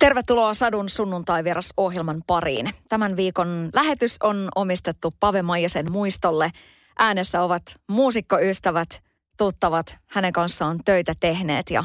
Tervetuloa 0.00 0.54
Sadun 0.54 0.88
sunnuntai-vieras 0.88 1.70
ohjelman 1.76 2.22
pariin. 2.26 2.74
Tämän 2.88 3.16
viikon 3.16 3.70
lähetys 3.74 4.16
on 4.22 4.48
omistettu 4.54 5.14
Pave 5.20 5.42
Maijasen 5.42 5.92
muistolle. 5.92 6.50
Äänessä 6.98 7.42
ovat 7.42 7.62
muusikkoystävät, 7.88 9.02
tuttavat, 9.38 9.98
hänen 10.06 10.32
kanssaan 10.32 10.80
töitä 10.84 11.14
tehneet 11.20 11.70
ja 11.70 11.84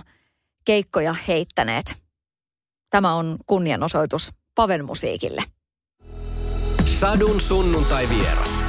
keikkoja 0.65 1.15
heittäneet. 1.27 1.95
Tämä 2.89 3.15
on 3.15 3.37
kunnianosoitus 3.45 4.31
Paven 4.55 4.85
musiikille. 4.85 5.43
Sadun 6.85 7.41
sunnuntai-vieras. 7.41 8.63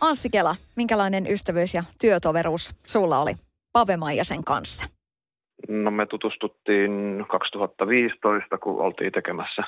Anssi 0.00 0.28
Kela, 0.28 0.56
minkälainen 0.76 1.26
ystävyys 1.26 1.74
ja 1.74 1.84
työtoveruus 2.00 2.74
sulla 2.86 3.18
oli 3.18 3.34
Pave 3.72 3.96
Maijasen 3.96 4.44
kanssa? 4.44 4.95
No 5.68 5.90
me 5.90 6.06
tutustuttiin 6.06 7.24
2015, 7.28 8.58
kun 8.58 8.80
oltiin 8.80 9.12
tekemässä 9.12 9.62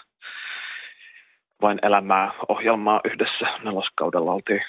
vain 1.62 1.78
elämää 1.82 2.30
ohjelmaa 2.48 3.00
yhdessä. 3.04 3.46
Neloskaudella 3.64 4.32
oltiin 4.32 4.62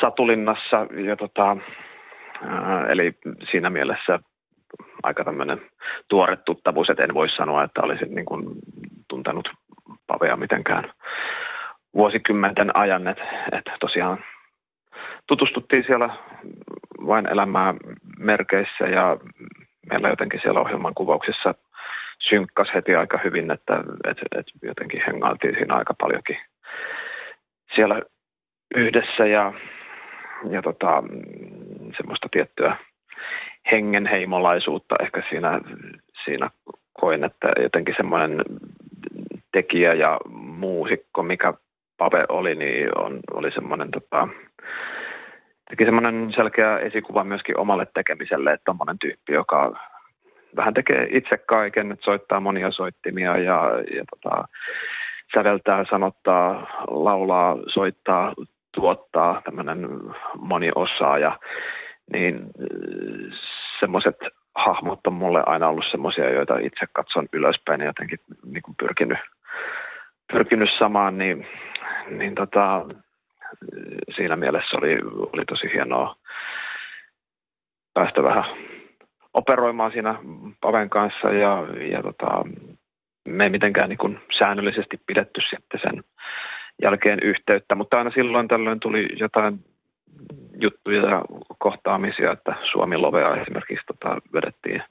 Satulinnassa, 0.00 0.86
ja 1.06 1.16
tota, 1.16 1.56
eli 2.88 3.12
siinä 3.50 3.70
mielessä 3.70 4.18
aika 5.02 5.24
tämmöinen 5.24 5.60
tuore 6.08 6.36
tuttavuus, 6.36 6.90
että 6.90 7.04
en 7.04 7.14
voi 7.14 7.28
sanoa, 7.28 7.64
että 7.64 7.82
olisin 7.82 8.14
niin 8.14 8.26
kuin 8.26 8.44
tuntenut 9.08 9.50
Pavea 10.06 10.36
mitenkään 10.36 10.92
vuosikymmenten 11.94 12.76
ajan, 12.76 13.08
että, 13.08 13.24
että 13.52 13.76
tosiaan 13.80 14.18
tutustuttiin 15.26 15.84
siellä 15.86 16.10
vain 17.06 17.26
elämää 17.26 17.74
merkeissä 18.18 18.84
ja 18.84 19.16
meillä 19.90 20.08
jotenkin 20.08 20.40
siellä 20.42 20.60
ohjelman 20.60 20.94
kuvauksissa 20.94 21.54
synkkas 22.28 22.68
heti 22.74 22.94
aika 22.94 23.20
hyvin, 23.24 23.50
että, 23.50 23.84
että, 24.10 24.22
että 24.38 24.52
jotenkin 24.62 25.02
hengailtiin 25.06 25.54
siinä 25.54 25.74
aika 25.74 25.94
paljonkin 25.94 26.36
siellä 27.74 28.02
yhdessä 28.74 29.26
ja, 29.26 29.52
ja 30.50 30.62
tota, 30.62 31.02
semmoista 31.96 32.28
tiettyä 32.30 32.76
hengenheimolaisuutta 33.72 34.94
ehkä 35.02 35.22
siinä, 35.28 35.60
siinä 36.24 36.50
koin, 37.00 37.24
että 37.24 37.52
jotenkin 37.62 37.94
semmoinen 37.96 38.44
tekijä 39.52 39.94
ja 39.94 40.20
muusikko, 40.34 41.22
mikä 41.22 41.54
Pave 41.96 42.24
oli, 42.28 42.54
niin 42.54 42.98
on, 42.98 43.20
oli 43.32 43.50
semmoinen 43.50 43.90
tota, 43.90 44.28
teki 45.70 45.84
semmoinen 45.84 46.32
selkeä 46.36 46.78
esikuva 46.78 47.24
myöskin 47.24 47.58
omalle 47.58 47.86
tekemiselle, 47.94 48.52
että 48.52 48.64
tommonen 48.64 48.98
tyyppi, 48.98 49.32
joka 49.32 49.72
vähän 50.56 50.74
tekee 50.74 51.08
itse 51.10 51.36
kaiken, 51.36 51.92
että 51.92 52.04
soittaa 52.04 52.40
monia 52.40 52.70
soittimia 52.70 53.36
ja, 53.38 53.70
ja 53.96 54.04
tota, 54.10 54.44
säveltää, 55.34 55.84
sanottaa, 55.90 56.66
laulaa, 56.88 57.56
soittaa, 57.74 58.34
tuottaa, 58.74 59.42
tämmöinen 59.44 59.88
moniosaaja, 60.38 61.38
niin 62.12 62.40
semmoiset 63.80 64.16
hahmot 64.54 65.06
on 65.06 65.14
mulle 65.14 65.42
aina 65.46 65.68
ollut 65.68 65.84
semmoisia, 65.90 66.30
joita 66.30 66.58
itse 66.58 66.86
katson 66.92 67.26
ylöspäin 67.32 67.80
ja 67.80 67.86
jotenkin 67.86 68.18
niin 68.44 68.62
pyrkinyt, 68.80 69.18
pyrkinyt 70.32 70.70
samaan, 70.78 71.18
niin, 71.18 71.46
niin 72.10 72.34
tota, 72.34 72.86
siinä 74.16 74.36
mielessä 74.36 74.76
oli, 74.76 74.98
oli 75.32 75.44
tosi 75.44 75.72
hienoa 75.74 76.16
päästä 77.94 78.22
vähän 78.22 78.44
operoimaan 79.34 79.92
siinä 79.92 80.18
Paven 80.60 80.90
kanssa 80.90 81.28
ja, 81.32 81.66
ja 81.90 82.02
tota, 82.02 82.44
me 83.28 83.44
ei 83.44 83.50
mitenkään 83.50 83.88
niin 83.88 83.98
kuin 83.98 84.18
säännöllisesti 84.38 85.00
pidetty 85.06 85.40
sitten 85.50 85.80
sen 85.82 86.04
jälkeen 86.82 87.18
yhteyttä, 87.22 87.74
mutta 87.74 87.98
aina 87.98 88.10
silloin 88.10 88.48
tällöin 88.48 88.80
tuli 88.80 89.08
jotain 89.16 89.58
juttuja 90.60 91.02
ja 91.10 91.22
kohtaamisia, 91.58 92.32
että 92.32 92.54
Suomi 92.72 92.96
Lovea 92.96 93.36
esimerkiksi 93.36 93.86
tota, 93.86 94.16
vedettiin 94.32 94.82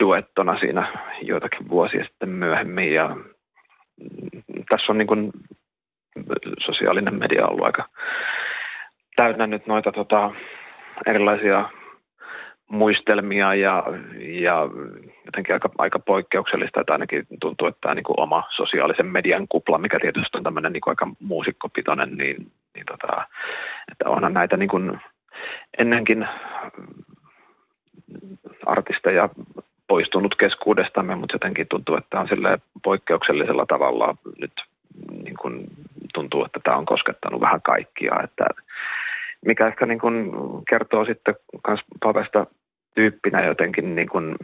duettona 0.00 0.58
siinä 0.58 0.88
joitakin 1.22 1.68
vuosia 1.68 2.04
sitten 2.04 2.28
myöhemmin 2.28 2.94
ja 2.94 3.16
tässä 4.68 4.92
on 4.92 4.98
niin 4.98 5.08
kuin 5.08 5.30
sosiaalinen 6.66 7.14
media 7.14 7.44
on 7.44 7.50
ollut 7.50 7.66
aika 7.66 7.88
täynnä 9.16 9.46
nyt 9.46 9.66
noita 9.66 9.92
tota, 9.92 10.30
erilaisia 11.06 11.68
muistelmia 12.70 13.54
ja, 13.54 13.84
ja 14.18 14.68
jotenkin 15.26 15.54
aika, 15.54 15.70
aika 15.78 15.98
poikkeuksellista, 15.98 16.80
että 16.80 16.92
ainakin 16.92 17.26
tuntuu, 17.40 17.68
että 17.68 17.78
tämä 17.80 17.94
niin 17.94 18.04
kuin 18.04 18.20
oma 18.20 18.44
sosiaalisen 18.56 19.06
median 19.06 19.48
kupla, 19.48 19.78
mikä 19.78 19.98
tietysti 20.00 20.38
on 20.38 20.42
tämmöinen 20.44 20.72
niin 20.72 20.80
kuin 20.80 20.92
aika 20.92 21.08
muusikkopitoinen, 21.20 22.16
niin, 22.16 22.52
niin 22.74 22.86
tota, 22.86 23.26
että 23.92 24.08
onhan 24.08 24.34
näitä 24.34 24.56
niin 24.56 24.68
kuin 24.68 25.00
ennenkin 25.78 26.28
artisteja 28.66 29.28
poistunut 29.86 30.34
keskuudestamme, 30.34 31.14
mutta 31.14 31.34
jotenkin 31.34 31.66
tuntuu, 31.68 31.96
että 31.96 32.20
on 32.20 32.28
sille 32.28 32.58
poikkeuksellisella 32.84 33.66
tavalla 33.66 34.16
nyt 34.40 34.52
niin 35.24 35.36
kuin 35.36 35.66
tuntuu, 36.20 36.44
että 36.44 36.60
tämä 36.64 36.76
on 36.76 36.86
koskettanut 36.86 37.40
vähän 37.40 37.62
kaikkia, 37.62 38.14
että 38.24 38.44
mikä 39.46 39.66
ehkä 39.66 39.86
niin 39.86 39.98
kuin 39.98 40.32
kertoo 40.70 41.04
sitten 41.04 41.34
myös 41.68 41.80
Pavesta 42.02 42.46
tyyppinä 42.94 43.46
jotenkin, 43.46 43.94
niin 43.94 44.08
kuin, 44.08 44.36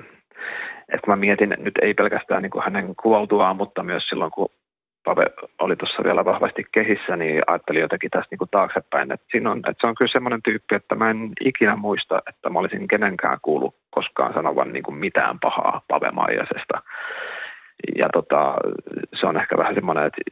että 0.89 1.05
kun 1.05 1.13
mä 1.13 1.17
mietin 1.17 1.55
nyt 1.59 1.75
ei 1.83 1.95
pelkästään 1.95 2.43
niin 2.43 2.51
kuin 2.51 2.65
hänen 2.65 2.97
kuvautuaan, 3.03 3.57
mutta 3.57 3.83
myös 3.83 4.09
silloin 4.09 4.31
kun 4.31 4.49
Pave 5.05 5.27
oli 5.61 5.77
tuossa 5.77 6.05
vielä 6.05 6.25
vahvasti 6.25 6.67
kehissä, 6.73 7.17
niin 7.17 7.43
ajattelin 7.47 7.81
jotenkin 7.81 8.11
tästä 8.11 8.29
niin 8.31 8.39
kuin 8.39 8.51
taaksepäin, 8.51 9.13
että, 9.13 9.27
siinä 9.31 9.51
on, 9.51 9.59
että 9.59 9.81
se 9.81 9.87
on 9.87 9.95
kyllä 9.95 10.13
semmoinen 10.13 10.43
tyyppi, 10.43 10.75
että 10.75 10.95
mä 10.95 11.11
en 11.11 11.33
ikinä 11.41 11.77
muista, 11.77 12.23
että 12.29 12.51
mä 12.51 12.59
olisin 12.59 12.89
kenenkään 12.89 13.39
kuullut 13.43 13.75
koskaan 13.91 14.35
sanovan 14.35 14.73
niin 14.73 14.83
kuin 14.83 14.97
mitään 14.97 15.39
pahaa 15.41 15.83
Pave 15.89 16.11
Maijasesta. 16.11 16.83
Ja 17.99 18.09
tota, 18.13 18.55
se 19.21 19.27
on 19.27 19.37
ehkä 19.37 19.57
vähän 19.57 19.75
semmoinen, 19.75 20.05
että 20.05 20.23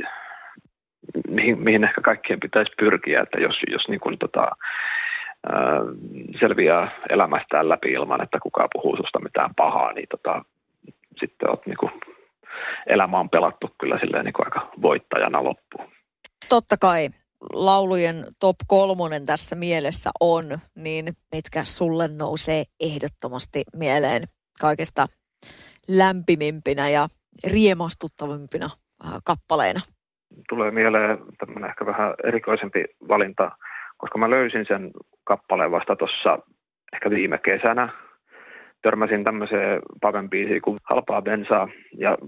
mihin, 1.28 1.62
mihin 1.62 1.84
ehkä 1.84 2.00
kaikkien 2.00 2.41
pitäisi 2.41 2.72
pyrkiä, 2.78 3.22
että 3.22 3.38
jos, 3.41 3.56
jos 3.70 3.88
niin 3.88 4.00
kuin 4.00 4.19
tota, 4.19 4.41
ää, 5.53 5.81
selviää 6.41 6.91
elämästään 7.10 7.69
läpi 7.69 7.92
ilman, 7.92 8.22
että 8.22 8.38
kukaan 8.42 8.69
puhuu 8.72 8.97
susta 8.97 9.20
mitään 9.20 9.54
pahaa, 9.54 9.93
niin 9.93 10.06
tota, 10.10 10.44
sitten 11.20 11.50
oot 11.50 11.66
niin 11.66 11.76
kuin, 11.76 11.93
elämä 12.87 13.19
on 13.20 13.31
pelattu 13.31 13.70
kyllä 13.81 13.98
silleen 13.98 14.25
niin 14.25 14.32
kuin 14.32 14.47
aika 14.47 14.70
voittajana 14.82 15.44
loppuun. 15.44 15.88
Totta 16.48 16.76
kai 16.81 17.09
laulujen 17.53 18.25
top 18.41 18.56
kolmonen 18.66 19.26
tässä 19.26 19.56
mielessä 19.56 20.10
on, 20.20 20.44
niin 20.76 21.04
mitkä 21.34 21.64
sulle 21.64 22.09
nousee 22.09 22.62
ehdottomasti 22.81 23.62
mieleen 23.76 24.22
kaikista 24.60 25.06
lämpimimpinä 25.88 26.88
ja 26.88 27.09
riemastuttavimpina 27.53 28.70
kappaleina? 29.25 29.81
Tulee 30.49 30.71
mieleen 30.71 31.19
tämmöinen 31.39 31.71
ehkä 31.71 31.87
vähän 31.87 32.15
erikoisempi 32.25 32.85
valinta, 33.09 33.51
koska 33.97 34.19
mä 34.19 34.31
löysin 34.31 34.67
sen 34.69 34.91
kappaleen 35.25 35.71
vasta 35.71 35.97
tuossa 35.97 36.39
ehkä 36.93 37.11
viime 37.11 37.39
kesänä. 37.39 37.89
Törmäsin 38.83 39.25
tämmöiseen 39.25 39.83
Paven 40.01 40.31
biisiin 40.31 40.62
kuin 40.62 40.79
Halpaa 40.91 41.23
bensaa 41.23 41.69
ja 41.99 42.19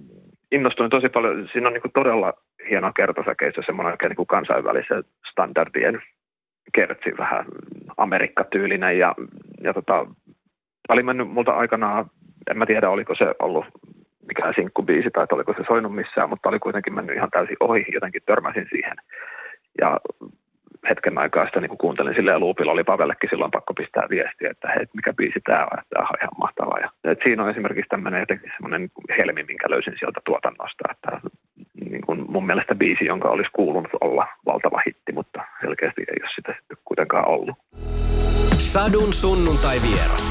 innostuin 0.52 0.90
tosi 0.90 1.08
paljon. 1.08 1.48
Siinä 1.52 1.68
on 1.68 1.72
niin 1.72 1.92
todella 1.94 2.32
hieno 2.70 2.92
kertosäkeissä 2.92 3.62
semmoinen 3.66 3.92
oikein 3.92 4.12
niin 4.18 4.26
kansainvälisen 4.26 5.04
standardien 5.30 6.02
kertsi 6.74 7.10
vähän 7.18 7.44
Amerikka-tyylinen 7.96 8.98
ja, 8.98 9.14
ja 9.62 9.74
tota, 9.74 10.06
oli 10.88 11.02
mennyt 11.02 11.28
multa 11.28 11.52
aikanaan, 11.52 12.10
en 12.50 12.58
mä 12.58 12.66
tiedä 12.66 12.90
oliko 12.90 13.14
se 13.14 13.34
ollut 13.38 13.64
mikään 14.36 14.54
sinkkubiisi 14.56 15.10
tai 15.10 15.26
oliko 15.32 15.52
se 15.52 15.64
soinut 15.66 15.94
missään, 15.94 16.28
mutta 16.30 16.48
oli 16.48 16.58
kuitenkin 16.58 16.94
mennyt 16.94 17.16
ihan 17.16 17.30
täysin 17.30 17.56
ohi, 17.60 17.86
jotenkin 17.92 18.22
törmäsin 18.26 18.66
siihen. 18.70 18.96
Ja 19.80 20.00
hetken 20.88 21.18
aikaa 21.18 21.46
sitä 21.46 21.60
niin 21.60 21.78
kuuntelin 21.78 22.14
silleen 22.14 22.40
luupilla, 22.40 22.72
oli 22.72 22.84
Pavellekin 22.84 23.30
silloin 23.30 23.50
pakko 23.50 23.74
pistää 23.74 24.06
viestiä, 24.10 24.50
että 24.50 24.68
hei, 24.68 24.86
mikä 24.94 25.12
biisi 25.12 25.40
tämä 25.44 25.66
on, 25.72 25.78
että 25.78 25.90
tämä 25.90 26.08
on 26.10 26.20
ihan 26.22 26.38
mahtavaa. 26.38 26.78
Ja, 26.78 26.88
että 27.12 27.24
siinä 27.24 27.42
on 27.42 27.50
esimerkiksi 27.50 27.88
tämmöinen 27.88 28.20
jotenkin 28.20 28.52
semmoinen 28.56 28.90
helmi, 29.18 29.42
minkä 29.42 29.70
löysin 29.70 29.96
sieltä 29.98 30.20
tuotannosta, 30.24 30.84
että 30.90 31.10
niin 31.90 32.04
kuin 32.06 32.24
mun 32.28 32.46
mielestä 32.46 32.74
biisi, 32.74 33.04
jonka 33.04 33.28
olisi 33.28 33.50
kuulunut 33.52 33.92
olla 34.00 34.26
valtava 34.46 34.82
hitti, 34.86 35.12
mutta 35.12 35.40
selkeästi 35.60 36.00
ei 36.00 36.22
ole 36.22 36.30
sitä 36.34 36.52
sitten 36.58 36.76
kuitenkaan 36.84 37.28
ollut. 37.28 37.56
Sadun 38.58 39.12
sunnuntai 39.22 39.76
vieras. 39.86 40.24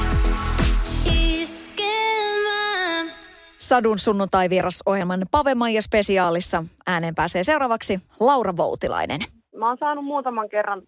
Sadun 3.68 3.98
sunnuntai 3.98 4.48
ohjelman 4.86 5.20
Pave 5.30 5.54
Maija 5.54 5.82
spesiaalissa. 5.82 6.64
Ääneen 6.86 7.14
pääsee 7.14 7.42
seuraavaksi 7.42 7.98
Laura 8.20 8.56
Voutilainen. 8.56 9.20
Mä 9.56 9.68
oon 9.68 9.76
saanut 9.80 10.04
muutaman 10.04 10.48
kerran 10.48 10.82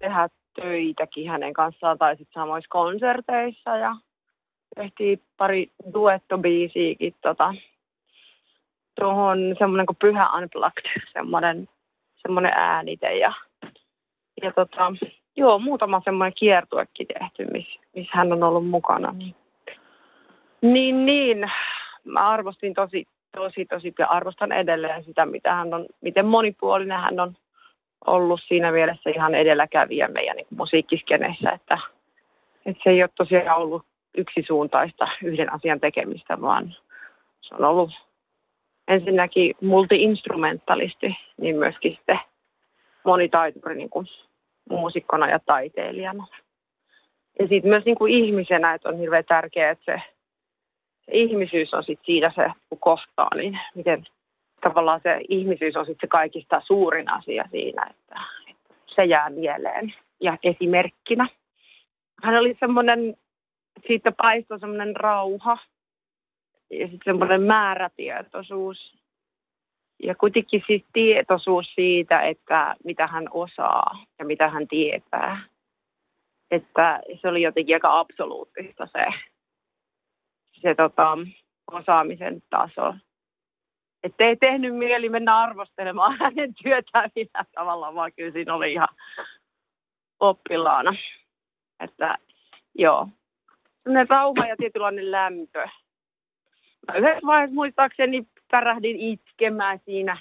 tehdä 0.00 0.28
töitäkin 0.60 1.30
hänen 1.30 1.52
kanssaan 1.52 1.98
tai 1.98 2.16
sitten 2.16 2.42
samoissa 2.42 2.68
konserteissa 2.70 3.76
ja 3.76 3.96
tehtiin 4.76 5.22
pari 5.36 5.70
duettobiisiäkin 5.94 7.14
tota, 7.22 7.54
tuohon 9.00 9.38
semmoinen 9.58 9.86
kuin 9.86 9.96
Pyhä 10.00 10.28
Unplugged, 10.38 11.02
semmoinen, 11.12 11.68
semmoinen 12.22 12.52
äänite 12.56 13.16
ja, 13.16 13.32
ja 14.42 14.52
tota, 14.52 14.92
joo, 15.36 15.58
muutama 15.58 16.02
semmoinen 16.04 16.34
kiertuekin 16.38 17.06
tehty, 17.06 17.52
missä 17.52 17.80
miss 17.96 18.10
hän 18.12 18.32
on 18.32 18.42
ollut 18.42 18.68
mukana. 18.68 19.12
Niin, 19.12 19.34
niin, 20.62 21.06
niin 21.06 21.50
mä 22.04 22.28
arvostin 22.28 22.74
tosi, 22.74 23.04
tosi, 23.36 23.64
tosi 23.64 23.94
ja 23.98 24.06
arvostan 24.06 24.52
edelleen 24.52 25.04
sitä, 25.04 25.26
mitä 25.26 25.54
hän 25.54 25.74
on, 25.74 25.86
miten 26.00 26.26
monipuolinen 26.26 26.98
hän 26.98 27.20
on 27.20 27.36
ollut 28.06 28.40
siinä 28.48 28.72
mielessä 28.72 29.10
ihan 29.10 29.34
edelläkävijä 29.34 30.08
meidän 30.08 30.36
niin 30.36 30.46
musiikkiskeneissä, 30.50 31.50
että, 31.50 31.78
että 32.66 32.82
se 32.84 32.90
ei 32.90 33.02
ole 33.02 33.10
tosiaan 33.14 33.58
ollut 33.58 33.82
yksisuuntaista 34.16 35.08
yhden 35.22 35.52
asian 35.52 35.80
tekemistä, 35.80 36.40
vaan 36.40 36.74
se 37.40 37.54
on 37.54 37.64
ollut 37.64 37.90
ensinnäkin 38.88 39.54
multi-instrumentalisti, 39.60 41.16
niin 41.40 41.56
myöskin 41.56 41.94
sitten 41.96 42.18
monitaituri 43.04 43.74
niin 43.74 43.90
kuin 43.90 44.06
muusikkona 44.70 45.30
ja 45.30 45.38
taiteilijana. 45.46 46.26
Ja 47.38 47.48
sitten 47.48 47.70
myös 47.70 47.84
niin 47.84 47.98
kuin 47.98 48.12
ihmisenä, 48.12 48.74
että 48.74 48.88
on 48.88 48.98
hirveän 48.98 49.24
tärkeää, 49.24 49.70
että 49.70 49.84
se, 49.84 50.02
ihmisyys 51.12 51.74
on 51.74 51.84
sitten 51.84 52.06
siinä 52.06 52.32
se, 52.34 52.48
kun 52.68 52.78
kohtaa, 52.78 53.30
niin 53.34 53.58
miten 53.74 54.06
tavallaan 54.60 55.00
se 55.02 55.20
ihmisyys 55.28 55.76
on 55.76 55.86
sitten 55.86 56.06
se 56.06 56.10
kaikista 56.10 56.62
suurin 56.66 57.10
asia 57.10 57.44
siinä, 57.50 57.86
että, 57.90 58.20
että 58.50 58.74
se 58.94 59.04
jää 59.04 59.30
mieleen 59.30 59.94
ja 60.20 60.38
esimerkkinä. 60.42 61.28
Hän 62.22 62.38
oli 62.38 62.56
semmoinen, 62.60 63.16
siitä 63.86 64.12
paistoi 64.12 64.60
semmoinen 64.60 64.96
rauha 64.96 65.58
ja 66.70 66.86
sitten 66.86 67.04
semmoinen 67.04 67.42
määrätietoisuus. 67.42 69.02
Ja 70.02 70.14
kuitenkin 70.14 70.62
siis 70.66 70.84
tietoisuus 70.92 71.74
siitä, 71.74 72.20
että 72.20 72.74
mitä 72.84 73.06
hän 73.06 73.28
osaa 73.30 74.04
ja 74.18 74.24
mitä 74.24 74.48
hän 74.48 74.68
tietää. 74.68 75.42
Että 76.50 77.00
se 77.20 77.28
oli 77.28 77.42
jotenkin 77.42 77.76
aika 77.76 77.98
absoluuttista 77.98 78.88
se, 78.92 79.06
se 80.62 80.74
tota, 80.74 81.18
osaamisen 81.70 82.42
taso. 82.50 82.94
Että 84.02 84.24
ei 84.24 84.36
tehnyt 84.36 84.76
mieli 84.76 85.08
mennä 85.08 85.38
arvostelemaan 85.38 86.18
hänen 86.22 86.54
työtään 86.62 87.10
millään 87.14 87.46
tavalla, 87.54 87.94
vaan 87.94 88.12
kyllä 88.16 88.32
siinä 88.32 88.54
oli 88.54 88.72
ihan 88.72 88.88
oppilaana. 90.20 90.94
Että 91.80 92.18
joo, 92.74 93.08
sellainen 93.82 94.08
rauha 94.10 94.46
ja 94.46 94.56
tietynlainen 94.56 95.10
lämpö. 95.10 95.68
Mä 96.88 96.98
yhdessä 96.98 97.26
vaiheessa 97.26 97.54
muistaakseni 97.54 98.26
pärähdin 98.50 99.00
itkemään 99.00 99.78
siinä, 99.84 100.16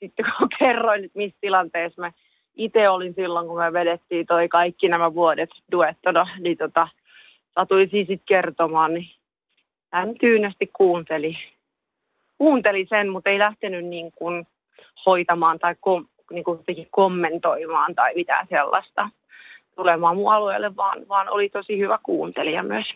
sitten 0.00 0.26
kun 0.38 0.48
kerroin, 0.58 1.04
että 1.04 1.18
missä 1.18 1.38
tilanteessa 1.40 2.02
mä 2.02 2.12
itse 2.56 2.88
olin 2.88 3.14
silloin, 3.14 3.46
kun 3.46 3.58
me 3.58 3.72
vedettiin 3.72 4.26
toi 4.26 4.48
kaikki 4.48 4.88
nämä 4.88 5.14
vuodet 5.14 5.50
duettona, 5.72 6.26
niin 6.38 6.56
tota, 6.56 6.88
satuin 7.54 7.90
siis 7.90 8.06
sitten 8.06 8.26
kertomaan, 8.26 8.94
niin 8.94 9.10
hän 9.92 10.14
tyynesti 10.20 10.70
kuunteli 10.72 11.36
kuunteli 12.38 12.86
sen, 12.88 13.08
mutta 13.08 13.30
ei 13.30 13.38
lähtenyt 13.38 13.84
niin 13.84 14.12
kuin 14.12 14.46
hoitamaan 15.06 15.58
tai 15.58 15.74
kom, 15.80 16.06
niin 16.30 16.44
kuin 16.44 16.60
kommentoimaan 16.90 17.94
tai 17.94 18.14
mitään 18.14 18.46
sellaista 18.50 19.10
tulemaan 19.76 20.16
mun 20.16 20.32
alueelle, 20.32 20.76
vaan, 20.76 21.08
vaan 21.08 21.28
oli 21.28 21.48
tosi 21.48 21.78
hyvä 21.78 21.98
kuuntelija 22.02 22.62
myös. 22.62 22.86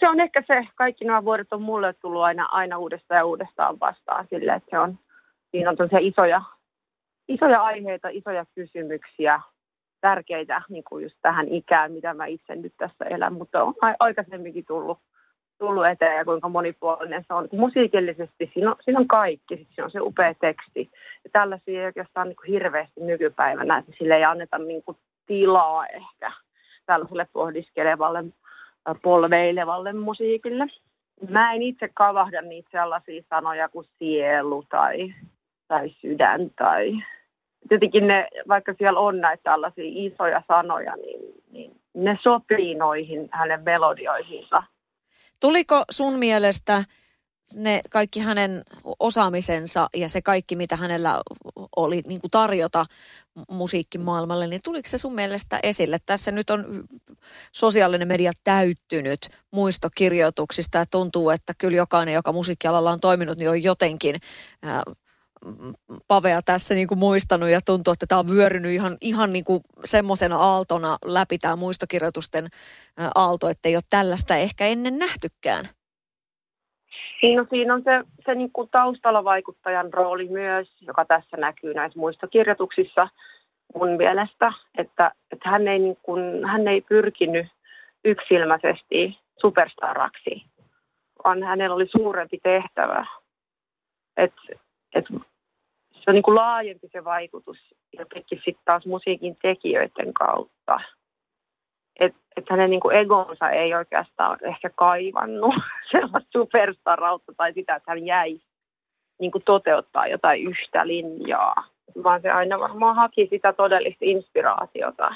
Se 0.00 0.08
on 0.08 0.20
ehkä 0.20 0.42
se, 0.46 0.66
kaikki 0.74 1.04
nämä 1.04 1.24
vuodet 1.24 1.52
on 1.52 1.62
mulle 1.62 1.92
tullut 1.92 2.22
aina, 2.22 2.48
aina 2.50 2.78
uudestaan 2.78 3.18
ja 3.18 3.24
uudestaan 3.24 3.80
vastaan 3.80 4.26
sille, 4.30 4.52
että 4.52 4.70
se 4.70 4.78
on, 4.78 4.98
siinä 5.50 5.70
on 5.70 5.76
isoja, 6.00 6.42
isoja 7.28 7.62
aiheita, 7.62 8.08
isoja 8.08 8.44
kysymyksiä, 8.54 9.40
tärkeitä 10.00 10.62
niin 10.68 10.84
kuin 10.84 11.02
just 11.02 11.16
tähän 11.22 11.48
ikään, 11.48 11.92
mitä 11.92 12.14
mä 12.14 12.26
itse 12.26 12.56
nyt 12.56 12.72
tässä 12.78 13.04
elän, 13.04 13.32
mutta 13.32 13.64
on 13.64 13.74
aikaisemminkin 13.98 14.64
tullut 14.64 14.98
tullut 15.58 15.86
eteen 15.86 16.16
ja 16.16 16.24
kuinka 16.24 16.48
monipuolinen 16.48 17.24
se 17.28 17.34
on. 17.34 17.48
Musiikillisesti 17.52 18.50
siinä 18.54 18.70
on, 18.70 18.76
siinä 18.80 19.00
on 19.00 19.08
kaikki, 19.08 19.56
sitten 19.56 19.74
siinä 19.74 19.84
on 19.84 19.90
se 19.90 20.00
upea 20.00 20.34
teksti. 20.40 20.90
Ja 21.24 21.30
tällaisia 21.32 21.80
ei 21.80 21.86
oikeastaan 21.86 22.28
niin 22.28 22.36
kuin 22.36 22.50
hirveästi 22.50 23.00
nykypäivänä, 23.00 23.78
että 23.78 23.92
sille 23.98 24.16
ei 24.16 24.24
anneta 24.24 24.58
niin 24.58 24.82
kuin 24.82 24.96
tilaa 25.26 25.86
ehkä 25.86 26.32
tällaiselle 26.86 27.26
pohdiskelevalle, 27.32 28.24
polveilevalle 29.02 29.92
musiikille. 29.92 30.66
Mä 31.28 31.52
en 31.52 31.62
itse 31.62 31.90
kavahda 31.94 32.42
niitä 32.42 32.68
sellaisia 32.72 33.22
sanoja 33.30 33.68
kuin 33.68 33.86
sielu 33.98 34.64
tai, 34.68 35.14
tai 35.68 35.90
sydän 36.00 36.50
tai 36.58 36.92
jotenkin 37.70 38.06
ne, 38.06 38.28
vaikka 38.48 38.74
siellä 38.78 39.00
on 39.00 39.20
näitä 39.20 39.42
tällaisia 39.42 39.84
isoja 39.86 40.42
sanoja, 40.48 40.96
niin, 40.96 41.20
niin 41.52 41.80
ne 41.94 42.18
sopii 42.22 42.74
noihin 42.74 43.28
hänen 43.32 43.62
melodioihinsa– 43.62 44.62
Tuliko 45.44 45.84
sun 45.90 46.18
mielestä 46.18 46.84
ne 47.54 47.80
kaikki 47.90 48.20
hänen 48.20 48.62
osaamisensa 48.98 49.88
ja 49.94 50.08
se 50.08 50.22
kaikki, 50.22 50.56
mitä 50.56 50.76
hänellä 50.76 51.22
oli 51.76 52.02
niin 52.06 52.20
kuin 52.20 52.30
tarjota 52.30 52.86
musiikkimaailmalle, 53.50 54.46
niin 54.46 54.60
tuliko 54.64 54.88
se 54.88 54.98
sun 54.98 55.14
mielestä 55.14 55.60
esille? 55.62 55.98
Tässä 56.06 56.32
nyt 56.32 56.50
on 56.50 56.84
sosiaalinen 57.52 58.08
media 58.08 58.32
täyttynyt 58.44 59.28
muistokirjoituksista 59.50 60.78
ja 60.78 60.86
tuntuu, 60.90 61.30
että 61.30 61.52
kyllä 61.58 61.76
jokainen, 61.76 62.14
joka 62.14 62.32
musiikkialalla 62.32 62.92
on 62.92 63.00
toiminut, 63.00 63.38
niin 63.38 63.50
on 63.50 63.62
jotenkin 63.62 64.16
Pavea 66.08 66.40
tässä 66.42 66.74
niin 66.74 66.88
kuin 66.88 66.98
muistanut 66.98 67.48
ja 67.48 67.60
tuntuu, 67.66 67.92
että 67.92 68.06
tämä 68.08 68.18
on 68.18 68.30
vyörynyt 68.30 68.72
ihan, 68.72 68.96
ihan 69.00 69.32
niin 69.32 69.44
kuin 69.44 69.60
semmoisena 69.84 70.36
aaltona 70.36 70.96
läpi 71.04 71.38
tämä 71.38 71.56
muistokirjoitusten 71.56 72.46
aalto, 73.14 73.48
että 73.48 73.68
ei 73.68 73.76
ole 73.76 73.82
tällaista 73.90 74.36
ehkä 74.36 74.66
ennen 74.66 74.98
nähtykään. 74.98 75.64
Siinä 77.20 77.40
on, 77.40 77.46
siinä 77.50 77.74
on 77.74 77.82
se, 77.84 78.22
se 78.26 78.34
niin 78.34 78.52
kuin 78.52 78.68
taustalla 78.70 79.24
vaikuttajan 79.24 79.92
rooli 79.92 80.28
myös, 80.28 80.68
joka 80.80 81.04
tässä 81.04 81.36
näkyy 81.36 81.74
näissä 81.74 81.98
muistokirjoituksissa 81.98 83.08
mun 83.74 83.88
mielestä, 83.88 84.52
että, 84.78 85.12
että 85.32 85.50
hän, 85.50 85.68
ei 85.68 85.78
niin 85.78 85.98
kuin, 86.02 86.44
hän 86.44 86.68
ei 86.68 86.80
pyrkinyt 86.80 87.46
yksilmäisesti 88.04 89.18
superstaraksi, 89.40 90.44
vaan 91.24 91.42
hänellä 91.42 91.74
oli 91.76 91.88
suurempi 91.88 92.38
tehtävä. 92.42 93.06
että 94.16 94.40
et 94.94 95.04
se 96.04 96.10
on 96.10 96.14
niin 96.14 96.22
kuin 96.22 96.34
laajempi 96.34 96.88
se 96.92 97.04
vaikutus 97.04 97.58
jotenkin 97.98 98.38
sitten 98.44 98.64
taas 98.64 98.86
musiikin 98.86 99.36
tekijöiden 99.42 100.14
kautta. 100.14 100.80
Että 102.00 102.18
et 102.36 102.44
hänen 102.50 102.70
niin 102.70 102.80
kuin 102.80 102.96
egonsa 102.96 103.50
ei 103.50 103.74
oikeastaan 103.74 104.38
ehkä 104.42 104.70
kaivannut 104.70 105.54
sellaista 105.92 106.30
superstarautta 106.32 107.32
tai 107.36 107.52
sitä, 107.52 107.74
että 107.74 107.90
hän 107.90 108.06
jäi 108.06 108.40
niin 109.20 109.30
kuin 109.30 109.44
toteuttaa 109.44 110.06
jotain 110.06 110.42
yhtä 110.42 110.86
linjaa, 110.86 111.64
vaan 112.04 112.22
se 112.22 112.30
aina 112.30 112.58
varmaan 112.58 112.96
haki 112.96 113.26
sitä 113.30 113.52
todellista 113.52 114.04
inspiraatiota. 114.04 115.14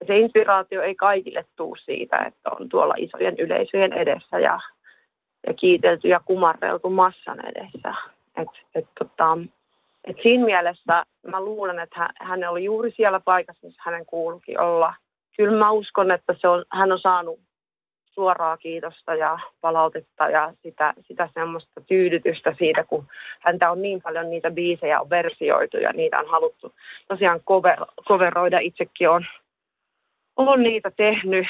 Ja 0.00 0.06
se 0.06 0.18
inspiraatio 0.18 0.82
ei 0.82 0.94
kaikille 0.94 1.44
tuu 1.56 1.76
siitä, 1.76 2.16
että 2.26 2.50
on 2.60 2.68
tuolla 2.68 2.94
isojen 2.98 3.34
yleisöjen 3.38 3.92
edessä 3.92 4.38
ja, 4.38 4.60
ja 5.46 5.54
kiitelty 5.54 6.08
ja 6.08 6.20
kumarreltu 6.24 6.90
massan 6.90 7.46
edessä. 7.46 7.94
Et, 8.36 8.48
et, 8.74 8.86
tota, 8.98 9.38
et 10.06 10.16
siinä 10.22 10.44
mielessä 10.44 11.04
mä 11.26 11.40
luulen, 11.40 11.78
että 11.78 12.08
hän 12.20 12.44
oli 12.44 12.64
juuri 12.64 12.90
siellä 12.96 13.20
paikassa, 13.20 13.66
missä 13.66 13.82
hänen 13.84 14.06
kuulukin 14.06 14.60
olla. 14.60 14.94
Kyllä 15.36 15.58
mä 15.58 15.70
uskon, 15.70 16.10
että 16.10 16.34
se 16.40 16.48
on, 16.48 16.64
hän 16.72 16.92
on 16.92 17.00
saanut 17.00 17.40
suoraa 18.16 18.56
kiitosta 18.56 19.14
ja 19.14 19.38
palautetta 19.60 20.28
ja 20.28 20.52
sitä, 20.62 20.94
sitä 21.08 21.28
semmoista 21.34 21.80
tyydytystä 21.80 22.54
siitä, 22.58 22.84
kun 22.84 23.06
häntä 23.40 23.70
on 23.70 23.82
niin 23.82 24.02
paljon 24.02 24.30
niitä 24.30 24.50
biisejä 24.50 25.00
on 25.00 25.10
versioitu 25.10 25.76
ja 25.76 25.92
niitä 25.92 26.18
on 26.18 26.28
haluttu 26.28 26.74
tosiaan 27.08 27.40
cover, 27.40 27.78
coveroida. 28.08 28.58
Itsekin 28.58 29.10
on, 29.10 29.26
on 30.36 30.62
niitä 30.62 30.90
tehnyt, 30.90 31.46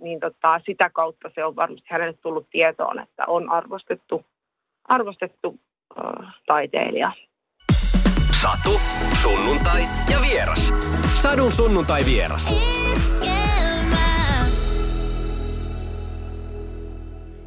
niin 0.00 0.20
tota, 0.20 0.60
sitä 0.66 0.90
kautta 0.90 1.30
se 1.34 1.44
on 1.44 1.56
varmasti 1.56 1.86
hänelle 1.90 2.14
tullut 2.22 2.46
tietoon, 2.50 2.98
että 2.98 3.24
on 3.26 3.50
arvostettu, 3.50 4.24
arvostettu 4.84 5.56
taiteilija. 6.46 7.12
Satu, 8.46 8.80
sunnuntai 9.22 9.82
ja 10.12 10.18
vieras. 10.30 10.72
Sadun 11.14 11.52
sunnuntai 11.52 12.00
vieras. 12.06 12.54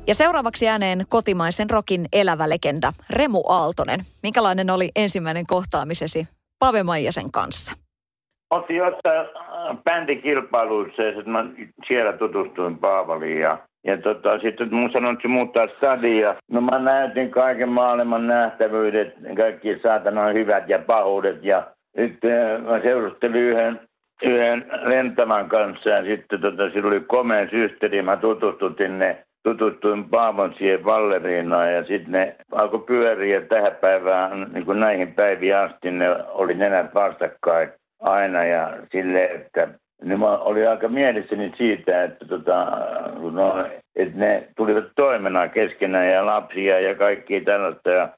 Ja 0.08 0.16
seuraavaksi 0.16 0.68
ääneen 0.68 1.06
kotimaisen 1.10 1.70
rokin 1.70 2.06
elävä 2.14 2.50
legenda 2.50 2.92
Remu 3.10 3.44
Aaltonen. 3.48 4.00
Minkälainen 4.24 4.70
oli 4.70 4.90
ensimmäinen 4.96 5.48
kohtaamisesi 5.48 6.28
Pave 6.60 6.84
Maijasen 6.84 7.32
kanssa? 7.32 7.74
Otti 8.50 8.76
jossain 8.76 9.20
äh, 9.20 9.78
bändikilpailuissa 9.84 11.04
ja 11.04 11.24
mä 11.24 11.46
siellä 11.88 12.14
tutustuin 12.14 12.78
Paavaliin 12.78 13.42
ja 13.42 13.58
Ja 13.84 13.98
tota, 13.98 14.40
sitten 14.40 14.74
mun 14.74 14.92
sanoi, 14.92 15.14
että 15.14 15.22
se 15.22 15.28
muuttaa 15.28 15.68
stadia. 15.78 16.36
No 16.52 16.62
mä 16.62 16.80
näytin 16.80 17.32
kaiken 17.32 17.70
maailman 17.70 18.28
nähtävyydet, 18.28 19.14
kaikki 19.38 19.80
saatana 19.84 20.28
hyvät 20.28 20.70
ja 20.70 20.80
pahuudet. 20.80 21.44
Ja 21.44 21.68
sitten 22.02 22.64
mä 22.64 22.80
seurustelin 22.82 23.42
yhden, 23.42 23.80
yhden 24.24 24.66
lentävän 24.84 25.50
kanssa 25.50 25.90
ja 25.90 26.04
sitten 26.04 26.42
tota, 26.42 26.70
sillä 26.70 26.88
oli 26.88 27.00
komea 27.00 27.50
systeri. 27.50 28.02
Mä 28.02 28.18
tutustutin 28.18 29.00
ne 29.00 29.24
tutustuin 29.44 30.10
Paavon 30.10 30.56
siihen 30.58 30.86
Valleriinaan 30.86 31.74
ja 31.74 31.84
sitten 31.84 32.12
ne 32.12 32.36
alkoi 32.62 32.80
pyöriä 32.80 33.42
tähän 33.42 33.76
päivään, 33.82 34.52
niin 34.54 34.66
kuin 34.66 34.80
näihin 34.80 35.14
päiviin 35.14 35.58
asti 35.58 35.92
ne 35.92 36.10
oli 36.28 36.54
nenät 36.54 36.94
vastakkain 36.94 37.70
aina 38.00 38.46
ja 38.46 38.78
sille, 38.92 39.24
että 39.24 39.68
ne 40.04 40.16
oli 40.26 40.68
aika 40.68 40.88
mielessäni 40.88 41.54
siitä, 41.58 42.04
että, 42.04 42.26
tota, 42.26 42.66
no, 43.32 43.66
että 43.96 44.18
ne 44.18 44.48
tulivat 44.58 44.86
toimenaan 44.96 45.50
keskenään 45.50 46.10
ja 46.10 46.26
lapsia 46.26 46.80
ja 46.80 46.96
kaikki 46.96 47.42
tällaista 47.42 47.90
ja 47.90 48.10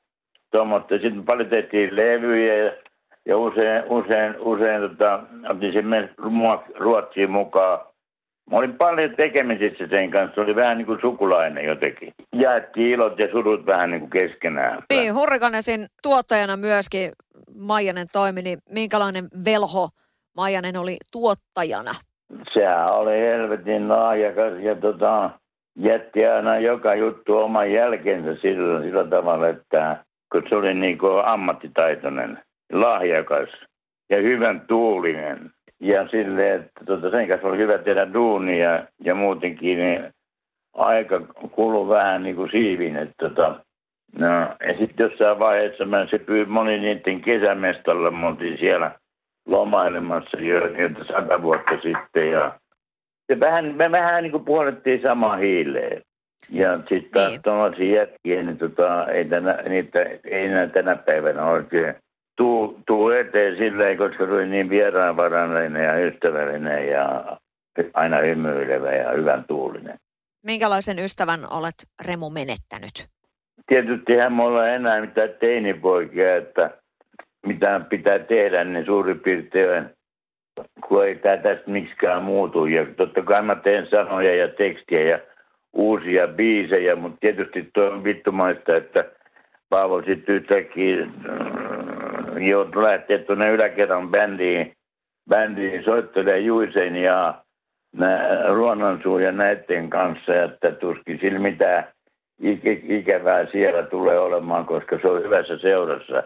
tuommoista. 0.51 0.95
Sitten 0.95 1.25
paljon 1.25 1.49
tehtiin 1.49 1.95
levyjä 1.95 2.55
ja, 2.55 2.71
ja 3.25 3.37
usein, 3.37 3.83
usein, 3.89 4.35
usein 4.39 4.81
tota, 4.81 5.19
otin 5.49 5.73
sen 5.73 6.09
Ruotsiin 6.79 7.31
mukaan 7.31 7.79
Mä 8.51 8.57
olin 8.57 8.77
paljon 8.77 9.15
tekemisissä 9.17 9.87
sen 9.89 10.11
kanssa. 10.11 10.35
Se 10.35 10.41
oli 10.41 10.55
vähän 10.55 10.77
niin 10.77 10.85
kuin 10.85 11.01
sukulainen 11.01 11.65
jotenkin. 11.65 12.13
Jaettiin 12.35 12.91
ilot 12.91 13.19
ja 13.19 13.31
surut 13.31 13.65
vähän 13.65 13.91
niin 13.91 13.99
kuin 13.99 14.09
keskenään. 14.09 14.83
Niin, 14.93 15.13
Hurrikanesin 15.13 15.85
tuottajana 16.03 16.57
myöskin 16.57 17.11
Maijanen 17.55 18.07
toimi, 18.11 18.41
niin 18.41 18.59
minkälainen 18.69 19.27
velho 19.45 19.89
Maijanen 20.37 20.77
oli 20.77 20.97
tuottajana? 21.11 21.91
Sehän 22.53 22.93
oli 22.93 23.11
helvetin 23.11 23.89
lahjakas 23.89 24.53
ja 24.59 24.75
tota, 24.75 25.29
jätti 25.75 26.25
aina 26.25 26.59
joka 26.59 26.95
juttu 26.95 27.37
oman 27.37 27.71
jälkensä 27.71 28.41
sillä, 28.41 28.81
sillä 28.81 29.07
tavalla, 29.07 29.47
että 29.47 30.05
kun 30.31 30.43
se 30.49 30.55
oli 30.55 30.73
niin 30.73 30.97
kuin 30.97 31.25
ammattitaitoinen, 31.25 32.39
lahjakas 32.73 33.49
ja 34.09 34.21
hyvän 34.21 34.61
tuulinen 34.67 35.51
ja 35.79 36.07
sille, 36.07 36.53
että 36.53 36.85
tota, 36.85 37.11
sen 37.11 37.27
kanssa 37.27 37.47
oli 37.47 37.57
hyvä 37.57 37.77
tehdä 37.77 38.13
duunia 38.13 38.85
ja 39.03 39.15
muutenkin 39.15 39.77
niin 39.77 40.13
aika 40.73 41.21
kului 41.51 41.89
vähän 41.89 42.23
niin 42.23 42.35
kuin 42.35 42.51
siivin. 42.51 42.97
Että, 42.97 43.29
tota, 43.29 43.59
no, 44.19 44.27
ja 44.67 44.77
sitten 44.79 45.09
jossain 45.09 45.39
vaiheessa 45.39 45.85
mä 45.85 46.07
se 46.11 46.19
pyy, 46.19 46.45
moni 46.45 46.79
niiden 46.79 47.21
kesämestalla, 47.21 48.11
mä 48.11 48.35
siellä 48.59 48.91
lomailemassa 49.51 50.37
jo 50.37 50.59
niitä 50.59 51.03
sata 51.03 51.41
vuotta 51.41 51.71
sitten 51.83 52.31
ja 52.31 52.59
ja 53.29 53.39
vähän, 53.39 53.75
me 53.75 53.91
vähän 53.91 54.23
niin 54.23 54.31
kuin 54.31 54.45
puolettiin 54.45 55.01
samaa 55.01 55.35
hiileen. 55.35 56.01
Ja 56.49 56.77
sitten 56.77 57.11
taas 57.13 57.31
niin. 57.31 57.41
tuollaisia 57.43 57.95
jätkiä, 57.95 58.43
niin 58.43 58.57
tota, 58.57 59.07
ei, 59.07 59.25
tänä, 59.25 59.53
niitä, 59.69 59.99
ei 60.23 60.45
enää 60.45 60.67
tänä 60.67 60.95
päivänä 60.95 61.45
oikein 61.45 61.95
tuu, 62.37 62.79
tuu 62.87 63.09
eteen 63.09 63.57
silleen, 63.57 63.97
koska 63.97 64.25
se 64.25 64.31
oli 64.31 64.47
niin 64.47 64.69
vieraanvarallinen 64.69 65.83
ja 65.83 66.07
ystävällinen 66.07 66.87
ja 66.87 67.37
aina 67.93 68.17
hymyilevä 68.17 68.91
ja 68.91 69.11
hyvän 69.11 69.45
tuulinen. 69.47 69.97
Minkälaisen 70.45 70.99
ystävän 70.99 71.39
olet 71.51 71.87
Remu 72.07 72.29
menettänyt? 72.29 73.07
Tietysti 73.67 74.15
hän 74.15 74.31
mulla 74.31 74.67
enää 74.67 75.01
mitään 75.01 75.29
teinipoikia, 75.39 76.35
että 76.35 76.80
mitä 77.45 77.81
pitää 77.89 78.19
tehdä, 78.19 78.63
niin 78.63 78.85
suurin 78.85 79.19
piirtein, 79.19 79.85
kun 80.87 81.05
ei 81.05 81.15
tämä 81.15 81.37
tästä 81.37 81.71
miksikään 81.71 82.23
muutu. 82.23 82.65
Ja 82.65 82.85
totta 82.97 83.21
kai 83.21 83.41
mä 83.41 83.55
teen 83.55 83.87
sanoja 83.87 84.35
ja 84.35 84.47
tekstiä 84.47 85.01
ja 85.01 85.19
uusia 85.73 86.27
biisejä, 86.27 86.95
mutta 86.95 87.17
tietysti 87.19 87.69
tuo 87.73 87.85
on 87.85 88.03
vittumaista, 88.03 88.75
että 88.75 89.05
Paavo 89.69 90.01
sitten 90.01 90.35
yhtäkkiä 90.35 91.07
joutui 92.39 92.83
lähteä 92.83 93.17
tuonne 93.17 93.51
yläkerran 93.51 94.09
bändiin, 94.09 94.73
bändiin 95.29 95.83
soittelee 95.83 96.39
Juisen 96.39 96.95
ja 96.95 97.33
Ruonansuu 98.53 99.19
ja 99.19 99.31
näiden 99.31 99.89
kanssa, 99.89 100.43
että 100.43 100.71
tuskin 100.71 101.19
sillä 101.21 101.39
mitään 101.39 101.83
ikävää 102.89 103.45
siellä 103.45 103.83
tulee 103.83 104.19
olemaan, 104.19 104.65
koska 104.65 104.99
se 105.01 105.07
on 105.07 105.23
hyvässä 105.23 105.57
seurassa. 105.57 106.23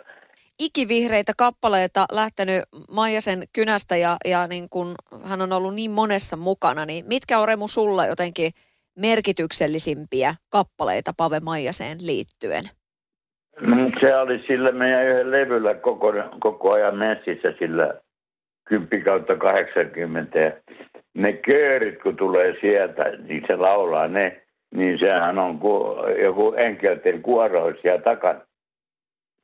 Ikivihreitä 0.59 1.31
kappaleita 1.37 2.05
lähtenyt 2.11 2.63
Maijasen 2.91 3.39
kynästä 3.53 3.95
ja, 3.95 4.17
ja 4.25 4.47
niin 4.47 4.69
kun 4.69 4.95
hän 5.23 5.41
on 5.41 5.53
ollut 5.53 5.75
niin 5.75 5.91
monessa 5.91 6.37
mukana, 6.37 6.85
niin 6.85 7.05
mitkä 7.07 7.39
on 7.39 7.47
Remu 7.47 7.67
sulla 7.67 8.05
jotenkin 8.05 8.51
merkityksellisimpiä 8.99 10.35
kappaleita 10.49 11.11
Pave 11.17 11.39
Maijaseen 11.39 11.97
liittyen? 12.01 12.63
Se 13.99 14.15
oli 14.15 14.43
sillä 14.47 14.71
meidän 14.71 15.05
yhden 15.05 15.31
levyllä 15.31 15.73
koko, 15.73 16.13
koko 16.39 16.71
ajan 16.71 16.97
messissä 16.97 17.53
sillä 17.59 17.93
10 18.65 19.03
kautta 19.03 19.35
80. 19.35 20.39
Ja 20.39 20.51
ne 21.13 21.33
köörit, 21.33 22.01
kun 22.01 22.15
tulee 22.15 22.55
sieltä, 22.61 23.03
niin 23.27 23.43
se 23.47 23.55
laulaa 23.55 24.07
ne, 24.07 24.41
niin 24.75 24.99
sehän 24.99 25.39
on 25.39 25.59
ku, 25.59 25.95
joku 26.23 26.53
enkelten 26.57 27.21
kuoro 27.21 27.73
siellä 27.81 28.01
takana. 28.01 28.41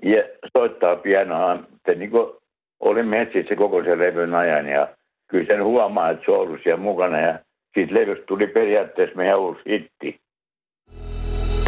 Ja 0.03 0.23
soittaa 0.57 0.95
pianoa, 0.95 1.53
että 1.53 1.93
niin 1.93 2.11
kuin 2.11 2.31
oli 2.79 3.03
messissä 3.03 3.55
koko 3.55 3.83
sen 3.83 3.99
levyn 3.99 4.35
ajan 4.35 4.67
ja 4.67 4.87
kyllä 5.27 5.45
sen 5.45 5.63
huomaa, 5.63 6.09
että 6.09 6.25
se 6.25 6.31
on 6.31 6.39
ollut 6.39 6.59
siellä 6.63 6.83
mukana 6.83 7.19
ja 7.19 7.39
siitä 7.73 7.93
levystä 7.93 8.25
tuli 8.25 8.47
periaatteessa 8.47 9.15
meidän 9.15 9.39
uusi 9.39 9.61
hitti. 9.69 10.21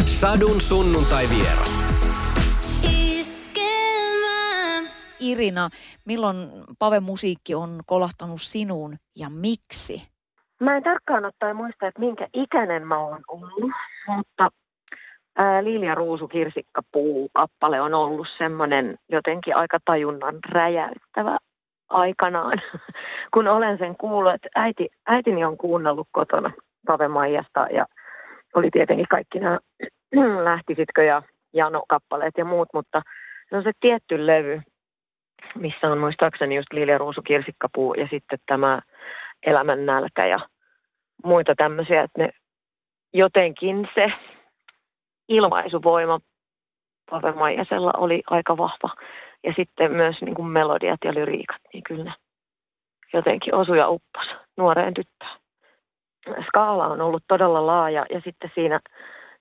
Sadun 0.04 0.60
sunnuntai 0.60 1.24
vieras. 1.36 1.84
Irina, 5.20 5.68
milloin 6.06 6.36
Pave-musiikki 6.78 7.54
on 7.54 7.80
kolahtanut 7.86 8.40
sinuun 8.40 8.96
ja 9.16 9.28
miksi? 9.30 10.08
Mä 10.60 10.76
en 10.76 10.82
tarkkaan 10.82 11.24
ottaen 11.24 11.56
muista, 11.56 11.86
että 11.86 12.00
minkä 12.00 12.28
ikäinen 12.32 12.86
mä 12.86 12.98
oon 12.98 13.20
ollut, 13.28 13.70
mutta 14.08 14.48
ää, 15.38 15.64
Lilia 15.64 15.94
Ruusu 15.94 16.28
Kirsikkapuu 16.28 17.30
kappale 17.34 17.80
on 17.80 17.94
ollut 17.94 18.26
semmoinen 18.38 18.98
jotenkin 19.08 19.56
aika 19.56 19.78
tajunnan 19.84 20.38
räjäyttävä 20.52 21.38
aikanaan, 21.88 22.62
kun 23.34 23.48
olen 23.48 23.78
sen 23.78 23.96
kuullut, 23.96 24.34
että 24.34 24.48
äiti, 24.54 24.88
äitini 25.06 25.44
on 25.44 25.56
kuunnellut 25.58 26.08
kotona 26.12 26.50
Pave 26.86 27.08
Maijasta 27.08 27.66
ja 27.70 27.86
oli 28.54 28.70
tietenkin 28.70 29.08
kaikki 29.10 29.40
nämä 29.40 29.58
lähtisitkö 30.44 31.04
ja 31.04 31.22
Jano-kappaleet 31.52 32.34
ja 32.38 32.44
muut, 32.44 32.68
mutta 32.74 33.02
se 33.50 33.56
on 33.56 33.62
se 33.62 33.72
tietty 33.80 34.26
levy, 34.26 34.62
missä 35.54 35.86
on 35.86 35.98
muistaakseni 35.98 36.56
just 36.56 36.72
Lilja 36.72 36.98
Ruusu 36.98 37.22
Kirsikkapuu 37.22 37.94
ja 37.94 38.08
sitten 38.10 38.38
tämä 38.46 38.80
Elämän 39.46 39.86
nälkä 39.86 40.26
ja 40.26 40.38
muita 41.24 41.54
tämmöisiä, 41.54 42.02
että 42.02 42.22
ne 42.22 42.30
jotenkin 43.12 43.88
se 43.94 44.12
ilmaisuvoima 45.28 46.20
Pave 47.10 47.32
Maijasella 47.32 47.92
oli 47.96 48.22
aika 48.30 48.56
vahva. 48.56 48.94
Ja 49.44 49.52
sitten 49.56 49.92
myös 49.92 50.16
niin 50.20 50.34
kuin 50.34 50.48
melodiat 50.48 51.00
ja 51.04 51.14
lyriikat, 51.14 51.60
niin 51.72 51.82
kyllä 51.82 52.14
jotenkin 53.12 53.54
osu 53.54 53.74
ja 53.74 53.88
uppos 53.88 54.26
nuoreen 54.56 54.94
tyttöön. 54.94 55.30
Skaala 56.46 56.86
on 56.86 57.00
ollut 57.00 57.22
todella 57.28 57.66
laaja 57.66 58.06
ja 58.10 58.20
sitten 58.24 58.50
siinä 58.54 58.80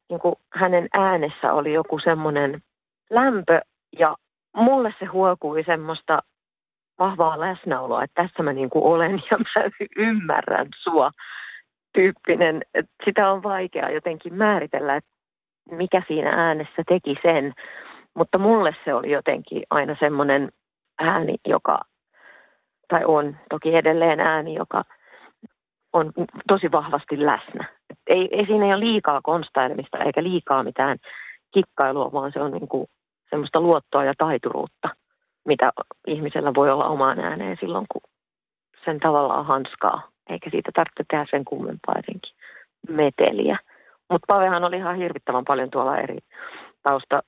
niin 0.09 0.19
kuin 0.19 0.35
hänen 0.53 0.87
äänessä 0.93 1.53
oli 1.53 1.73
joku 1.73 1.99
semmoinen 1.99 2.61
lämpö 3.09 3.61
ja 3.99 4.15
mulle 4.55 4.93
se 4.99 5.05
huokui 5.05 5.63
semmoista 5.63 6.19
vahvaa 6.99 7.39
läsnäoloa, 7.39 8.03
että 8.03 8.23
tässä 8.23 8.43
mä 8.43 8.53
niin 8.53 8.69
kuin 8.69 8.85
olen 8.85 9.23
ja 9.31 9.37
mä 9.37 9.69
ymmärrän 9.97 10.67
sua 10.83 11.11
tyyppinen. 11.93 12.61
Sitä 13.05 13.31
on 13.31 13.43
vaikea 13.43 13.89
jotenkin 13.89 14.33
määritellä, 14.33 14.95
että 14.95 15.09
mikä 15.71 16.03
siinä 16.07 16.29
äänessä 16.29 16.83
teki 16.87 17.15
sen. 17.21 17.53
Mutta 18.15 18.37
mulle 18.37 18.75
se 18.85 18.93
oli 18.93 19.11
jotenkin 19.11 19.63
aina 19.69 19.95
semmoinen 19.99 20.51
ääni, 20.99 21.35
joka, 21.47 21.79
tai 22.87 23.05
on 23.05 23.35
toki 23.49 23.75
edelleen 23.75 24.19
ääni, 24.19 24.55
joka 24.55 24.83
on 25.93 26.11
tosi 26.47 26.71
vahvasti 26.71 27.25
läsnä. 27.25 27.65
Ei, 28.07 28.29
ei 28.31 28.45
siinä 28.45 28.65
ole 28.65 28.79
liikaa 28.79 29.21
konstailemista 29.21 29.97
eikä 29.97 30.23
liikaa 30.23 30.63
mitään 30.63 30.97
kikkailua, 31.53 32.11
vaan 32.13 32.31
se 32.31 32.41
on 32.41 32.51
niin 32.51 32.67
kuin 32.67 32.87
semmoista 33.29 33.61
luottoa 33.61 34.03
ja 34.03 34.13
taituruutta, 34.17 34.89
mitä 35.45 35.71
ihmisellä 36.07 36.53
voi 36.53 36.71
olla 36.71 36.87
omaan 36.87 37.19
ääneen 37.19 37.57
silloin, 37.59 37.85
kun 37.91 38.01
sen 38.85 38.99
tavallaan 38.99 39.45
hanskaa. 39.45 40.09
Eikä 40.29 40.49
siitä 40.49 40.71
tarvitse 40.73 41.03
tehdä 41.09 41.25
sen 41.31 41.45
kummempaa 41.45 41.95
jotenkin 41.95 42.35
meteliä. 42.89 43.57
Mutta 44.13 44.33
Pavehan 44.33 44.63
oli 44.63 44.77
ihan 44.77 44.95
hirvittävän 44.95 45.45
paljon 45.47 45.69
tuolla 45.69 45.97
eri 45.97 46.17
tausta, 46.83 47.21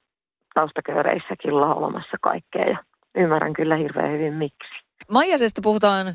taustakööreissäkin 0.53 1.61
laulamassa 1.61 2.17
kaikkea 2.21 2.65
ja 2.69 2.77
ymmärrän 3.15 3.53
kyllä 3.53 3.75
hirveän 3.75 4.11
hyvin 4.11 4.33
miksi. 4.33 4.73
Maijasesta 5.11 5.61
puhutaan 5.63 6.05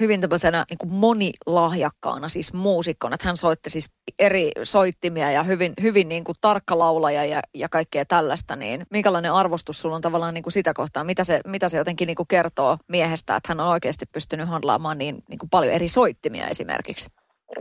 hyvin 0.00 0.20
tämmöisenä 0.20 0.64
niin 0.70 0.78
kuin 0.78 0.92
monilahjakkaana, 0.92 2.28
siis 2.28 2.54
muusikkona. 2.54 3.14
Että 3.14 3.28
hän 3.28 3.36
soitti 3.36 3.70
siis 3.70 3.90
eri 4.18 4.50
soittimia 4.62 5.30
ja 5.30 5.42
hyvin, 5.42 5.72
hyvin 5.82 6.08
niin 6.08 6.24
kuin 6.24 6.36
tarkka 6.40 6.78
laulaja 6.78 7.24
ja, 7.24 7.40
ja 7.54 7.68
kaikkea 7.68 8.04
tällaista, 8.04 8.56
niin 8.56 8.82
minkälainen 8.90 9.32
arvostus 9.32 9.82
sulla 9.82 9.96
on 9.96 10.02
tavallaan 10.02 10.34
niin 10.34 10.42
kuin 10.42 10.52
sitä 10.52 10.72
kohtaa? 10.74 11.04
Mitä 11.04 11.24
se, 11.24 11.40
mitä 11.46 11.68
se 11.68 11.78
jotenkin 11.78 12.06
niin 12.06 12.16
kuin 12.16 12.30
kertoo 12.30 12.76
miehestä, 12.88 13.36
että 13.36 13.48
hän 13.48 13.60
on 13.60 13.72
oikeasti 13.72 14.04
pystynyt 14.12 14.48
handlaamaan 14.48 14.98
niin, 14.98 15.14
niin 15.28 15.38
kuin 15.38 15.50
paljon 15.50 15.74
eri 15.74 15.88
soittimia 15.88 16.46
esimerkiksi? 16.46 17.08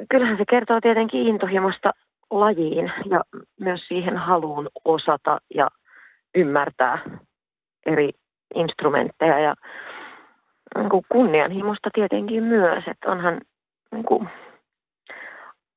Kyllähän 0.09 0.37
se 0.37 0.43
kertoo 0.49 0.81
tietenkin 0.81 1.27
intohimosta 1.27 1.91
lajiin 2.31 2.91
ja 3.09 3.21
myös 3.59 3.81
siihen 3.87 4.17
haluun 4.17 4.69
osata 4.85 5.37
ja 5.55 5.67
ymmärtää 6.35 6.99
eri 7.85 8.09
instrumentteja 8.55 9.39
ja 9.39 9.53
niin 10.77 10.89
kuin 10.89 11.05
kunnianhimosta 11.09 11.89
tietenkin 11.93 12.43
myös, 12.43 12.83
että 12.87 13.11
onhan, 13.11 13.41
niin 13.91 14.03
kuin, 14.03 14.29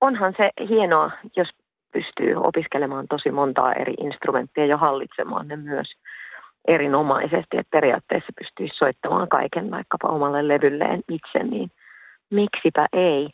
onhan 0.00 0.34
se 0.36 0.50
hienoa, 0.68 1.10
jos 1.36 1.48
pystyy 1.92 2.34
opiskelemaan 2.36 3.06
tosi 3.08 3.30
montaa 3.30 3.72
eri 3.72 3.94
instrumenttia 4.00 4.66
ja 4.66 4.76
hallitsemaan 4.76 5.48
ne 5.48 5.56
myös 5.56 5.86
erinomaisesti, 6.68 7.56
että 7.58 7.70
periaatteessa 7.70 8.32
pystyisi 8.38 8.76
soittamaan 8.76 9.28
kaiken 9.28 9.70
vaikkapa 9.70 10.08
omalle 10.08 10.48
levylleen 10.48 11.00
itse, 11.08 11.38
niin 11.44 11.70
miksipä 12.30 12.86
ei. 12.92 13.30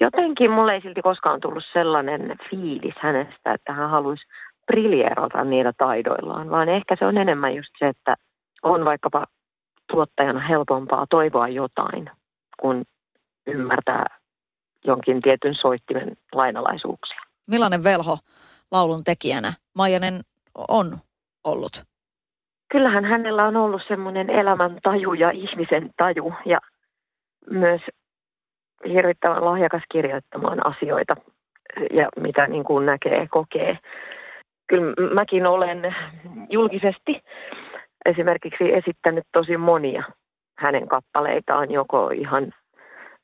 Jotenkin 0.00 0.50
mulle 0.50 0.72
ei 0.72 0.80
silti 0.80 1.02
koskaan 1.02 1.40
tullut 1.40 1.64
sellainen 1.72 2.36
fiilis 2.50 2.94
hänestä, 2.98 3.54
että 3.54 3.72
hän 3.72 3.90
haluaisi 3.90 4.24
briljeerata 4.66 5.44
niillä 5.44 5.72
taidoillaan, 5.78 6.50
vaan 6.50 6.68
ehkä 6.68 6.96
se 6.98 7.06
on 7.06 7.18
enemmän 7.18 7.54
just 7.54 7.70
se, 7.78 7.88
että 7.88 8.14
on 8.62 8.84
vaikkapa 8.84 9.26
tuottajana 9.92 10.40
helpompaa 10.40 11.06
toivoa 11.10 11.48
jotain, 11.48 12.10
kun 12.60 12.84
ymmärtää 13.46 14.06
jonkin 14.84 15.22
tietyn 15.22 15.54
soittimen 15.54 16.16
lainalaisuuksia. 16.32 17.20
Millainen 17.50 17.84
velho 17.84 18.16
laulun 18.72 19.04
tekijänä 19.04 19.52
Maijanen 19.76 20.20
on 20.68 20.86
ollut? 21.44 21.72
Kyllähän 22.72 23.04
hänellä 23.04 23.44
on 23.46 23.56
ollut 23.56 23.82
semmoinen 23.88 24.30
elämän 24.30 24.78
taju 24.82 25.12
ja 25.12 25.30
ihmisen 25.30 25.90
taju 25.96 26.32
ja 26.46 26.58
myös 27.50 27.80
hirvittävän 28.88 29.44
lahjakas 29.44 29.82
kirjoittamaan 29.92 30.66
asioita 30.66 31.16
ja 31.90 32.08
mitä 32.20 32.46
niin 32.46 32.64
kuin 32.64 32.86
näkee, 32.86 33.26
kokee. 33.30 33.78
Kyllä 34.66 34.94
mäkin 35.14 35.46
olen 35.46 35.94
julkisesti 36.50 37.22
esimerkiksi 38.04 38.72
esittänyt 38.72 39.24
tosi 39.32 39.56
monia 39.56 40.02
hänen 40.58 40.88
kappaleitaan 40.88 41.70
joko 41.70 42.10
ihan 42.10 42.52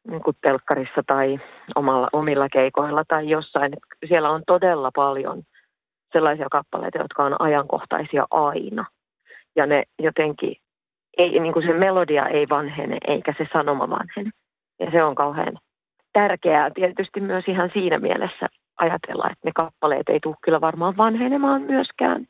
niin 0.08 0.22
kuin 0.22 0.36
telkkarissa 0.42 1.02
tai 1.06 1.40
omalla, 1.74 2.08
omilla 2.12 2.48
keikoilla 2.48 3.04
tai 3.08 3.28
jossain. 3.28 3.72
Siellä 4.08 4.30
on 4.30 4.42
todella 4.46 4.90
paljon 4.94 5.42
sellaisia 6.12 6.46
kappaleita, 6.50 6.98
jotka 6.98 7.24
on 7.24 7.40
ajankohtaisia 7.40 8.26
aina. 8.30 8.84
Ja 9.56 9.66
ne 9.66 9.82
jotenkin, 9.98 10.56
ei, 11.18 11.40
niin 11.40 11.52
kuin 11.52 11.66
se 11.66 11.72
melodia 11.72 12.28
ei 12.28 12.48
vanhene 12.48 12.98
eikä 13.06 13.34
se 13.38 13.46
sanoma 13.52 13.90
vanhene. 13.90 14.30
Se 14.92 15.02
on 15.02 15.14
kauhean 15.14 15.58
tärkeää 16.12 16.70
tietysti 16.74 17.20
myös 17.20 17.44
ihan 17.48 17.70
siinä 17.72 17.98
mielessä 17.98 18.46
ajatella, 18.78 19.30
että 19.30 19.44
ne 19.44 19.52
kappaleet 19.54 20.08
ei 20.08 20.20
tule 20.22 20.36
kyllä 20.44 20.60
varmaan 20.60 20.96
vanhenemaan 20.96 21.62
myöskään 21.62 22.26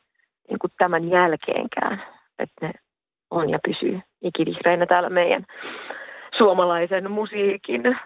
niin 0.49 0.59
kuin 0.59 0.71
tämän 0.77 1.09
jälkeenkään 1.09 2.03
että 2.43 2.65
ne 2.65 2.73
on 3.31 3.49
ja 3.49 3.59
pysyy 3.67 3.99
ikivihreinä 4.21 4.85
täällä 4.85 5.09
meidän 5.09 5.45
suomalaisen 6.37 7.11
musiikin 7.11 7.83
niin 7.83 7.97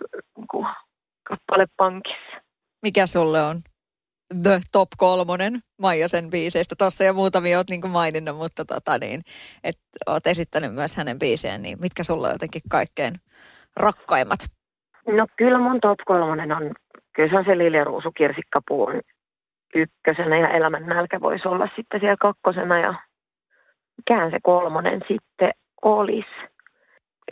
kappalepankissa. 1.24 2.42
Mikä 2.82 3.08
sulle 3.08 3.42
on 3.42 3.56
the 4.44 4.60
top 4.72 4.90
kolmonen 4.98 5.60
Maijasen 5.82 6.30
biiseistä? 6.30 6.76
Tuossa 6.78 7.04
jo 7.04 7.14
muutamia 7.14 7.58
olet 7.58 7.70
niin 7.70 7.90
maininnut, 7.90 8.38
mutta 8.38 8.66
tota 8.66 8.98
niin, 8.98 9.22
olet 10.08 10.28
esittänyt 10.28 10.74
myös 10.74 10.96
hänen 10.96 11.20
biisejään, 11.20 11.62
niin 11.62 11.78
mitkä 11.82 12.04
sulle 12.04 12.28
on 12.28 12.34
jotenkin 12.34 12.62
kaikkein 12.70 13.14
rakkaimmat? 13.80 14.40
No 15.08 15.28
kyllä 15.38 15.60
mun 15.60 15.82
top 15.82 16.00
kolmonen 16.06 16.52
on, 16.52 16.72
kyllä 17.14 17.30
se 17.30 17.38
on 17.38 17.46
se 17.46 17.58
Lilja 17.58 17.84
Ruusu 17.84 18.12
kirsikkapuun 18.12 19.02
ykkösenä 19.76 20.38
ja 20.38 20.48
elämän 20.48 20.86
nälkä 20.86 21.22
voisi 21.22 21.48
olla 21.48 21.68
sitten 21.76 22.00
siellä 22.00 22.18
kakkosena 22.20 22.80
ja 22.80 22.94
mikään 23.98 24.32
se 24.32 24.38
kolmonen 24.44 25.02
sitten 25.08 25.52
olisi. 25.82 26.36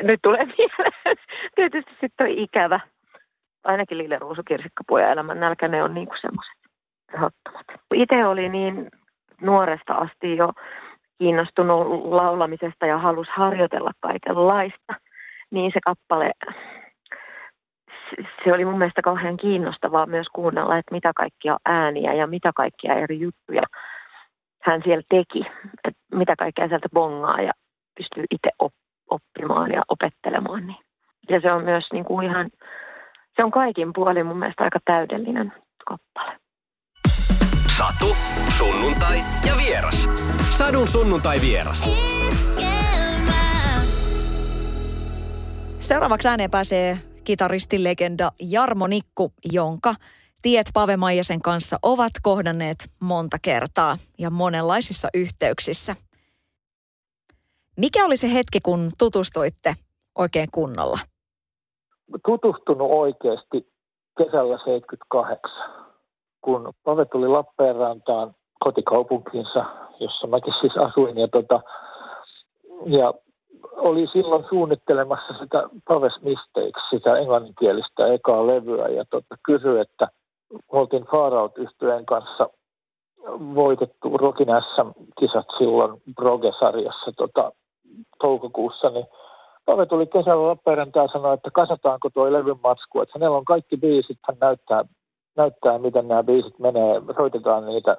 Nyt 0.03 0.19
tulee 0.23 0.45
mieleen, 0.45 0.93
tietysti 1.55 1.91
sitten 2.01 2.27
on 2.27 2.37
ikävä. 2.37 2.79
Ainakin 3.63 3.97
Lille 3.97 4.19
Ruusu, 4.19 4.41
Kirsikkapuu 4.47 4.97
ja 4.97 5.11
Elämän 5.11 5.39
nälkä, 5.39 5.67
ne 5.67 5.83
on 5.83 5.93
niinku 5.93 6.15
semmoiset 6.21 6.57
tehottomat. 7.11 7.65
Itse 7.93 8.25
oli 8.25 8.49
niin 8.49 8.89
nuoresta 9.41 9.93
asti 9.93 10.37
jo 10.37 10.49
kiinnostunut 11.17 11.87
laulamisesta 12.05 12.85
ja 12.85 12.97
halusi 12.97 13.31
harjoitella 13.35 13.91
kaikenlaista, 13.99 14.93
niin 15.53 15.71
se 15.73 15.79
kappale, 15.85 16.31
se 18.43 18.53
oli 18.53 18.65
mun 18.65 18.77
mielestä 18.77 19.01
kauhean 19.01 19.37
kiinnostavaa 19.37 20.05
myös 20.05 20.27
kuunnella, 20.33 20.77
että 20.77 20.95
mitä 20.95 21.11
kaikkia 21.15 21.57
ääniä 21.65 22.13
ja 22.13 22.27
mitä 22.27 22.51
kaikkia 22.55 22.93
eri 22.93 23.19
juttuja 23.19 23.63
hän 24.63 24.81
siellä 24.83 25.03
teki, 25.09 25.39
että 25.87 26.01
mitä 26.13 26.35
kaikkea 26.35 26.67
sieltä 26.67 26.89
bongaa 26.93 27.41
ja 27.41 27.51
pystyy 27.97 28.23
itse 28.31 28.49
oppimaan 29.09 29.71
ja 29.71 29.81
opettelemaan. 29.89 30.67
Niin. 30.67 30.79
Ja 31.29 31.41
se 31.41 31.51
on 31.51 31.63
myös 31.63 31.83
niin 31.93 32.05
kuin 32.05 32.27
ihan, 32.27 32.49
se 33.35 33.43
on 33.43 33.51
kaikin 33.51 33.93
puolin 33.93 34.25
mun 34.25 34.39
mielestä 34.39 34.63
aika 34.63 34.79
täydellinen 34.85 35.53
kappale. 35.85 36.37
Satu, 37.77 38.05
sunnuntai 38.57 39.17
ja 39.47 39.53
vieras. 39.65 40.03
Sadun 40.49 40.87
sunnuntai 40.87 41.37
vieras. 41.41 41.89
Seuraavaksi 45.93 46.27
ääneen 46.27 46.51
pääsee 46.51 46.95
kitaristilegenda 47.23 48.31
Jarmo 48.51 48.87
Nikku, 48.87 49.31
jonka 49.51 49.93
tiet 50.41 50.65
Pave 50.73 50.97
Maijasen 50.97 51.41
kanssa 51.41 51.77
ovat 51.83 52.11
kohdanneet 52.23 52.77
monta 53.01 53.37
kertaa 53.41 53.95
ja 54.19 54.29
monenlaisissa 54.29 55.07
yhteyksissä. 55.13 55.95
Mikä 57.77 58.05
oli 58.05 58.17
se 58.17 58.33
hetki, 58.33 58.59
kun 58.63 58.89
tutustuitte 58.97 59.73
oikein 60.17 60.47
kunnolla? 60.53 60.99
Tutustunut 62.25 62.91
oikeasti 62.91 63.67
kesällä 64.17 64.57
78, 64.57 65.51
kun 66.41 66.73
Pave 66.83 67.05
tuli 67.05 67.27
Lappeenrantaan 67.27 68.35
kotikaupunkiinsa, 68.59 69.65
jossa 69.99 70.27
mäkin 70.27 70.53
siis 70.61 70.77
asuin. 70.77 71.17
Ja, 71.17 71.27
tota, 71.27 71.61
ja 72.85 73.13
oli 73.77 74.07
silloin 74.13 74.45
suunnittelemassa 74.49 75.33
sitä 75.39 75.69
Paves 75.87 76.21
Mistakes, 76.21 76.89
sitä 76.89 77.17
englanninkielistä 77.17 78.07
ekaa 78.07 78.47
levyä, 78.47 78.87
ja 78.87 79.05
tota, 79.09 79.37
kysyi, 79.45 79.79
että– 79.79 80.07
oltiin 80.69 81.05
Faaraut 81.11 81.57
yhtyeen 81.57 82.05
kanssa 82.05 82.49
voitettu 83.55 84.17
Rokin 84.17 84.47
SM-kisat 84.47 85.45
silloin 85.57 86.01
Broge-sarjassa 86.15 87.11
tota, 87.17 87.51
toukokuussa, 88.21 88.89
niin 88.89 89.05
Pave 89.65 89.85
tuli 89.85 90.07
kesällä 90.07 90.47
Lappeenrantaan 90.47 91.03
ja 91.03 91.11
sanoi, 91.13 91.33
että 91.33 91.51
kasataanko 91.51 92.09
tuo 92.09 92.33
levyn 92.33 92.59
matsku, 92.63 93.01
että 93.01 93.19
hänellä 93.19 93.37
on 93.37 93.45
kaikki 93.45 93.77
biisit, 93.77 94.19
hän 94.27 94.37
näyttää, 94.41 94.85
näyttää 95.37 95.79
miten 95.79 96.07
nämä 96.07 96.23
biisit 96.23 96.59
menee, 96.59 97.01
soitetaan 97.15 97.65
niitä 97.65 97.97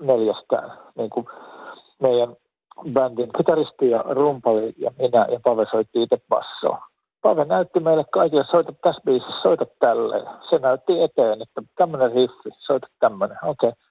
neljästään, 0.00 0.78
niin 0.96 1.10
kuin 1.10 1.26
meidän 2.02 2.36
bändin 2.92 3.30
kitaristi 3.36 3.90
ja 3.90 4.04
rumpali 4.10 4.74
ja 4.78 4.90
minä 4.98 5.26
ja 5.30 5.40
Pave 5.44 5.66
soitti 5.70 6.02
itse 6.02 6.16
bassoa. 6.28 6.82
Pave 7.22 7.44
näytti 7.44 7.80
meille 7.80 8.04
kaikille, 8.12 8.44
soita 8.50 8.72
tässä 8.82 9.02
biisissä, 9.04 9.42
soita 9.42 9.66
tälleen. 9.78 10.26
Se 10.50 10.58
näytti 10.58 11.02
eteen, 11.02 11.42
että 11.42 11.62
tämmöinen 11.76 12.12
riffi, 12.12 12.50
soita 12.58 12.86
tämmöinen, 13.00 13.38
okei. 13.42 13.68
Okay. 13.68 13.82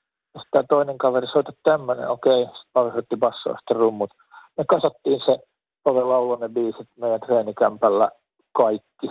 Sitten 0.42 0.66
toinen 0.70 0.98
kaveri, 0.98 1.28
soita 1.28 1.52
tämmöinen, 1.64 2.10
okei. 2.10 2.42
Okay. 2.42 2.56
Sitten 2.56 2.72
Pave 2.74 2.92
soitti 2.92 3.18
bassoa, 3.18 3.58
sitten 3.58 3.78
rummut. 3.78 4.10
Me 4.58 4.64
kasattiin 4.70 5.22
se 5.26 5.38
Pave 5.84 6.04
lauloi 6.04 6.40
ne 6.40 6.50
biisit 6.50 6.88
meidän 7.00 7.20
treenikämpällä 7.20 8.10
kaikki. 8.58 9.08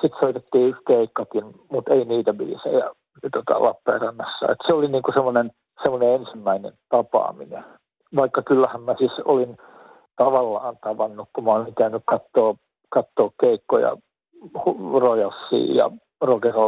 Sitten 0.00 0.20
soitettiin 0.20 0.68
yksi 0.68 0.82
keikkakin, 0.86 1.44
mutta 1.70 1.94
ei 1.94 2.04
niitä 2.04 2.32
biisejä 2.32 2.90
tota, 3.32 3.62
Lappeenrannassa. 3.62 4.52
Et 4.52 4.58
se 4.66 4.72
oli 4.72 4.88
niinku 4.88 5.12
semmoinen, 5.12 5.50
semmoinen 5.82 6.14
ensimmäinen 6.14 6.72
tapaaminen. 6.88 7.64
Vaikka 8.16 8.42
kyllähän 8.42 8.82
mä 8.82 8.94
siis 8.98 9.12
olin 9.24 9.56
tavallaan 10.16 10.76
tavannut, 10.84 11.28
kun 11.32 11.44
mä 11.44 11.52
olin 11.52 11.74
käynyt 11.74 12.02
katsoa 12.06 12.54
katsoa 12.88 13.30
keikkoja 13.40 13.96
Royalsia 15.00 15.74
ja 15.74 15.90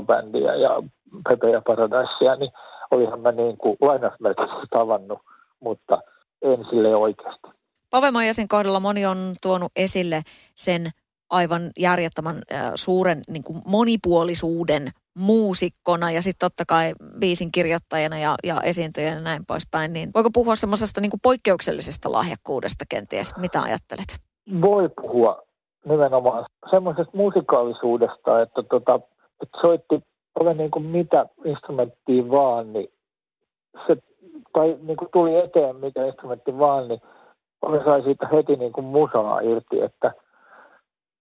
Bandia 0.07 0.55
ja 0.57 0.83
Pepe 1.29 1.51
ja 1.51 1.63
Paradisea, 1.67 2.37
niin 2.37 2.53
olihan 2.91 3.21
mä 3.21 3.33
niin 3.33 3.57
kuin 3.57 3.77
lainausmerkissä 3.81 4.67
tavannut, 4.71 5.19
mutta 5.61 5.99
en 6.43 6.65
sille 6.71 6.97
oikeasti. 6.97 7.49
Pave 7.91 8.11
Maijasen 8.11 8.49
kohdalla 8.49 8.81
moni 8.81 9.07
on 9.07 9.17
tuonut 9.43 9.73
esille 9.77 10.21
sen 10.55 10.91
aivan 11.33 11.63
järjettömän 11.79 12.37
suuren 12.75 13.19
niin 13.29 13.45
kuin 13.45 13.59
monipuolisuuden 13.67 14.83
muusikkona 15.19 16.11
ja 16.11 16.23
sitten 16.23 16.47
totta 16.47 16.65
kai 16.69 16.93
biisin 17.21 17.49
kirjoittajana 17.55 18.19
ja, 18.19 18.35
ja 18.45 18.61
esiintyjänä 18.61 19.17
ja 19.17 19.23
näin 19.23 19.43
poispäin, 19.49 19.93
niin 19.93 20.09
voiko 20.15 20.31
puhua 20.35 20.57
semmoisesta 20.57 21.01
niin 21.01 21.23
poikkeuksellisesta 21.23 22.13
lahjakkuudes 22.13 22.73
kenties? 22.89 23.39
Mitä 23.39 23.63
ajattelet? 23.63 24.11
Voi 24.61 24.89
puhua 25.01 25.43
nimenomaan 25.85 26.45
semmoisesta 26.71 27.17
musikaalisuudesta, 27.17 28.43
että, 28.43 28.63
tota, 28.63 29.01
että 29.43 29.59
soitti 29.61 30.03
ole 30.41 30.55
niin 30.55 30.71
kuin 30.71 30.85
mitä 30.85 31.27
instrumenttia 31.45 32.31
vaan, 32.31 32.73
niin 32.73 32.89
se 33.87 33.97
tai 34.53 34.77
niin 34.83 34.97
kuin 34.97 35.09
tuli 35.13 35.37
eteen 35.37 35.77
mikä 35.77 36.07
instrumentti 36.07 36.59
vaan, 36.59 36.89
niin 36.89 37.01
sai 37.85 38.03
siitä 38.03 38.29
heti 38.33 38.57
niin 38.57 38.73
kuin 38.73 38.85
musaa 38.85 39.41
irti, 39.41 39.81
että, 39.81 40.13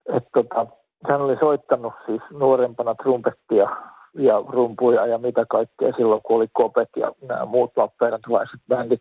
että 0.08 0.30
tota, 0.34 0.66
hän 1.08 1.20
oli 1.22 1.36
soittanut 1.36 1.92
siis 2.06 2.22
nuorempana 2.30 2.94
trumpettia 2.94 3.68
ja 4.14 4.42
rumpuja 4.48 5.06
ja 5.06 5.18
mitä 5.18 5.46
kaikkea 5.50 5.92
silloin, 5.96 6.20
kun 6.22 6.36
oli 6.36 6.48
Kopet 6.52 6.88
ja 6.96 7.12
nämä 7.28 7.44
muut 7.44 7.72
lappeenrantalaiset 7.76 8.60
bändit. 8.68 9.00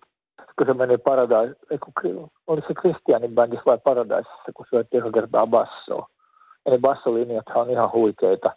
Kun 0.57 0.67
se 0.67 0.73
meni 0.73 0.97
Paradise, 0.97 1.55
oli 2.47 2.61
se 2.61 2.73
Christianin 2.73 3.35
bändissä 3.35 3.65
vai 3.65 3.77
Paradiseissa, 3.77 4.51
kun 4.55 4.65
syötti 4.69 4.97
joka 4.97 5.11
kertaa 5.11 5.47
bassoa. 5.47 6.07
Eli 6.65 6.77
bassolinjat 6.77 7.45
on 7.55 7.69
ihan 7.69 7.91
huikeita. 7.91 8.51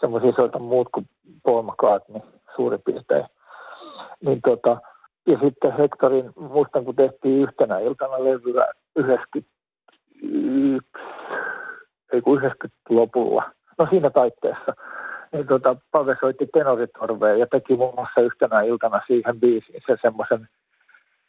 Semmoisia 0.00 0.32
soita 0.36 0.58
muut 0.58 0.88
kuin 0.94 1.08
Paul 1.42 1.62
McCartney 1.62 2.20
suurin 2.56 2.82
piirtein. 2.84 3.26
Niin 4.24 4.40
tota, 4.44 4.76
ja 5.26 5.38
sitten 5.44 5.76
Hektorin, 5.78 6.32
muistan 6.36 6.84
kun 6.84 6.96
tehtiin 6.96 7.42
yhtenä 7.42 7.78
iltana 7.78 8.24
levyä 8.24 8.66
91, 8.96 10.90
ei 12.12 12.20
kun 12.20 12.40
90-lopulla, 12.40 13.50
no 13.78 13.86
siinä 13.90 14.10
taitteessa, 14.10 14.74
niin 15.32 15.46
tota, 15.46 15.76
Pave 15.90 16.16
soitti 16.20 16.46
tenoritorveen 16.52 17.40
ja 17.40 17.46
teki 17.46 17.76
muun 17.76 17.94
muassa 17.94 18.20
yhtenä 18.20 18.62
iltana 18.62 19.00
siihen 19.06 19.40
biisiin 19.40 19.82
se 19.86 19.96
semmoisen 20.02 20.48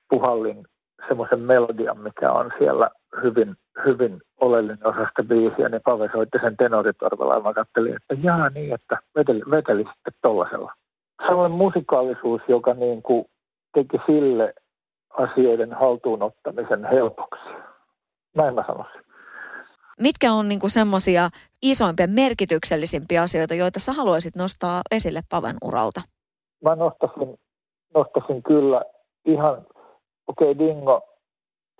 puhallin, 0.10 0.66
semmoisen 1.08 1.40
melodian, 1.40 2.00
mikä 2.00 2.32
on 2.32 2.52
siellä 2.58 2.90
hyvin, 3.24 3.56
hyvin 3.86 4.22
oleellinen 4.42 4.88
osa 4.88 5.08
sitä 5.10 5.24
biisiä, 5.24 5.70
niin 5.70 5.82
Pave 5.86 6.10
soitti 6.12 6.38
sen 6.42 6.58
tenoritorvella 6.58 7.34
ja 7.34 7.42
mä 7.42 7.54
katselin, 7.54 7.96
että 7.96 8.16
jaa 8.28 8.50
niin, 8.50 8.74
että 8.74 8.98
veteli, 9.16 9.42
veteli 9.52 9.84
sitten 9.84 10.14
tollasella. 10.22 10.74
Sellainen 11.28 11.58
musikaalisuus, 11.58 12.42
joka 12.48 12.74
niin 12.74 13.02
kuin 13.02 13.26
teki 13.74 13.98
sille 14.06 14.54
asioiden 15.10 15.74
haltuunottamisen 15.74 16.86
helpoksi. 16.86 17.50
Näin 18.36 18.56
mä 18.56 18.64
sanoisin. 18.68 19.02
Mitkä 20.02 20.34
on 20.34 20.50
niinku 20.50 20.70
semmoisia 20.70 21.30
isoimpia, 21.62 22.08
merkityksellisimpiä 22.08 23.22
asioita, 23.22 23.54
joita 23.54 23.80
sä 23.80 23.94
haluaisit 23.94 24.36
nostaa 24.36 24.82
esille 24.92 25.22
Paven 25.30 25.56
uralta? 25.64 26.02
Mä 26.64 26.76
nostaisin, 26.76 27.40
nostaisin 27.94 28.44
kyllä 28.44 28.82
ihan, 29.26 29.66
okei 30.28 30.52
okay, 30.52 30.68
Dingo 30.68 31.02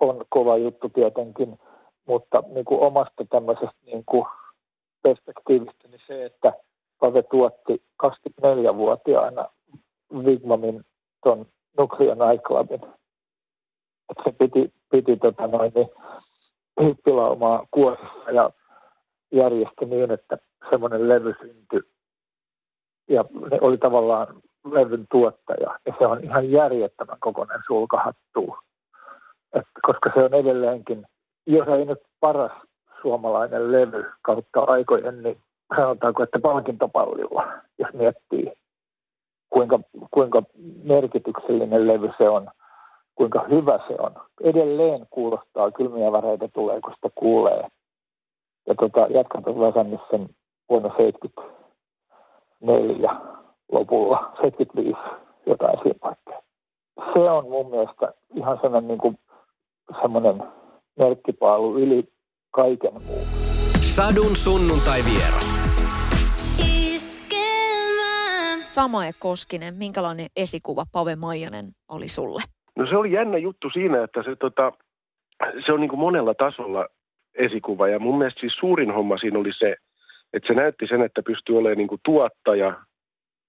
on 0.00 0.24
kova 0.28 0.56
juttu 0.56 0.88
tietenkin, 0.88 1.58
mutta 2.06 2.42
niin 2.54 2.64
kuin 2.64 2.80
omasta 2.80 3.24
tämmöisestä 3.30 3.80
niin 3.86 4.04
kuin 4.06 4.26
perspektiivistä, 5.02 5.88
niin 5.88 6.00
se, 6.06 6.24
että 6.24 6.52
Pave 7.00 7.22
tuotti 7.22 7.82
24-vuotiaana 8.02 9.48
Wigmamin 10.14 10.84
ton 11.24 11.46
Nuclear 11.78 12.16
Nightclubin. 12.16 12.80
Et 14.10 14.16
se 14.24 14.32
piti, 14.38 14.72
piti 14.90 15.16
tota 15.16 15.46
noin, 15.46 15.72
niin, 15.74 15.88
hippilaumaa 16.82 17.66
kuosissa 17.70 18.30
ja 18.30 18.50
järjesti 19.32 19.84
niin, 19.84 20.10
että 20.10 20.38
semmoinen 20.70 21.08
levy 21.08 21.34
syntyi. 21.40 21.80
Ja 23.08 23.24
ne 23.50 23.58
oli 23.60 23.78
tavallaan 23.78 24.26
levyn 24.70 25.06
tuottaja. 25.10 25.78
Ja 25.86 25.94
se 25.98 26.06
on 26.06 26.24
ihan 26.24 26.50
järjettömän 26.50 27.16
kokoinen 27.20 27.60
sulkahattu. 27.66 28.56
Et 29.54 29.66
koska 29.82 30.10
se 30.14 30.24
on 30.24 30.34
edelleenkin, 30.34 31.06
jos 31.46 31.68
ei 31.68 31.84
nyt 31.84 32.02
paras 32.20 32.52
suomalainen 33.02 33.72
levy 33.72 34.04
kautta 34.22 34.60
aikojen, 34.60 35.22
niin 35.22 35.38
sanotaanko, 35.76 36.22
että 36.22 36.38
palkintopallilla, 36.38 37.52
jos 37.78 37.92
miettii 37.92 38.52
kuinka, 39.50 39.80
kuinka 40.10 40.42
merkityksellinen 40.82 41.86
levy 41.86 42.10
se 42.18 42.28
on, 42.28 42.48
kuinka 43.14 43.44
hyvä 43.50 43.78
se 43.88 43.94
on. 43.98 44.12
Edelleen 44.44 45.06
kuulostaa 45.10 45.70
kylmiä 45.70 46.12
väreitä 46.12 46.48
tulee, 46.48 46.80
kun 46.80 46.94
sitä 46.94 47.08
kuulee. 47.14 47.68
Ja 48.66 48.74
tota, 48.74 49.00
jatkan 49.00 49.44
tuossa 49.44 49.60
Väsännissen 49.60 50.28
vuonna 50.68 50.88
74 50.96 53.16
lopulla, 53.72 54.32
75 54.42 54.98
jotain 55.46 55.78
siinä 55.82 56.16
Se 57.12 57.18
on 57.30 57.50
mun 57.50 57.70
mielestä 57.70 58.12
ihan 58.34 58.58
sellainen 58.62 58.88
niin 58.88 58.98
kuin, 58.98 59.18
semmoinen 60.02 60.42
merkkipaalu 60.98 61.78
yli 61.78 62.12
kaiken 62.50 62.92
muun. 62.92 63.26
Sadun 63.80 64.36
sunnuntai 64.36 65.00
vieras. 65.04 65.60
Samae 68.68 69.10
Koskinen, 69.18 69.74
minkälainen 69.74 70.26
esikuva 70.36 70.84
Pave 70.92 71.16
Maijanen 71.16 71.64
oli 71.88 72.08
sulle? 72.08 72.42
No 72.76 72.86
se 72.86 72.96
oli 72.96 73.12
jännä 73.12 73.38
juttu 73.38 73.70
siinä, 73.70 74.04
että 74.04 74.22
se, 74.22 74.36
tota, 74.36 74.72
se 75.66 75.72
on 75.72 75.80
niin 75.80 75.88
kuin 75.88 76.00
monella 76.00 76.34
tasolla 76.34 76.86
esikuva. 77.34 77.88
Ja 77.88 77.98
mun 77.98 78.18
mielestä 78.18 78.40
siis 78.40 78.56
suurin 78.58 78.90
homma 78.90 79.18
siinä 79.18 79.38
oli 79.38 79.52
se, 79.58 79.76
että 80.32 80.46
se 80.46 80.54
näytti 80.54 80.86
sen, 80.86 81.02
että 81.02 81.22
pystyy 81.22 81.58
olemaan 81.58 81.78
niin 81.78 81.88
kuin 81.88 82.00
tuottaja, 82.04 82.74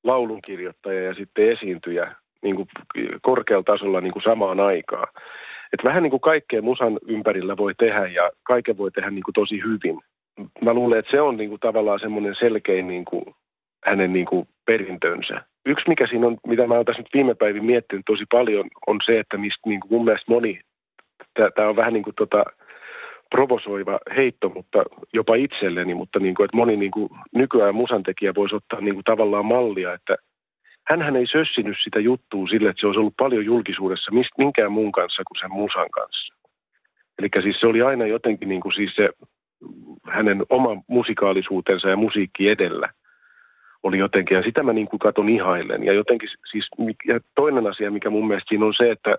laulunkirjoittaja 0.04 1.04
ja 1.04 1.14
sitten 1.14 1.50
esiintyjä 1.52 2.16
niin 2.42 2.56
kuin 2.56 2.68
korkealla 3.22 3.64
tasolla 3.64 4.02
niin 4.02 4.14
kuin 4.14 4.24
samaan 4.24 4.60
aikaan. 4.60 5.08
Et 5.74 5.84
vähän 5.84 6.04
niin 6.04 6.12
kuin 6.12 6.22
kaikkea 6.22 6.62
musan 6.62 7.00
ympärillä 7.08 7.58
voi 7.58 7.74
tehdä 7.76 8.08
ja 8.08 8.32
kaiken 8.44 8.78
voi 8.78 8.92
tehdä 8.92 9.10
niin 9.10 9.24
kuin 9.24 9.34
tosi 9.34 9.62
hyvin. 9.64 10.02
Mä 10.62 10.74
luulen, 10.74 11.00
että 11.00 11.12
se 11.12 11.22
on 11.22 11.38
niin 11.38 11.50
kuin 11.50 11.60
tavallaan 11.60 12.00
semmoinen 12.00 12.36
selkein 12.40 12.88
niin 12.88 13.06
kuin 13.06 13.26
hänen 13.86 14.14
niin 14.14 14.26
kuin 14.26 14.48
perintönsä. 14.66 15.42
Yksi, 15.66 15.90
mikä 15.90 16.08
siinä 16.08 16.28
on, 16.28 16.38
mitä 16.48 16.68
mä 16.68 16.76
oon 16.76 16.86
tässä 16.86 17.02
nyt 17.02 17.14
viime 17.14 17.36
päivin 17.36 17.66
miettinyt 17.66 18.06
tosi 18.06 18.24
paljon, 18.32 18.68
on 18.88 19.00
se, 19.06 19.20
että 19.20 19.38
mistä 19.38 19.70
niin 19.70 19.80
kuin 19.80 19.94
mun 19.94 20.06
mielestä 20.06 20.32
moni, 20.32 20.60
tämä 21.56 21.70
on 21.70 21.76
vähän 21.76 21.94
niin 21.94 22.04
kuin 22.04 22.16
tota, 22.16 22.44
provosoiva 23.30 24.00
heitto, 24.16 24.50
mutta 24.50 24.84
jopa 25.14 25.36
itselleni, 25.36 25.94
mutta 25.94 26.20
niin 26.20 26.36
kuin, 26.36 26.46
että 26.46 26.58
moni 26.58 26.78
niin 26.78 26.92
kuin 26.92 27.10
nykyään 27.36 27.76
musantekijä 27.76 28.36
voisi 28.36 28.56
ottaa 28.56 28.82
niin 28.82 28.94
kuin 28.94 29.04
tavallaan 29.04 29.46
mallia, 29.46 29.94
että 29.94 30.16
hän 30.88 31.16
ei 31.16 31.28
sössinyt 31.28 31.78
sitä 31.84 32.00
juttua 32.00 32.48
sille, 32.48 32.70
että 32.70 32.82
se 32.82 32.88
olisi 32.88 33.00
ollut 33.00 33.18
paljon 33.18 33.46
julkisuudessa 33.46 34.12
mist, 34.12 34.30
minkään 34.38 34.72
muun 34.72 34.92
kanssa 34.92 35.24
kuin 35.28 35.40
sen 35.42 35.52
musan 35.52 35.90
kanssa. 35.90 36.34
Eli 37.20 37.30
siis 37.42 37.60
se 37.60 37.68
oli 37.68 37.82
aina 37.82 38.06
jotenkin 38.06 38.50
niin 38.50 38.62
kuin 38.62 38.74
siis 38.74 38.96
se 38.96 39.10
hänen 40.10 40.44
oma 40.50 40.82
musikaalisuutensa 40.88 41.90
ja 41.90 41.96
musiikki 41.96 42.50
edellä– 42.50 42.90
oli 43.86 43.98
jotenkin, 43.98 44.36
ja 44.36 44.44
sitä 44.44 44.64
mä 44.64 44.74
niin 44.74 44.88
kuin 44.88 45.00
katon 45.00 45.30
ihailen. 45.30 45.84
Ja 45.84 45.94
jotenkin 45.94 46.30
siis, 46.52 46.66
ja 47.08 47.20
toinen 47.36 47.68
asia, 47.68 47.92
mikä 47.92 48.10
mun 48.10 48.28
mielestä 48.28 48.50
siinä 48.50 48.66
on 48.66 48.74
se, 48.78 48.92
että, 48.92 49.18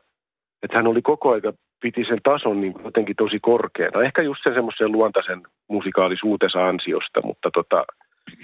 että 0.62 0.76
hän 0.76 0.86
oli 0.86 1.02
koko 1.02 1.32
aika, 1.32 1.52
piti 1.80 2.04
sen 2.04 2.18
tason 2.22 2.60
niin 2.60 2.74
jotenkin 2.84 3.16
tosi 3.16 3.38
korkeana. 3.42 4.02
Ehkä 4.02 4.22
just 4.22 4.40
sen 4.44 4.54
semmoisen 4.54 4.92
luontaisen 4.92 5.42
musikaalisuutensa 5.68 6.68
ansiosta, 6.68 7.22
mutta 7.22 7.50
tota, 7.50 7.84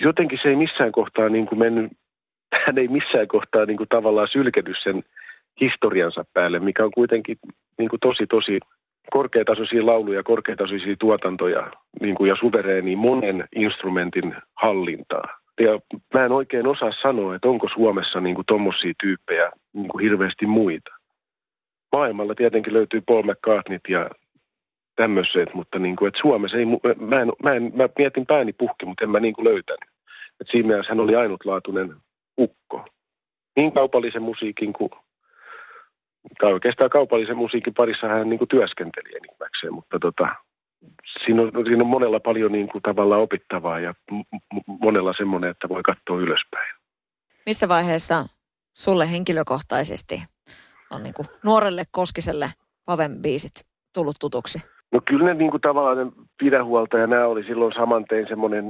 jotenkin 0.00 0.38
se 0.42 0.48
ei 0.48 0.56
missään 0.56 0.92
kohtaa 0.92 1.28
niin 1.28 1.46
kuin 1.46 1.58
mennyt, 1.58 1.92
hän 2.66 2.78
ei 2.78 2.88
missään 2.88 3.28
kohtaa 3.28 3.64
niin 3.64 3.76
kuin 3.76 3.88
tavallaan 3.88 4.28
sylkenyt 4.32 4.76
sen 4.82 5.02
historiansa 5.61 6.24
päälle, 6.35 6.58
mikä 6.58 6.85
on 6.85 6.90
kuitenkin 6.90 7.37
niin 7.78 7.88
kuin 7.88 8.00
tosi, 8.00 8.26
tosi 8.26 8.58
korkeatasoisia 9.11 9.87
lauluja, 9.87 10.22
korkeatasoisia 10.22 10.96
tuotantoja 10.96 11.70
niin 12.00 12.14
kuin 12.14 12.28
ja 12.28 12.37
suvereeni 12.40 12.96
monen 12.96 13.44
instrumentin 13.56 14.35
hallintaa. 14.54 15.41
Ja 15.64 15.81
mä 16.14 16.25
en 16.25 16.33
oikein 16.33 16.66
osaa 16.66 16.92
sanoa, 17.03 17.35
että 17.35 17.48
onko 17.48 17.68
Suomessa 17.75 18.20
niin 18.20 18.35
kuin 18.35 18.46
tommosia 18.46 18.92
tyyppejä 19.03 19.51
niin 19.72 19.88
kuin 19.88 20.03
hirveästi 20.03 20.46
muita. 20.46 20.90
Maailmalla 21.96 22.35
tietenkin 22.35 22.72
löytyy 22.72 23.01
Paul 23.01 23.22
McCartneyt 23.22 23.83
ja 23.88 24.11
tämmöiset, 24.96 25.55
mutta 25.55 25.79
niin 25.79 25.96
kuin, 25.96 26.09
että 26.09 26.20
Suomessa 26.20 26.57
ei, 26.57 26.66
mä, 26.96 27.20
en, 27.20 27.33
mä, 27.42 27.53
en, 27.53 27.72
mä 27.75 27.88
mietin 27.98 28.27
pääni 28.27 28.53
puhki, 28.53 28.87
mutta 28.87 29.05
en 29.05 29.11
mä 29.11 29.20
niin 29.20 29.35
kuin 29.35 29.44
löytänyt. 29.44 29.88
Et 30.40 30.46
siinä 30.51 30.68
mielessä 30.68 30.90
hän 30.90 31.01
oli 31.01 31.16
ainutlaatuinen 31.16 31.94
ukko. 32.38 32.85
Niin 33.57 33.72
kaupallisen 33.72 34.22
musiikin 34.22 34.72
kuin, 34.72 34.90
tai 36.40 36.53
oikeastaan 36.53 36.90
kaupallisen 36.90 37.37
musiikin 37.37 37.75
parissa 37.75 38.09
hän 38.09 38.29
niin 38.29 38.38
kuin 38.38 38.48
työskenteli 38.48 39.16
enimmäkseen, 39.16 39.75
mutta 39.75 39.98
tota, 39.98 40.29
siinä 41.25 41.42
on, 41.42 41.51
siinä 41.66 41.83
on 41.83 41.90
monella 41.90 42.21
paljon 42.21 42.53
niin 42.53 42.68
kuin 42.68 42.83
tavallaan 42.83 43.23
opittavaa 43.23 43.81
ja 43.81 43.95
monella 44.66 45.12
semmoinen, 45.16 45.51
että 45.51 45.68
voi 45.68 45.83
katsoa 45.83 46.18
ylöspäin. 46.18 46.75
Missä 47.47 47.68
vaiheessa 47.68 48.25
sulle 48.77 49.11
henkilökohtaisesti 49.12 50.14
on 50.90 51.03
niin 51.03 51.14
kuin 51.14 51.27
nuorelle 51.45 51.83
Koskiselle 51.90 52.47
Paven 52.87 53.23
biisit 53.23 53.53
tullut 53.95 54.16
tutuksi? 54.21 54.59
No 54.92 55.01
kyllä 55.09 55.25
ne 55.27 55.35
niin 55.35 55.51
kuin 55.51 55.61
tavallaan 55.61 56.07
ne 56.07 56.12
pidä 56.38 56.64
huolta 56.64 56.99
ja 56.99 57.07
nämä 57.07 57.27
oli 57.27 57.45
silloin 57.45 57.73
samantein 57.73 58.29
semmoinen 58.29 58.64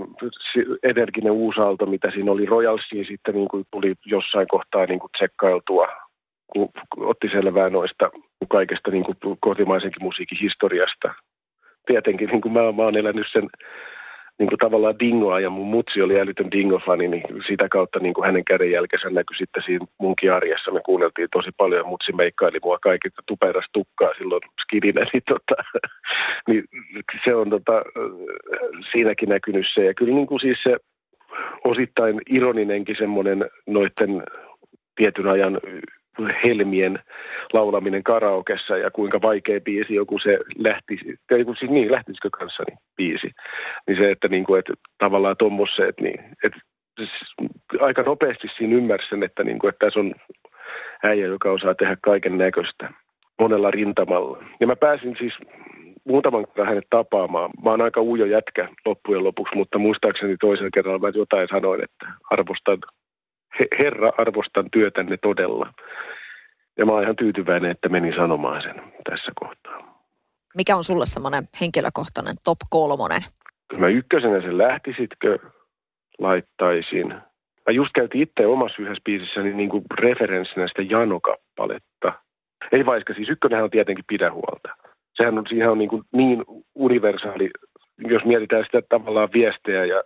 energinen 0.83 1.33
uusaalto, 1.33 1.87
mitä 1.87 2.11
siinä 2.11 2.33
oli 2.33 2.47
Royalsiin 2.47 3.07
sitten 3.09 3.35
niin 3.35 3.49
kuin 3.49 3.65
tuli 3.73 3.95
jossain 4.07 4.47
kohtaa 4.49 4.87
niin 4.87 5.01
kuin 5.01 5.11
tsekkailtua, 5.19 5.87
kun 6.53 6.69
otti 6.97 7.29
selvää 7.33 7.71
noista 7.71 8.11
kaikesta 8.49 8.91
niin 8.91 9.05
kuin 9.05 9.17
kotimaisenkin 9.41 10.03
musiikin 10.03 10.39
historiasta. 10.39 11.15
Tietenkin 11.87 12.29
niin 12.29 12.41
kuin 12.41 12.53
mä, 12.53 12.73
mä 12.73 12.83
oon 12.83 12.97
elänyt 12.97 13.27
sen 13.33 13.49
niin 14.39 14.49
kuin 14.49 14.59
tavallaan 14.59 14.99
dingoa 14.99 15.41
ja 15.41 15.51
mun 15.51 15.67
mutsi 15.67 16.03
oli 16.03 16.21
älytön 16.21 16.51
dingo-fani, 16.51 17.09
niin 17.09 17.23
sitä 17.49 17.69
kautta 17.69 17.99
niin 17.99 18.15
kuin 18.15 18.27
hänen 18.27 18.45
kädenjälkensä 18.45 19.11
näkyi 19.11 19.37
sitten 19.37 19.63
siinä 19.63 19.87
munkin 19.99 20.33
arjessa. 20.33 20.71
Me 20.71 20.81
kuunneltiin 20.87 21.29
tosi 21.33 21.51
paljon 21.57 21.81
ja 21.81 21.85
mutsi 21.85 22.13
meikkaili 22.13 22.59
mua 22.65 22.79
kaikista 22.79 23.23
tuperas 23.27 23.67
tukkaa 23.73 24.15
silloin 24.19 24.43
skidinä, 24.63 25.01
niin, 25.13 25.23
tota, 25.29 25.55
niin 26.49 26.65
se 27.25 27.35
on 27.35 27.51
tota, 27.51 27.83
siinäkin 28.93 29.29
näkynyt 29.29 29.67
se. 29.75 29.85
Ja 29.85 29.95
kyllä 29.95 30.15
niin 30.15 30.27
kuin 30.27 30.41
siis 30.41 30.59
se 30.63 30.77
osittain 31.65 32.21
ironinenkin 32.31 32.97
semmoinen 32.99 33.51
noiden 33.67 34.23
tietyn 34.97 35.29
ajan 35.29 35.61
helmien 36.45 36.99
laulaminen 37.53 38.03
karaokessa 38.03 38.77
ja 38.77 38.91
kuinka 38.91 39.23
vaikea 39.23 39.61
biisi 39.61 39.95
joku 39.95 40.19
se 40.19 40.39
lähti, 40.59 40.99
tai 41.29 41.45
siis 41.59 41.71
niin, 41.71 41.93
lähtisikö 41.93 42.29
kanssani 42.39 42.77
biisi. 42.97 43.31
Niin 43.87 43.99
se, 43.99 44.11
että, 44.11 44.29
niin 44.29 44.45
kuin, 44.45 44.59
että 44.59 44.73
tavallaan 44.99 45.37
tuommoiset, 45.39 46.01
niin, 46.01 46.21
että 46.45 46.59
siis 46.99 47.11
aika 47.81 48.03
nopeasti 48.03 48.49
siinä 48.57 48.77
ymmärsin, 48.77 49.23
että, 49.23 49.45
niin 49.45 49.59
kuin, 49.59 49.69
että 49.69 49.87
tässä 49.87 50.01
on 50.01 50.15
äijä, 51.05 51.27
joka 51.27 51.51
osaa 51.51 51.75
tehdä 51.75 51.97
kaiken 52.03 52.39
näköistä 52.39 52.91
monella 53.41 53.71
rintamalla. 53.71 54.45
Ja 54.61 54.67
mä 54.67 54.77
pääsin 54.77 55.17
siis 55.19 55.35
muutaman 56.05 56.47
kerran 56.47 56.69
hänet 56.69 56.87
tapaamaan. 56.91 57.51
Mä 57.65 57.71
oon 57.71 57.81
aika 57.81 58.03
ujo 58.03 58.25
jätkä 58.25 58.69
loppujen 58.85 59.25
lopuksi, 59.25 59.57
mutta 59.57 59.79
muistaakseni 59.79 60.37
toisella 60.37 60.71
kerralla 60.75 60.99
mä 60.99 61.09
jotain 61.15 61.49
sanoin, 61.51 61.85
että 61.85 62.07
arvostan 62.31 62.79
Herra, 63.79 64.13
arvostan 64.19 64.71
työtänne 64.73 65.17
todella. 65.17 65.73
Ja 66.79 66.87
mä 66.87 66.93
oon 66.93 67.03
ihan 67.03 67.17
tyytyväinen, 67.17 67.71
että 67.71 67.89
menin 67.89 68.15
sanomaan 68.17 68.63
sen 68.63 68.83
tässä 69.11 69.33
kohtaa. 69.35 70.03
Mikä 70.57 70.77
on 70.77 70.85
sulle 70.85 71.07
semmoinen 71.07 71.43
henkilökohtainen 71.61 72.35
top 72.45 72.59
kolmonen? 72.71 73.23
Mä 73.79 73.89
ykkösenä 73.89 74.41
sen 74.41 74.59
lähtisitkö 74.59 75.39
laittaisin. 76.19 77.09
Mä 77.67 77.73
just 77.73 77.93
käytin 77.95 78.23
itse 78.23 78.47
omassa 78.47 78.83
yhdessä 78.83 79.03
biisissäni 79.05 79.53
niin 79.53 79.69
kuin 79.69 79.85
referenssinä 79.99 80.69
sitä 80.69 80.83
Jano-kappaletta. 80.83 82.13
Ei 82.73 82.87
vaikka, 82.87 83.15
siis 83.15 83.29
ykkönenhän 83.29 83.65
on 83.65 83.71
tietenkin 83.71 84.05
pidä 84.09 84.33
huolta. 84.33 84.69
Sehän 85.15 85.39
on, 85.39 85.45
siihen 85.49 85.71
on 85.71 85.79
niin, 85.79 85.91
kuin 85.91 86.03
niin 86.13 86.45
universaali, 86.75 87.51
jos 87.99 88.25
mietitään 88.25 88.65
sitä 88.65 88.83
tavallaan 88.89 89.33
viestejä 89.33 89.85
ja 89.85 90.03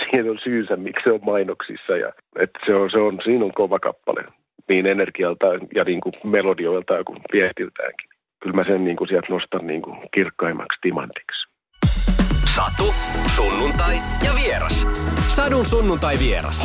siihen 0.00 0.30
on 0.30 0.38
syynsä, 0.44 0.76
miksi 0.76 1.04
se 1.04 1.12
on 1.12 1.20
mainoksissa. 1.22 1.96
Ja, 1.96 2.12
että 2.38 2.58
se 2.66 2.74
on, 2.74 2.90
se 2.90 2.98
on, 2.98 3.18
siinä 3.24 3.44
on 3.44 3.52
kova 3.54 3.78
kappale 3.78 4.24
niin 4.68 4.86
energialtaan 4.86 5.60
ja 5.74 5.84
niin 5.84 6.00
kuin 6.00 6.14
melodioiltaan 6.24 7.04
kuin 7.04 7.18
viestiltäänkin. 7.32 8.08
Kyllä 8.42 8.56
mä 8.56 8.64
sen 8.64 8.84
niin 8.84 8.96
kuin 8.96 9.08
sieltä 9.08 9.26
nostan 9.30 9.66
niin 9.66 9.82
kuin 9.82 9.96
kirkkaimmaksi 10.14 10.78
timantiksi. 10.82 11.50
Satu, 12.56 12.84
sunnuntai 13.36 13.96
ja 13.96 14.30
vieras. 14.44 14.86
Sadun 15.28 15.66
sunnuntai 15.66 16.14
vieras. 16.18 16.58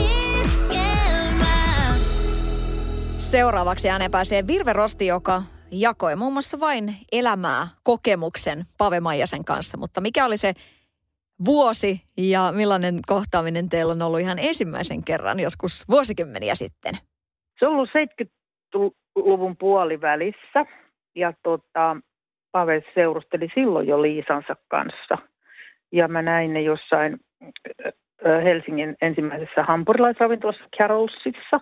Seuraavaksi 3.17 3.89
ääneen 3.89 4.12
pääsee 4.12 4.43
Virve 4.48 4.74
Rosti, 4.74 5.08
joka 5.08 5.41
jakoi 5.71 6.15
muun 6.15 6.34
muassa 6.34 6.60
vain 6.60 6.93
elämää 7.12 7.67
kokemuksen 7.84 8.63
Pave 8.78 9.00
Maijasen 9.00 9.45
kanssa. 9.45 9.78
Mutta 9.78 10.02
mikä 10.02 10.26
oli 10.26 10.38
se 10.38 10.54
vuosi 11.45 12.02
ja 12.17 12.52
millainen 12.56 13.00
kohtaaminen 13.08 13.69
teillä 13.69 13.91
on 13.91 14.02
ollut 14.02 14.19
ihan 14.19 14.39
ensimmäisen 14.39 15.04
kerran 15.04 15.39
joskus 15.39 15.86
vuosikymmeniä 15.89 16.56
sitten? 16.56 16.93
Se 17.60 17.67
on 17.67 17.74
ollut 17.74 17.89
70-luvun 17.89 19.58
puolivälissä 19.58 20.65
ja 21.15 21.34
tota, 21.43 21.98
Pave 22.52 22.84
seurusteli 22.93 23.48
silloin 23.56 23.88
jo 23.88 24.02
Liisansa 24.02 24.56
kanssa. 24.67 25.17
Ja 25.91 26.08
mä 26.08 26.21
näin 26.21 26.54
ne 26.54 26.62
jossain 26.62 27.19
Helsingin 28.43 28.95
ensimmäisessä 29.02 29.63
hampurilaisravintolassa 29.63 30.63
Carolsissa. 30.78 31.60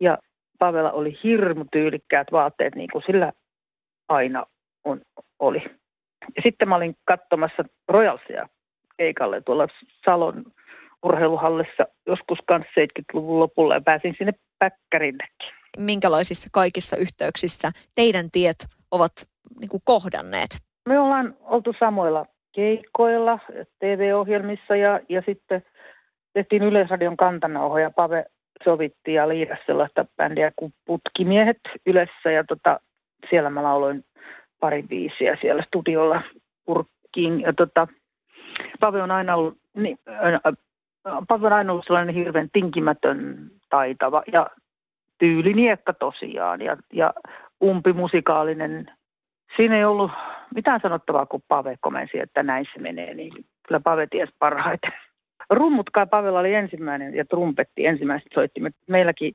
Ja 0.00 0.18
Pavella 0.58 0.92
oli 0.92 1.18
hirmu 1.22 1.64
tyylikkäät 1.72 2.26
vaatteet, 2.32 2.74
niin 2.74 2.90
kuin 2.92 3.02
sillä 3.06 3.32
aina 4.08 4.46
on, 4.84 5.00
oli. 5.38 5.62
Ja 6.36 6.42
sitten 6.42 6.68
mä 6.68 6.76
olin 6.76 6.94
katsomassa 7.04 7.64
Royalsia 7.88 8.48
keikalle 8.98 9.40
tuolla 9.40 9.68
Salon 10.04 10.44
urheiluhallissa 11.02 11.86
joskus 12.06 12.38
kanssa 12.46 12.80
70-luvun 12.80 13.40
lopulla 13.40 13.74
ja 13.74 13.80
pääsin 13.80 14.14
sinne 14.18 14.32
Päkkärillekin. 14.58 15.52
Minkälaisissa 15.78 16.48
kaikissa 16.52 16.96
yhteyksissä 16.96 17.70
teidän 17.94 18.26
tiet 18.32 18.56
ovat 18.90 19.12
niin 19.60 19.68
kuin 19.68 19.82
kohdanneet? 19.84 20.50
Me 20.88 20.98
ollaan 21.00 21.36
oltu 21.40 21.74
samoilla 21.78 22.26
keikkoilla, 22.52 23.38
TV-ohjelmissa 23.78 24.76
ja, 24.76 25.00
ja 25.08 25.22
sitten 25.26 25.62
tehtiin 26.32 26.62
Yleisradion 26.62 27.16
kantanauhoja. 27.16 27.90
Pave 27.90 28.24
sovitti 28.64 29.14
ja 29.14 29.28
liidasi 29.28 29.62
sellaista 29.66 30.04
bändiä 30.16 30.52
kuin 30.56 30.74
Putkimiehet 30.84 31.60
Ylessä 31.86 32.30
ja 32.30 32.44
tota, 32.44 32.80
siellä 33.30 33.50
mä 33.50 33.62
lauloin 33.62 34.04
pari 34.60 34.82
biisiä 34.82 35.36
siellä 35.40 35.62
studiolla 35.62 36.22
purkkiin. 36.64 37.40
Ja 37.40 37.52
tota, 37.52 37.88
Pave 38.80 39.02
on 39.02 39.10
aina 39.10 39.34
ollut, 39.34 39.58
niin, 39.74 39.98
Pave 41.28 41.46
on 41.46 41.52
aina 41.52 41.72
ollut 41.72 41.86
sellainen 41.86 42.14
hirveän 42.14 42.48
tinkimätön, 42.52 43.50
taitava 43.70 44.22
ja 44.32 44.50
tyyliniekka 45.18 45.92
tosiaan 45.92 46.60
ja, 46.60 46.76
ja 46.92 47.14
umpimusikaalinen. 47.64 48.90
Siinä 49.56 49.76
ei 49.76 49.84
ollut 49.84 50.10
mitään 50.54 50.80
sanottavaa, 50.82 51.26
kun 51.26 51.42
Pave 51.48 51.76
komensi, 51.80 52.18
että 52.18 52.42
näin 52.42 52.66
se 52.74 52.80
menee, 52.80 53.14
niin 53.14 53.32
kyllä 53.68 53.80
Pave 53.80 54.06
ties 54.06 54.30
parhaiten. 54.38 54.92
Rummut 55.50 55.90
kai 55.90 56.06
Pavella 56.06 56.40
oli 56.40 56.54
ensimmäinen 56.54 57.14
ja 57.14 57.24
trumpetti 57.24 57.86
ensimmäiset 57.86 58.28
soittimet. 58.34 58.74
Meilläkin 58.86 59.32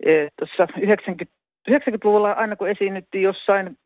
e, 0.00 0.28
tuossa 0.38 0.66
90, 0.80 1.34
90-luvulla 1.70 2.32
aina 2.32 2.56
kun 2.56 2.68
esiinnyttiin 2.68 3.22
jossain 3.22 3.76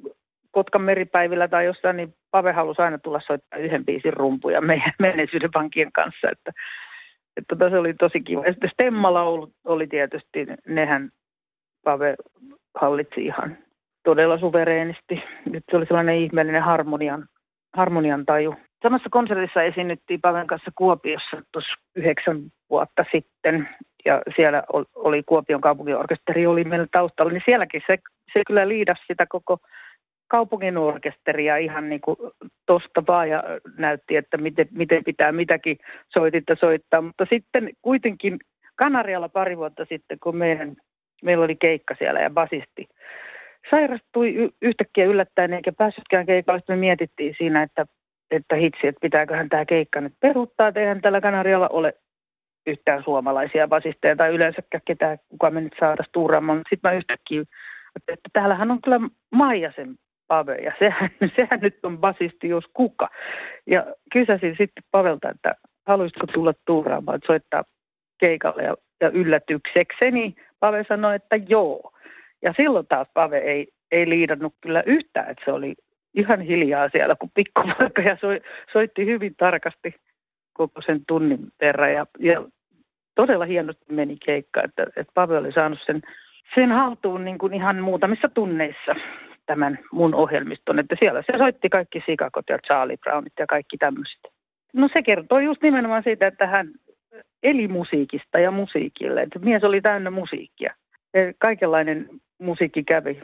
Kotkan 0.50 0.82
meripäivillä 0.82 1.48
tai 1.48 1.64
jossain, 1.64 1.96
niin 1.96 2.14
Pave 2.30 2.52
halusi 2.52 2.82
aina 2.82 2.98
tulla 2.98 3.20
soittaa 3.26 3.58
yhden 3.58 3.84
biisin 3.84 4.12
rumpuja 4.12 4.60
meidän 4.60 4.92
menneisyyden 4.98 5.50
pankien 5.52 5.92
kanssa, 5.92 6.30
että, 6.32 6.52
että 7.36 7.56
tota 7.56 7.70
se 7.70 7.78
oli 7.78 7.94
tosi 7.94 8.20
kiva. 8.20 8.46
Ja 8.46 8.52
sitten 8.52 8.70
Stemmalaulu 8.70 9.52
oli 9.64 9.86
tietysti, 9.86 10.46
nehän 10.66 11.10
Pave 11.84 12.16
hallitsi 12.74 13.24
ihan 13.24 13.58
todella 14.04 14.38
suvereenisti. 14.38 15.22
Nyt 15.44 15.64
se 15.70 15.76
oli 15.76 15.86
sellainen 15.86 16.16
ihmeellinen 16.16 16.62
harmonian, 16.62 17.26
harmonian 17.74 18.26
taju. 18.26 18.54
Samassa 18.82 19.08
konsertissa 19.10 19.62
esiinnyttiin 19.62 20.20
Paven 20.20 20.46
kanssa 20.46 20.70
Kuopiossa 20.74 21.42
tuossa 21.52 21.74
yhdeksän 21.96 22.42
vuotta 22.70 23.04
sitten. 23.12 23.68
Ja 24.04 24.22
siellä 24.36 24.62
oli 24.94 25.22
Kuopion 25.22 25.60
kaupunginorkesteri 25.60 26.46
oli 26.46 26.64
meillä 26.64 26.86
taustalla, 26.92 27.32
niin 27.32 27.42
sielläkin 27.44 27.82
se, 27.86 27.98
se 28.32 28.42
kyllä 28.46 28.68
liidasi 28.68 29.02
sitä 29.06 29.26
koko 29.26 29.58
kaupungin 30.30 30.78
orkesteria 30.78 31.56
ihan 31.56 31.88
niin 31.88 32.00
kuin 32.00 32.16
tosta 32.66 33.02
vaan 33.08 33.28
ja 33.28 33.42
näytti, 33.78 34.16
että 34.16 34.36
miten, 34.36 34.68
miten 34.70 35.04
pitää 35.04 35.32
mitäkin 35.32 35.78
soititta 36.08 36.56
soittaa. 36.60 37.00
Mutta 37.00 37.26
sitten 37.30 37.70
kuitenkin 37.82 38.38
Kanarialla 38.76 39.28
pari 39.28 39.56
vuotta 39.56 39.84
sitten, 39.88 40.18
kun 40.22 40.36
meidän, 40.36 40.76
meillä 41.22 41.44
oli 41.44 41.56
keikka 41.56 41.94
siellä 41.98 42.20
ja 42.20 42.30
basisti 42.30 42.88
sairastui 43.70 44.34
y- 44.34 44.50
yhtäkkiä 44.62 45.04
yllättäen 45.04 45.52
eikä 45.52 45.72
päässytkään 45.72 46.26
keikalle. 46.26 46.60
Me 46.68 46.76
mietittiin 46.76 47.34
siinä, 47.38 47.62
että, 47.62 47.86
että 48.30 48.56
hitsi, 48.56 48.86
että 48.86 49.00
pitääköhän 49.00 49.48
tämä 49.48 49.64
keikka 49.64 50.00
nyt 50.00 50.14
peruuttaa, 50.20 50.68
että 50.68 50.80
eihän 50.80 51.00
tällä 51.00 51.20
Kanarialla 51.20 51.68
ole 51.68 51.94
yhtään 52.66 53.04
suomalaisia 53.04 53.68
basisteja 53.68 54.16
tai 54.16 54.30
yleensäkään 54.30 54.82
ketään, 54.84 55.18
kuka 55.28 55.50
me 55.50 55.60
nyt 55.60 55.76
saada 55.80 56.04
tuuraamaan. 56.12 56.58
Sitten 56.58 56.90
mä 56.90 56.96
yhtäkkiä, 56.96 57.42
että, 57.96 58.28
täällähän 58.32 58.70
on 58.70 58.82
kyllä 58.82 59.00
Maijasen 59.30 59.94
Pave, 60.30 60.54
ja 60.54 60.72
sehän, 60.78 61.10
sehän 61.36 61.60
nyt 61.60 61.78
on 61.82 61.98
basisti 61.98 62.48
jos 62.48 62.64
kuka. 62.74 63.08
Ja 63.66 63.86
kysäsin 64.12 64.54
sitten 64.58 64.84
Pavelta, 64.90 65.30
että 65.30 65.54
haluaisitko 65.86 66.26
tulla 66.26 66.52
tuuraamaan, 66.66 67.16
että 67.16 67.26
soittaa 67.26 67.64
keikalle 68.20 68.62
ja, 68.62 68.76
ja 69.00 69.08
yllätyksekseni 69.10 70.34
Pave 70.60 70.84
sanoi, 70.88 71.16
että 71.16 71.36
joo. 71.36 71.92
Ja 72.42 72.54
silloin 72.56 72.86
taas 72.86 73.08
Pave 73.14 73.38
ei, 73.38 73.68
ei 73.90 74.08
liidannut 74.08 74.54
kyllä 74.60 74.82
yhtään, 74.86 75.30
että 75.30 75.44
se 75.44 75.52
oli 75.52 75.74
ihan 76.14 76.40
hiljaa 76.40 76.88
siellä 76.88 77.16
kuin 77.16 77.30
pikkupoika 77.34 78.02
ja 78.02 78.16
soi, 78.20 78.40
soitti 78.72 79.06
hyvin 79.06 79.34
tarkasti 79.38 79.94
koko 80.52 80.82
sen 80.82 81.00
tunnin 81.08 81.38
verran. 81.60 81.92
Ja, 81.92 82.06
ja 82.18 82.44
todella 83.14 83.44
hienosti 83.44 83.84
meni 83.90 84.16
keikka, 84.24 84.62
että, 84.62 84.82
että 84.82 85.12
Pave 85.14 85.38
oli 85.38 85.52
saanut 85.52 85.78
sen, 85.86 86.02
sen 86.54 86.72
haltuun 86.72 87.24
niin 87.24 87.38
kuin 87.38 87.54
ihan 87.54 87.76
muutamissa 87.80 88.28
tunneissa 88.28 88.94
tämän 89.50 89.78
mun 89.92 90.14
ohjelmiston, 90.14 90.78
että 90.78 90.96
siellä 90.98 91.22
se 91.22 91.38
soitti 91.38 91.68
kaikki 91.68 92.02
Sikakot 92.06 92.44
ja 92.48 92.58
Charlie 92.58 92.96
Brownit 92.96 93.32
ja 93.38 93.46
kaikki 93.46 93.76
tämmöiset. 93.76 94.20
No 94.72 94.88
se 94.92 95.02
kertoo 95.02 95.38
just 95.38 95.62
nimenomaan 95.62 96.02
siitä, 96.02 96.26
että 96.26 96.46
hän 96.46 96.70
eli 97.42 97.68
musiikista 97.68 98.38
ja 98.38 98.50
musiikille. 98.50 99.22
Että 99.22 99.38
mies 99.38 99.64
oli 99.64 99.80
täynnä 99.80 100.10
musiikkia. 100.10 100.74
Kaikenlainen 101.38 102.08
musiikki 102.38 102.82
kävi 102.84 103.22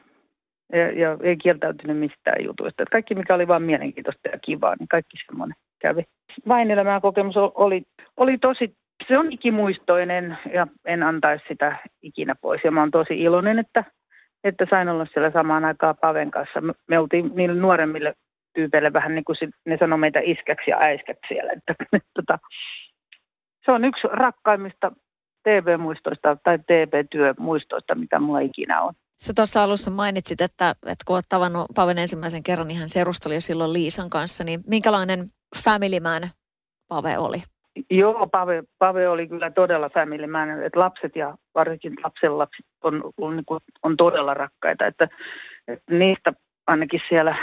ja, 0.73 0.93
ja 0.93 1.17
ei 1.23 1.37
kieltäytynyt 1.37 1.99
mistään 1.99 2.45
jutuista. 2.45 2.83
Että 2.83 2.93
kaikki, 2.93 3.15
mikä 3.15 3.35
oli 3.35 3.49
vain 3.49 3.63
mielenkiintoista 3.63 4.29
ja 4.33 4.39
kivaa, 4.39 4.75
niin 4.79 4.89
kaikki 4.89 5.17
semmoinen 5.27 5.57
kävi. 5.79 6.03
Vain 6.49 6.71
elämää 6.71 7.01
kokemus 7.01 7.37
oli, 7.37 7.83
oli 8.17 8.39
tosi, 8.39 8.75
se 9.09 9.19
on 9.19 9.33
ikimuistoinen 9.33 10.39
ja 10.53 10.67
en 10.85 11.03
antaisi 11.03 11.45
sitä 11.49 11.77
ikinä 12.03 12.35
pois. 12.41 12.61
Ja 12.65 12.71
mä 12.71 12.81
oon 12.81 12.91
tosi 12.91 13.15
iloinen, 13.23 13.59
että, 13.59 13.85
että 14.49 14.67
sain 14.71 14.89
olla 14.89 15.07
siellä 15.13 15.31
samaan 15.31 15.65
aikaan 15.65 15.97
Paven 16.01 16.31
kanssa. 16.31 16.61
Me, 16.89 16.99
oltiin 16.99 17.33
niille 17.35 17.61
nuoremmille 17.61 18.15
tyypeille 18.55 18.93
vähän 18.93 19.15
niin 19.15 19.25
kuin 19.25 19.37
ne 19.67 19.77
sanoi 19.81 19.99
meitä 19.99 20.21
iskäksi 20.23 20.71
ja 20.71 20.79
äiskäksi 20.81 21.29
siellä. 21.29 21.53
Että, 21.53 21.75
tota, 22.17 22.39
se 23.65 23.73
on 23.73 23.85
yksi 23.85 24.09
rakkaimmista 24.13 24.93
TV-muistoista 25.43 26.37
tai 26.45 26.59
TV-työmuistoista, 26.59 27.95
mitä 27.95 28.21
mulla 28.21 28.41
ikinä 28.41 28.83
on. 28.83 28.95
Sä 29.23 29.33
tuossa 29.37 29.63
alussa 29.63 29.91
mainitsit, 29.91 30.41
että, 30.41 30.71
että 30.71 31.05
kun 31.07 31.17
olet 31.17 31.25
tavannut 31.29 31.67
Paven 31.75 31.99
ensimmäisen 31.99 32.43
kerran, 32.43 32.69
niin 32.69 32.79
hän 32.79 32.89
jo 33.35 33.41
silloin 33.41 33.73
Liisan 33.73 34.11
kanssa, 34.11 34.45
niin 34.45 34.61
minkälainen 34.67 35.19
family 35.65 36.01
man 36.01 36.23
Pave 36.89 37.19
oli? 37.19 37.43
Joo, 37.91 38.27
Pave, 38.27 38.63
Pave 38.79 39.09
oli 39.09 39.29
kyllä 39.29 39.51
todella 39.51 39.91
family 39.91 40.27
man, 40.27 40.63
että 40.63 40.81
lapset 40.81 41.17
ja 41.17 41.35
varsinkin 41.55 41.95
lapsen 42.05 42.39
lapset 42.39 42.67
on, 42.83 43.03
on, 43.21 43.43
on, 43.51 43.61
on 43.83 43.97
todella 43.97 44.35
rakkaita, 44.35 44.87
että, 44.87 45.09
että 45.69 45.95
niistä 45.95 46.33
ainakin 46.67 47.01
siellä 47.09 47.37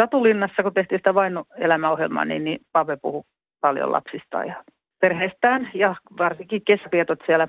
Satulinnassa, 0.00 0.62
kun 0.62 0.74
tehtiin 0.74 0.98
sitä 0.98 1.14
vain 1.14 1.32
elämäohjelmaa, 1.58 2.24
niin, 2.24 2.44
niin 2.44 2.60
Pave 2.72 2.96
puhui 2.96 3.22
paljon 3.60 3.92
lapsista 3.92 4.44
ja 4.44 4.64
perheestään 5.00 5.70
ja 5.74 5.96
varsinkin 6.18 6.62
kesävietot 6.64 7.18
siellä, 7.26 7.48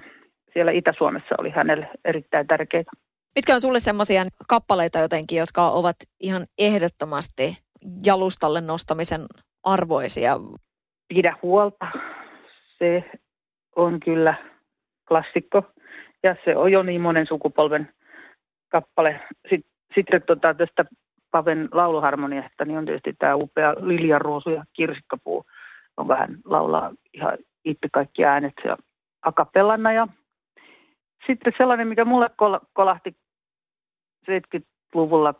siellä 0.53 0.71
Itä-Suomessa 0.71 1.35
oli 1.37 1.49
hänelle 1.49 1.89
erittäin 2.05 2.47
tärkeitä. 2.47 2.91
Mitkä 3.35 3.53
on 3.53 3.61
sulle 3.61 3.79
semmoisia 3.79 4.23
kappaleita 4.47 4.99
jotenkin, 4.99 5.39
jotka 5.39 5.69
ovat 5.69 5.95
ihan 6.19 6.45
ehdottomasti 6.57 7.57
jalustalle 8.05 8.61
nostamisen 8.61 9.21
arvoisia? 9.63 10.37
Pidä 11.07 11.35
huolta. 11.41 11.85
Se 12.79 13.03
on 13.75 13.99
kyllä 13.99 14.35
klassikko 15.07 15.63
ja 16.23 16.35
se 16.45 16.55
on 16.55 16.71
jo 16.71 16.83
niin 16.83 17.01
monen 17.01 17.27
sukupolven 17.27 17.89
kappale. 18.71 19.21
Sitten, 19.49 19.71
sitten 19.95 20.21
tota, 20.21 20.53
tästä 20.53 20.85
Paven 21.31 21.69
lauluharmoniasta 21.71 22.65
niin 22.65 22.77
on 22.77 22.85
tietysti 22.85 23.13
tämä 23.19 23.35
upea 23.35 23.73
Liljaruosu 23.79 24.49
ja 24.49 24.63
Kirsikkapuu 24.73 25.45
jonka 25.97 26.15
hän 26.15 26.37
laulaa 26.45 26.91
ihan 27.13 27.37
itse 27.65 27.87
kaikki 27.91 28.25
äänet 28.25 28.53
ja 28.65 28.77
akapellana. 29.21 29.91
Ja 29.91 30.07
sitten 31.27 31.53
sellainen, 31.57 31.87
mikä 31.87 32.05
mulle 32.05 32.29
kol- 32.37 32.59
kolahti 32.73 33.15
70-luvulla 34.31 35.33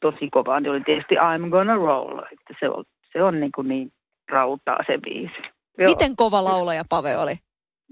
tosi 0.00 0.30
kovaa, 0.30 0.60
niin 0.60 0.70
oli 0.70 0.80
tietysti 0.80 1.14
I'm 1.14 1.50
Gonna 1.50 1.76
Roll. 1.76 2.18
Että 2.18 2.54
se 2.60 2.68
on, 2.68 2.84
se 3.12 3.22
on 3.22 3.40
niin, 3.40 3.52
kuin 3.54 3.68
niin 3.68 3.92
rautaa 4.28 4.78
se 4.86 4.98
biisi. 4.98 5.42
Joo. 5.78 5.88
Miten 5.88 6.16
kova 6.16 6.44
laulaja 6.44 6.84
Pave 6.88 7.16
oli? 7.16 7.34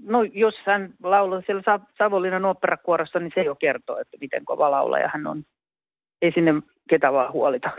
No 0.03 0.23
jos 0.23 0.55
hän 0.65 0.93
laulaa 1.03 1.41
siellä 1.45 1.79
Savonlinnan 1.97 2.45
operakuorossa, 2.45 3.19
niin 3.19 3.31
se 3.35 3.41
jo 3.41 3.55
kertoo, 3.55 3.97
että 3.97 4.17
miten 4.21 4.45
kova 4.45 4.71
laulaja 4.71 5.09
hän 5.13 5.27
on. 5.27 5.43
Ei 6.21 6.31
sinne 6.31 6.53
ketä 6.89 7.13
vaan 7.13 7.33
huolita. 7.33 7.69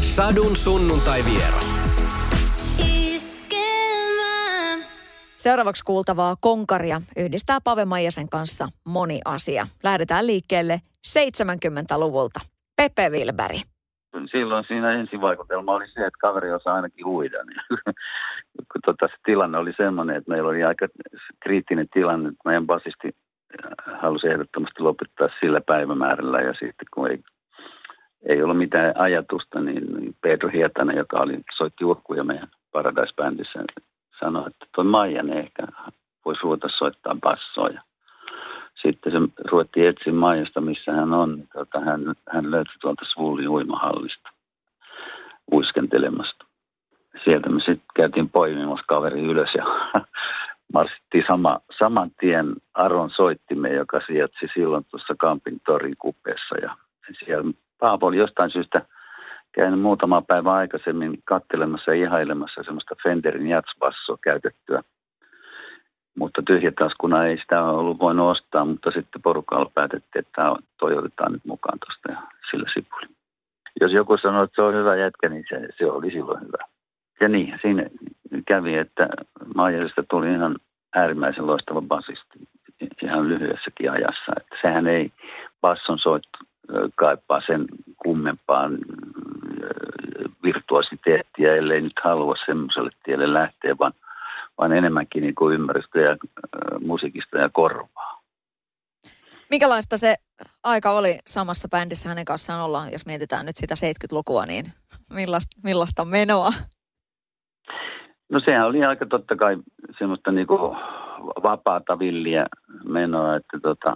Sadun 0.00 0.56
sunnuntai 0.56 1.20
vieras. 1.24 1.80
Seuraavaksi 5.36 5.84
kuultavaa 5.84 6.36
konkaria 6.40 7.00
yhdistää 7.16 7.58
Pave 7.64 7.84
Maijasen 7.84 8.28
kanssa 8.28 8.68
moni 8.88 9.20
asia. 9.24 9.66
Lähdetään 9.82 10.26
liikkeelle 10.26 10.80
70-luvulta. 11.08 12.40
Pepe 12.76 13.08
Wilberi. 13.10 13.60
Silloin 14.30 14.64
siinä 14.68 14.92
ensivaikutelma 14.92 15.72
oli 15.74 15.86
se, 15.86 16.00
että 16.00 16.18
kaveri 16.20 16.52
osaa 16.52 16.74
ainakin 16.74 17.06
huida. 17.06 17.38
Kun 18.72 18.80
tota, 18.84 19.06
se 19.06 19.14
tilanne 19.24 19.58
oli 19.58 19.72
sellainen, 19.76 20.16
että 20.16 20.30
meillä 20.30 20.48
oli 20.48 20.64
aika 20.64 20.86
kriittinen 21.40 21.88
tilanne, 21.92 22.28
että 22.28 22.40
meidän 22.44 22.66
basisti 22.66 23.08
äh, 23.08 24.00
halusi 24.00 24.26
ehdottomasti 24.28 24.82
lopettaa 24.82 25.28
sillä 25.40 25.60
päivämäärällä 25.60 26.40
ja 26.40 26.52
sitten 26.52 26.86
kun 26.94 27.10
ei, 27.10 27.18
ei 28.28 28.42
ollut 28.42 28.58
mitään 28.58 28.92
ajatusta, 28.96 29.60
niin 29.60 30.16
Pedro 30.20 30.48
Hietanen, 30.48 30.96
joka 30.96 31.18
oli, 31.18 31.40
soitti 31.56 31.84
urkkuja 31.84 32.24
meidän 32.24 32.48
Paradise-bändissä, 32.72 33.64
sanoi, 34.20 34.46
että 34.46 34.66
tuo 34.74 34.84
Maijan 34.84 35.32
ehkä 35.32 35.66
voisi 36.24 36.40
ruveta 36.42 36.68
soittaa 36.78 37.16
bassoja. 37.20 37.82
Sitten 38.82 39.12
se 39.12 39.18
ruvettiin 39.50 39.88
etsiä 39.88 40.12
Maijasta, 40.12 40.60
missä 40.60 40.92
hän 40.92 41.12
on. 41.12 41.36
Niin 41.36 41.48
tota, 41.52 41.80
hän, 41.80 42.00
hän 42.28 42.50
löytyi 42.50 42.74
tuolta 42.80 43.04
Svullin 43.04 43.48
uimahallista 43.48 44.30
uiskentelemasta. 45.52 46.43
Sieltä 47.24 47.48
me 47.48 47.60
sitten 47.60 47.86
käytiin 47.94 48.30
poimimassa 48.30 48.84
kaveri 48.88 49.20
ylös 49.20 49.50
ja 49.54 49.64
marssittiin 50.74 51.24
sama, 51.26 51.60
saman 51.78 52.10
tien 52.20 52.54
Aron 52.74 53.10
soittimme, 53.10 53.72
joka 53.72 54.00
sijaitsi 54.06 54.46
silloin 54.54 54.84
tuossa 54.90 55.14
Kampin 55.18 55.60
torin 55.66 55.96
kupeessa. 55.98 56.54
Ja 56.62 56.76
siellä 57.24 57.52
Paavo 57.78 58.06
oli 58.06 58.16
jostain 58.16 58.50
syystä– 58.50 58.82
käynyt 59.54 59.80
muutama 59.80 60.22
päivä 60.22 60.52
aikaisemmin 60.52 61.18
kattelemassa 61.24 61.94
ja 61.94 62.02
ihailemassa 62.06 62.62
semmoista 62.62 62.94
Fenderin 63.02 63.46
jatsbassoa 63.46 64.18
käytettyä. 64.22 64.82
Mutta 66.18 66.42
tyhjätaskuna 66.46 67.26
ei 67.26 67.38
sitä 67.38 67.64
ollut 67.64 67.98
voinut 67.98 68.30
ostaa, 68.30 68.64
mutta 68.64 68.90
sitten 68.90 69.22
porukalla 69.22 69.70
päätettiin, 69.74 70.24
että 70.26 70.42
toi 70.78 70.98
otetaan 70.98 71.32
nyt 71.32 71.44
mukaan 71.44 71.78
tuosta 71.78 72.12
ja 72.12 72.28
sillä 72.50 72.70
sipuli. 72.74 73.06
Jos 73.80 73.92
joku 73.92 74.16
sanoo, 74.16 74.42
että 74.42 74.54
se 74.54 74.62
on 74.62 74.74
hyvä 74.74 74.96
jätkä, 74.96 75.28
niin 75.28 75.44
se, 75.48 75.68
se 75.78 75.86
oli 75.90 76.10
silloin 76.10 76.40
hyvä. 76.40 76.73
Ja 77.20 77.28
niin, 77.28 77.58
siinä 77.62 77.86
kävi, 78.46 78.74
että 78.74 79.08
Maijasesta 79.54 80.02
tuli 80.10 80.32
ihan 80.32 80.56
äärimmäisen 80.94 81.46
loistava 81.46 81.82
basisti 81.82 82.48
ihan 83.02 83.28
lyhyessäkin 83.28 83.90
ajassa. 83.90 84.32
Että 84.36 84.56
sehän 84.62 84.86
ei 84.86 85.12
basson 85.60 85.98
soittu 85.98 86.38
kaipaa 86.94 87.40
sen 87.46 87.64
kummempaan 87.96 88.78
virtuositeettia, 90.42 91.56
ellei 91.56 91.80
nyt 91.80 92.00
halua 92.04 92.34
semmoiselle 92.46 92.90
tielle 93.04 93.32
lähteä, 93.32 93.78
vaan, 93.78 93.92
vaan 94.58 94.72
enemmänkin 94.72 95.22
niin 95.22 95.34
kuin 95.34 95.54
ymmärrystä 95.54 96.00
ja 96.00 96.16
musiikista 96.80 97.38
ja 97.38 97.48
korvaa. 97.52 98.22
Minkälaista 99.50 99.96
se 99.96 100.16
aika 100.64 100.90
oli 100.90 101.18
samassa 101.26 101.68
bändissä 101.68 102.08
hänen 102.08 102.24
kanssaan 102.24 102.64
olla, 102.64 102.88
jos 102.92 103.06
mietitään 103.06 103.46
nyt 103.46 103.56
sitä 103.56 103.74
70-lukua, 103.74 104.46
niin 104.46 104.64
millaista, 105.10 105.60
millaista 105.64 106.04
menoa? 106.04 106.50
No 108.30 108.40
sehän 108.40 108.66
oli 108.66 108.84
aika 108.84 109.06
totta 109.06 109.36
kai 109.36 109.56
semmoista 109.98 110.32
niin 110.32 110.46
kuin 110.46 110.76
vapaata 111.42 111.98
villiä 111.98 112.46
menoa, 112.84 113.36
että 113.36 113.60
tota, 113.62 113.94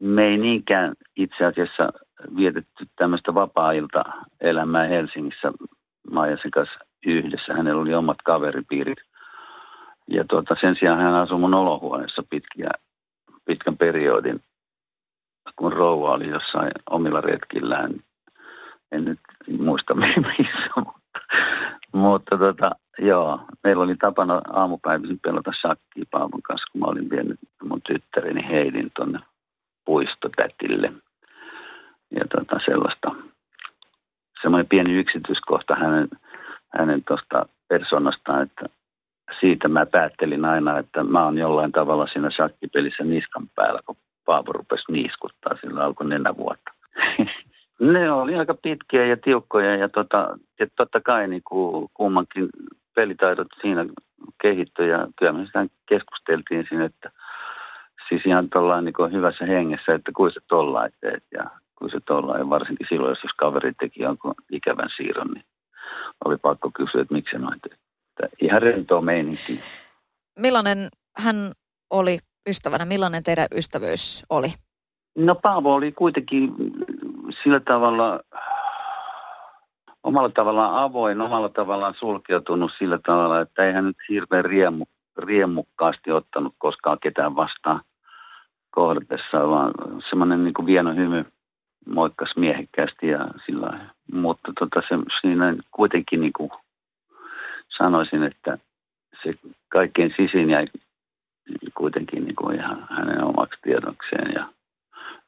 me 0.00 0.26
ei 0.26 0.38
niinkään 0.38 0.94
itse 1.16 1.44
asiassa 1.44 1.88
vietetty 2.36 2.86
tämmöistä 2.96 3.34
vapaa-ilta 3.34 4.04
elämää 4.40 4.86
Helsingissä 4.86 5.52
Maijasen 6.10 6.50
kanssa 6.50 6.78
yhdessä. 7.06 7.54
Hänellä 7.54 7.82
oli 7.82 7.94
omat 7.94 8.18
kaveripiirit. 8.24 8.98
Ja 10.08 10.24
tuota, 10.24 10.56
sen 10.60 10.76
sijaan 10.78 11.00
hän 11.00 11.14
asui 11.14 11.38
mun 11.38 11.54
olohuoneessa 11.54 12.22
pitkiä, 12.30 12.70
pitkän 13.44 13.76
periodin, 13.76 14.40
kun 15.56 15.72
rouva 15.72 16.12
oli 16.12 16.28
jossain 16.28 16.70
omilla 16.90 17.20
retkillään. 17.20 17.94
En 18.92 19.04
nyt 19.04 19.20
muista 19.58 19.94
missä, 19.94 20.70
mutta, 20.76 21.20
mutta 21.92 22.38
tota, 22.38 22.70
joo, 22.98 23.40
meillä 23.64 23.82
oli 23.82 23.96
tapana 23.96 24.40
aamupäivisin 24.52 25.20
pelata 25.20 25.52
shakkia 25.60 26.04
Paavon 26.10 26.42
kanssa, 26.42 26.70
kun 26.72 26.80
mä 26.80 26.86
olin 26.86 27.10
vienyt 27.10 27.38
mun 27.62 27.82
tyttäreni 27.82 28.48
Heidin 28.48 28.90
tuonne 28.96 29.18
puistotätille. 29.84 30.92
Ja 32.10 32.24
tota 32.36 32.60
sellaista, 32.64 33.14
semmoinen 34.42 34.68
pieni 34.68 34.94
yksityiskohta 34.94 35.74
hänen, 35.74 36.08
hänen 36.78 37.04
tuosta 37.08 37.46
persoonastaan, 37.68 38.42
että 38.42 38.66
siitä 39.40 39.68
mä 39.68 39.86
päättelin 39.86 40.44
aina, 40.44 40.78
että 40.78 41.04
mä 41.04 41.24
oon 41.24 41.38
jollain 41.38 41.72
tavalla 41.72 42.06
siinä 42.06 42.30
shakkipelissä 42.30 43.04
niskan 43.04 43.48
päällä, 43.54 43.80
kun 43.86 43.96
Paavo 44.24 44.52
rupesi 44.52 44.92
niiskuttaa, 44.92 45.56
sillä 45.60 45.84
alkoi 45.84 46.06
vuotta. 46.36 46.70
ne 47.80 48.12
oli 48.12 48.34
aika 48.36 48.54
pitkiä 48.54 49.06
ja 49.06 49.16
tiukkoja 49.16 49.76
ja, 49.76 49.88
tota, 49.88 50.38
ja 50.60 50.66
totta 50.76 51.00
kai 51.00 51.28
niin 51.28 51.42
kuin 51.48 51.88
kummankin 51.94 52.48
pelitaidot 52.94 53.48
siinä 53.60 53.86
kehittyi 54.42 54.88
ja 54.88 55.08
kyllä 55.18 55.32
me 55.32 55.46
sitä 55.46 55.66
keskusteltiin 55.88 56.66
siinä, 56.68 56.84
että 56.84 57.10
siis 58.08 58.22
ihan 58.26 58.50
tuollain 58.50 58.84
niin 58.84 59.12
hyvässä 59.12 59.46
hengessä, 59.46 59.94
että 59.94 60.12
kuin 60.16 60.32
se 60.32 60.40
tollain 60.48 60.92
teet 61.00 61.24
ja 61.32 61.50
kuin 61.78 61.90
se 61.90 61.98
tuolla. 62.06 62.38
Ja 62.38 62.50
varsinkin 62.50 62.86
silloin, 62.90 63.10
jos 63.10 63.32
kaveri 63.36 63.72
teki 63.80 64.02
jonkun 64.02 64.34
ikävän 64.50 64.88
siirron, 64.96 65.30
niin 65.34 65.44
oli 66.24 66.36
pakko 66.36 66.70
kysyä, 66.74 67.00
että 67.00 67.14
miksi 67.14 67.36
noin 67.36 67.60
että 67.64 67.76
Ihan 68.40 68.62
rentoa 68.62 69.00
meininki. 69.00 69.60
Millainen 70.38 70.78
hän 71.18 71.36
oli 71.90 72.18
ystävänä? 72.48 72.84
Millainen 72.84 73.22
teidän 73.22 73.46
ystävyys 73.54 74.26
oli? 74.30 74.48
No 75.18 75.34
Paavo 75.34 75.74
oli 75.74 75.92
kuitenkin 75.92 76.54
sillä 77.42 77.60
tavalla 77.60 78.20
omalla 80.02 80.28
tavallaan 80.28 80.74
avoin, 80.74 81.20
omalla 81.20 81.48
tavallaan 81.48 81.94
sulkeutunut 81.94 82.72
sillä 82.78 82.98
tavalla, 83.06 83.40
että 83.40 83.64
ei 83.64 83.72
hän 83.72 83.84
nyt 83.84 83.96
hirveän 84.08 84.44
riemu, 84.44 84.84
riemukkaasti 85.18 86.12
ottanut 86.12 86.54
koskaan 86.58 86.98
ketään 87.02 87.36
vastaan 87.36 87.80
kohdatessa, 88.70 89.48
vaan 89.50 89.72
semmoinen 90.08 90.44
niin 90.44 90.66
vieno 90.66 90.94
hymy 90.94 91.24
moikkas 91.86 92.36
miehekkäästi 92.36 93.08
ja 93.08 93.28
sillä 93.46 93.90
Mutta 94.12 94.52
tota, 94.58 94.82
se, 94.88 94.94
siinä 95.20 95.54
kuitenkin 95.70 96.20
niin 96.20 96.32
kuin 96.32 96.50
sanoisin, 97.78 98.22
että 98.22 98.58
se 99.22 99.34
kaikkein 99.68 100.14
sisin 100.16 100.50
jäi 100.50 100.66
kuitenkin 101.74 102.24
niin 102.24 102.36
kuin 102.36 102.56
ihan 102.56 102.86
hänen 102.90 103.24
omaksi 103.24 103.60
tiedokseen 103.62 104.32
ja 104.34 104.46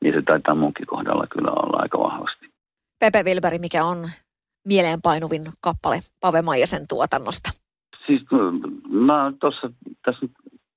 niin 0.02 0.14
se 0.14 0.22
taitaa 0.22 0.54
munkin 0.54 0.86
kohdalla 0.86 1.26
kyllä 1.26 1.50
olla 1.50 1.82
aika 1.82 1.98
vahvasti. 1.98 2.52
Pepe 3.00 3.22
Wilberi, 3.22 3.58
mikä 3.58 3.84
on 3.84 3.98
mieleenpainuvin 4.68 5.42
kappale 5.60 5.96
Pave 6.20 6.42
Maijasen 6.42 6.82
tuotannosta? 6.88 7.50
Siis 8.06 8.22
mä 8.88 9.22
oon 9.22 9.38
tuossa 9.38 9.70
tässä 10.04 10.26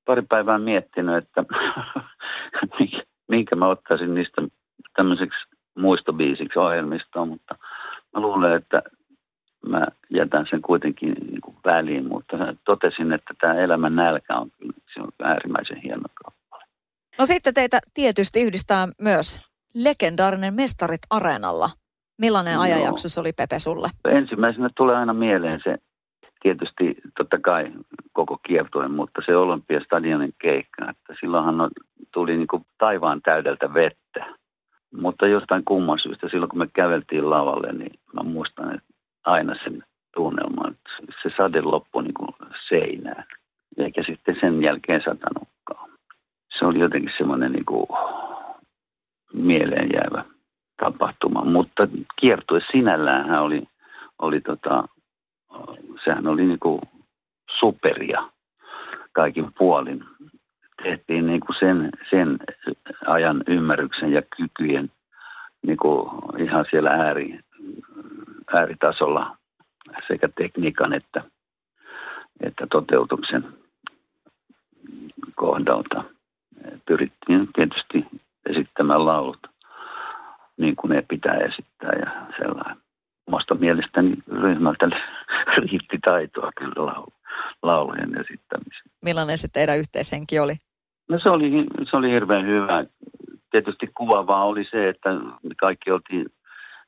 pari 0.06 0.22
päivää 0.22 0.60
miettinyt, 0.60 1.16
että 1.16 1.44
minkä 3.32 3.56
mä 3.56 3.68
ottaisin 3.68 4.14
niistä 4.14 4.42
tämmöiseksi 4.96 5.40
muistobiisiksi 5.78 6.60
ohjelmistoon, 6.60 7.30
mutta 7.30 7.56
mä 8.14 8.22
luulen, 8.22 8.54
että 8.56 8.82
mä 9.68 9.88
jätän 10.10 10.46
sen 10.50 10.62
kuitenkin 10.62 11.14
niin 11.14 11.42
kuin 11.42 11.58
väliin, 11.66 12.08
mutta 12.08 12.38
totesin, 12.66 13.14
että 13.14 13.34
tämä 13.42 13.54
elämän 13.54 13.96
nälkä 13.96 14.38
on 14.38 14.52
kyllä 14.52 14.74
se 14.94 15.02
on 15.02 15.10
äärimmäisen 15.24 15.78
hieno 15.78 16.04
kappale. 16.14 16.45
No 17.20 17.26
sitten 17.26 17.54
teitä 17.54 17.80
tietysti 17.94 18.42
yhdistää 18.42 18.88
myös 19.02 19.42
legendaarinen 19.84 20.54
Mestarit 20.54 21.02
Areenalla. 21.10 21.70
Millainen 22.22 22.56
no. 22.56 22.62
ajanjakso 22.62 23.10
se 23.10 23.20
oli 23.20 23.34
Pepe 23.34 23.60
sulle? 23.60 23.88
Ensimmäisenä 24.06 24.70
tulee 24.78 24.96
aina 24.96 25.14
mieleen 25.14 25.60
se 25.64 25.78
tietysti 26.42 26.96
totta 27.18 27.38
kai 27.40 27.72
koko 28.14 28.38
kiertoen, 28.48 28.92
mutta 28.92 29.22
se 29.26 29.36
Olympiastadionin 29.36 30.34
keikka, 30.42 30.90
että 30.90 31.14
silloinhan 31.20 31.72
tuli 32.14 32.38
niin 32.38 32.48
kuin 32.48 32.66
taivaan 32.78 33.22
täydeltä 33.22 33.74
vettä. 33.74 34.26
Mutta 35.02 35.28
jostain 35.28 35.66
kumman 35.66 36.00
syystä, 36.00 36.30
silloin 36.30 36.50
kun 36.50 36.60
me 36.60 36.68
käveltiin 36.74 37.30
lavalle, 37.30 37.74
niin 37.74 38.00
mä 38.14 38.24
muistan 38.24 38.76
että 38.76 38.94
aina 39.24 39.56
sen 39.64 39.84
tunnelman, 40.16 40.72
että 40.72 41.14
se 41.24 41.36
sade 41.38 41.62
loppui 41.62 42.04
niin 42.04 42.14
kuin 42.14 42.30
seinään. 42.70 43.26
Eikä 43.78 44.04
sitten 44.04 44.36
sen 44.42 44.64
jälkeen 44.64 45.02
satanutkaan. 45.02 45.90
Se 46.60 46.66
oli 46.66 46.80
jotenkin 46.80 47.14
semmoinen 47.18 47.52
niin 47.52 47.66
kuin 47.66 47.86
mieleen 49.34 49.90
jäävä 49.94 50.26
tapahtuma. 50.78 51.46
Mutta 51.46 51.88
kiertue 52.20 52.62
sinällään 52.72 53.42
oli, 53.42 53.64
oli 54.20 54.42
tota, 54.42 54.84
sehän 56.04 56.28
oli 56.28 56.46
niin 56.46 56.60
kuin 56.60 56.82
superia 57.60 58.30
kaikin 59.12 59.54
puolin. 59.58 60.04
Tehtiin 60.84 61.28
niin 61.28 61.40
kuin 61.40 61.56
sen, 61.60 61.90
sen 62.10 62.40
ajan 63.08 63.44
ymmärryksen 63.48 64.12
ja 64.12 64.22
kykyjen 64.38 64.92
niin 65.68 65.78
kuin 65.78 66.10
ihan 66.38 66.66
siellä 66.70 66.90
ääri, 66.90 67.40
ääritasolla 68.54 69.38
sekä 70.08 70.30
tekniikan 70.38 70.94
että, 70.94 71.24
että 72.42 72.68
toteutuksen 72.72 73.44
kohdalta. 75.36 76.04
Pyrittiin 76.88 77.50
tietysti 77.56 78.22
esittämään 78.50 79.06
laulut 79.06 79.48
niin 80.58 80.76
kuin 80.76 80.90
ne 80.90 81.04
pitää 81.10 81.38
esittää 81.38 81.92
ja 82.00 82.12
sellainen. 82.38 82.78
Omasta 83.28 83.56
mielestäni 83.56 84.14
ryhmältä 84.28 84.90
riitti 85.58 85.98
taitoa 86.06 86.52
kyllä 86.58 86.86
laulu, 86.86 87.14
laulujen 87.64 88.10
esittämiseen. 88.10 88.92
Millainen 89.06 89.38
se 89.38 89.48
teidän 89.48 89.78
yhteishenki 89.78 90.40
oli? 90.40 90.54
No 91.10 91.20
se 91.20 91.30
oli, 91.30 91.52
se 91.90 91.98
oli 91.98 92.10
hirveän 92.10 92.46
hyvä. 92.46 92.86
Tietysti 93.52 93.88
kuvaavaa 93.98 94.46
oli 94.46 94.66
se, 94.72 94.90
että 94.90 95.14
me 95.14 95.56
kaikki 95.58 95.92
oltiin 95.92 96.26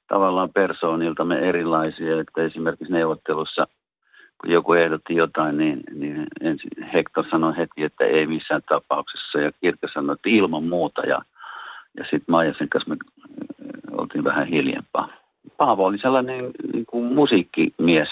tavallaan 0.08 0.50
persooniltamme 0.54 1.40
erilaisia, 1.40 2.22
että 2.22 2.44
esimerkiksi 2.44 2.94
neuvottelussa, 2.94 3.68
kun 4.42 4.52
joku 4.52 4.74
ehdotti 4.74 5.16
jotain, 5.16 5.58
niin, 5.58 5.84
niin 5.94 6.28
ensin 6.42 6.70
Hector 6.94 7.26
sanoi 7.32 7.58
heti, 7.58 7.84
että 7.84 8.06
ei 8.06 8.28
missään 8.28 8.62
tapauksessa, 8.70 9.40
ja 9.40 9.52
Kirkka 9.62 9.88
sanoi, 9.94 10.14
että 10.14 10.30
ilman 10.30 10.64
muuta, 10.64 11.02
ja, 11.02 11.22
ja 11.98 12.04
sitten 12.04 12.26
Maijasen 12.28 12.70
kanssa 12.70 12.90
me 12.90 12.98
oltiin 13.92 14.24
vähän 14.24 14.48
hiljempaa. 14.48 15.10
Paavo 15.58 15.86
oli 15.86 15.98
sellainen 15.98 16.52
niin 16.74 16.86
kuin 16.86 17.14
musiikkimies. 17.14 18.10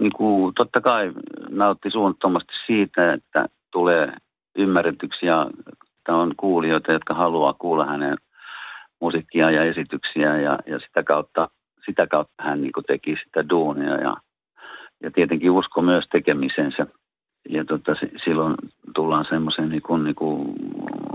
Niin 0.00 0.12
kuin, 0.12 0.54
totta 0.54 0.80
kai 0.80 1.12
nautti 1.50 1.90
suunnattomasti 1.90 2.52
siitä, 2.66 3.12
että 3.12 3.48
tulee 3.72 4.12
ymmärretyksi 4.56 5.26
ja 5.26 5.50
on 6.08 6.34
kuulijoita, 6.36 6.92
jotka 6.92 7.14
haluaa 7.14 7.52
kuulla 7.52 7.86
hänen 7.86 8.16
musiikkia 9.00 9.50
ja 9.50 9.64
esityksiä 9.64 10.36
ja, 10.40 10.58
ja 10.66 10.78
sitä, 10.78 11.02
kautta, 11.02 11.48
sitä 11.86 12.06
kautta 12.06 12.42
hän 12.42 12.60
niin 12.60 12.72
kuin 12.72 12.84
teki 12.84 13.16
sitä 13.24 13.48
duunia 13.48 14.00
ja, 14.00 14.16
ja 15.04 15.10
tietenkin 15.10 15.50
usko 15.50 15.82
myös 15.82 16.04
tekemisensä. 16.12 16.86
Ja 17.48 17.64
tota, 17.64 17.92
silloin 18.24 18.54
tullaan 18.94 19.26
semmoiseen 19.28 19.68
niin 19.68 19.82
kuin, 19.82 20.04
niin 20.04 20.14
kuin 20.14 20.54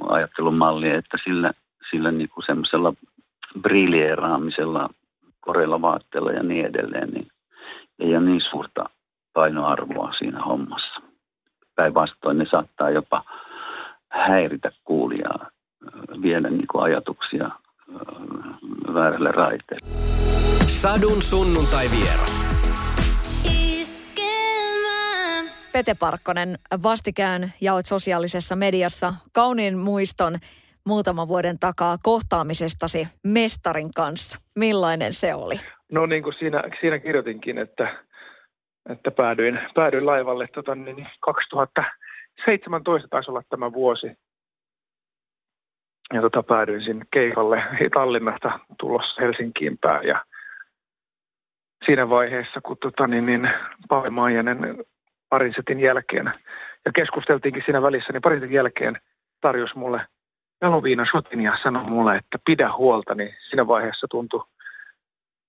ajattelun 0.09 0.57
malliin, 0.57 0.95
että 0.95 1.17
sillä, 1.23 1.51
sillä 1.91 2.11
niin 2.11 2.29
kuin 2.29 2.45
semmoisella 2.45 2.93
briljeeraamisella, 3.61 4.89
koreilla 5.39 5.81
vaatteella 5.81 6.31
ja 6.31 6.43
niin 6.43 6.65
edelleen, 6.65 7.09
niin 7.09 7.27
ei 7.99 8.15
ole 8.15 8.25
niin 8.25 8.41
suurta 8.49 8.89
painoarvoa 9.33 10.13
siinä 10.17 10.41
hommassa. 10.41 11.01
Päinvastoin 11.75 12.37
ne 12.37 12.45
saattaa 12.51 12.89
jopa 12.89 13.23
häiritä 14.09 14.71
kuulijaa, 14.83 15.49
viedä 16.21 16.49
niin 16.49 16.67
kuin 16.67 16.83
ajatuksia 16.83 17.49
väärälle 18.93 19.31
raiteelle. 19.31 19.87
Sadun 20.67 21.21
sunnuntai 21.21 21.85
vieras. 21.91 22.68
Pete 25.72 25.95
Parkkonen, 25.99 26.57
vastikään 26.84 27.53
jaoit 27.61 27.86
sosiaalisessa 27.86 28.55
mediassa 28.55 29.13
kauniin 29.34 29.78
muiston 29.78 30.34
muutaman 30.86 31.28
vuoden 31.28 31.59
takaa 31.59 31.97
kohtaamisestasi 32.03 33.07
mestarin 33.28 33.89
kanssa. 33.95 34.39
Millainen 34.55 35.13
se 35.13 35.34
oli? 35.34 35.55
No 35.91 36.05
niin 36.05 36.24
kuin 36.24 36.36
siinä, 36.39 36.63
siinä 36.82 36.99
kirjoitinkin, 36.99 37.57
että, 37.57 37.95
että 38.89 39.11
päädyin, 39.11 39.59
päädyin 39.76 40.05
laivalle 40.05 40.47
tota, 40.47 40.76
niin 40.76 41.07
2017 41.20 43.07
taisi 43.07 43.32
olla 43.32 43.43
tämä 43.49 43.74
vuosi. 43.74 44.07
Ja 46.13 46.22
tota, 46.22 46.43
päädyin 46.43 46.84
sinne 46.84 47.05
keikalle 47.13 47.63
Tallinnasta 47.93 48.59
tulossa 48.80 49.22
Helsinkiin 49.22 49.78
päin. 49.78 50.07
Ja 50.07 50.26
siinä 51.86 52.09
vaiheessa, 52.09 52.61
kun 52.61 52.78
tota, 52.82 53.07
niin, 53.07 53.26
niin 53.26 53.49
Pauli 53.89 54.09
Maijanen 54.09 54.59
parin 55.30 55.53
setin 55.55 55.80
jälkeen, 55.80 56.34
ja 56.86 56.91
keskusteltiinkin 56.91 57.63
siinä 57.65 57.82
välissä, 57.82 58.13
niin 58.13 58.21
parin 58.21 58.39
setin 58.39 58.55
jälkeen 58.55 58.97
tarjosi 59.41 59.77
mulle– 59.77 60.01
jaloviina 60.61 61.05
shotin 61.05 61.41
ja 61.41 61.57
sanoi 61.63 61.84
mulle, 61.84 62.15
että 62.15 62.38
pidä 62.45 62.71
huolta, 62.77 63.15
niin 63.15 63.36
siinä 63.49 63.67
vaiheessa 63.67 64.07
tuntui, 64.11 64.43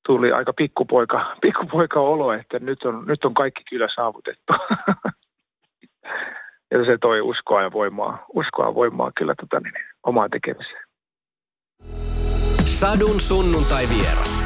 tuli 0.07 0.33
aika 0.33 0.53
pikkupoika, 0.53 1.33
pikkupoika 1.43 2.01
olo, 2.01 2.33
että 2.33 2.59
nyt 2.59 2.83
on, 2.83 3.07
nyt 3.07 3.25
on 3.25 3.35
kaikki 3.35 3.63
kyllä 3.71 3.89
saavutettu. 3.95 4.53
ja 6.71 6.85
se 6.85 6.99
toi 7.01 7.21
uskoa 7.21 7.63
ja 7.63 7.73
voimaa, 7.73 8.25
uskoa 8.35 8.67
ja 8.67 8.75
voimaa 8.75 9.13
kyllä 9.19 9.35
tota, 9.41 9.61
niin, 9.61 9.75
omaa 10.03 10.29
tekemiseen. 10.29 10.83
Sadun 12.65 13.21
sunnuntai 13.21 13.89
vieras. 13.89 14.45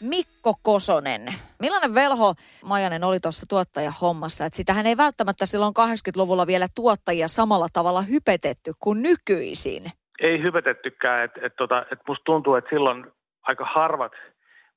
Mikko 0.00 0.54
Kosonen. 0.62 1.22
Millainen 1.60 1.94
velho 1.94 2.34
Majanen 2.64 3.04
oli 3.04 3.20
tuossa 3.20 3.46
tuottajahommassa? 3.48 4.44
Että 4.44 4.56
sitähän 4.56 4.86
ei 4.86 4.96
välttämättä 4.96 5.46
silloin 5.46 5.74
80-luvulla 5.78 6.46
vielä 6.46 6.66
tuottajia 6.74 7.28
samalla 7.28 7.66
tavalla 7.72 8.02
hypetetty 8.02 8.72
kuin 8.80 9.02
nykyisin. 9.02 9.82
Ei 10.20 10.42
hypetettykään. 10.42 11.24
Että 11.24 11.40
et 11.42 11.56
tota, 11.56 11.84
et 11.92 11.98
musta 12.08 12.24
tuntuu, 12.24 12.54
että 12.54 12.70
silloin 12.70 13.06
aika 13.42 13.64
harvat 13.74 14.12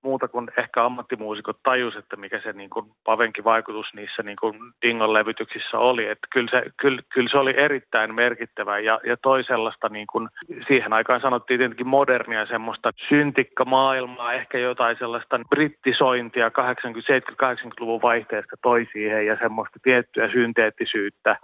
muuta 0.03 0.27
kuin 0.27 0.47
ehkä 0.57 0.85
ammattimuusikot 0.85 1.57
tajus, 1.63 1.95
että 1.95 2.15
mikä 2.15 2.41
se 2.43 2.53
niin 2.53 2.69
kuin 2.69 2.85
Pavenkin 3.03 3.43
vaikutus 3.43 3.85
niissä 3.93 4.23
niin 4.23 4.37
kuin 4.41 4.59
Dingon 4.81 5.13
levytyksissä 5.13 5.77
oli. 5.77 6.07
Että 6.07 6.27
kyllä, 6.33 6.49
se, 6.51 6.71
kyllä, 6.77 7.01
kyllä 7.13 7.29
se 7.31 7.37
oli 7.37 7.53
erittäin 7.57 8.15
merkittävä 8.15 8.79
ja, 8.79 8.99
ja 9.05 9.17
toi 9.17 9.43
sellaista, 9.43 9.89
niin 9.89 10.07
kuin, 10.07 10.29
siihen 10.67 10.93
aikaan 10.93 11.21
sanottiin 11.21 11.57
tietenkin 11.57 11.87
modernia 11.87 12.45
semmoista 12.45 12.91
syntikkamaailmaa, 13.09 14.33
ehkä 14.33 14.57
jotain 14.57 14.97
sellaista 14.99 15.39
brittisointia 15.49 16.49
80-70-80-luvun 16.49 18.01
vaihteesta 18.01 18.55
toi 18.61 18.87
siihen 18.91 19.25
ja 19.25 19.37
semmoista 19.41 19.79
tiettyä 19.83 20.31
synteettisyyttä 20.31 21.35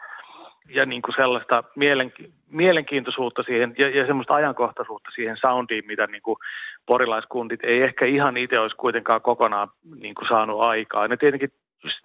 ja 0.70 0.86
niin 0.86 1.02
kuin 1.02 1.16
sellaista 1.16 1.64
mielenki- 1.76 2.32
mielenkiintoisuutta 2.50 3.44
siihen 3.44 3.76
ja, 3.78 3.90
ja 3.90 4.06
semmoista 4.06 4.36
ajankohtaisuutta 4.36 5.12
siihen 5.16 5.38
soundiin, 5.38 5.88
mitä 5.88 6.08
niin 6.08 6.22
kuin 6.22 6.38
porilaiskundit 6.86 7.60
ei 7.64 7.82
ehkä 7.82 8.06
ihan 8.06 8.38
itse 8.38 8.60
olisi 8.60 8.76
kuitenkaan 8.76 9.22
kokonaan 9.22 9.68
niin 10.00 10.16
kuin 10.16 10.28
saanut 10.28 10.62
aikaa. 10.62 11.08
Ne 11.08 11.18
tietenkin 11.18 11.50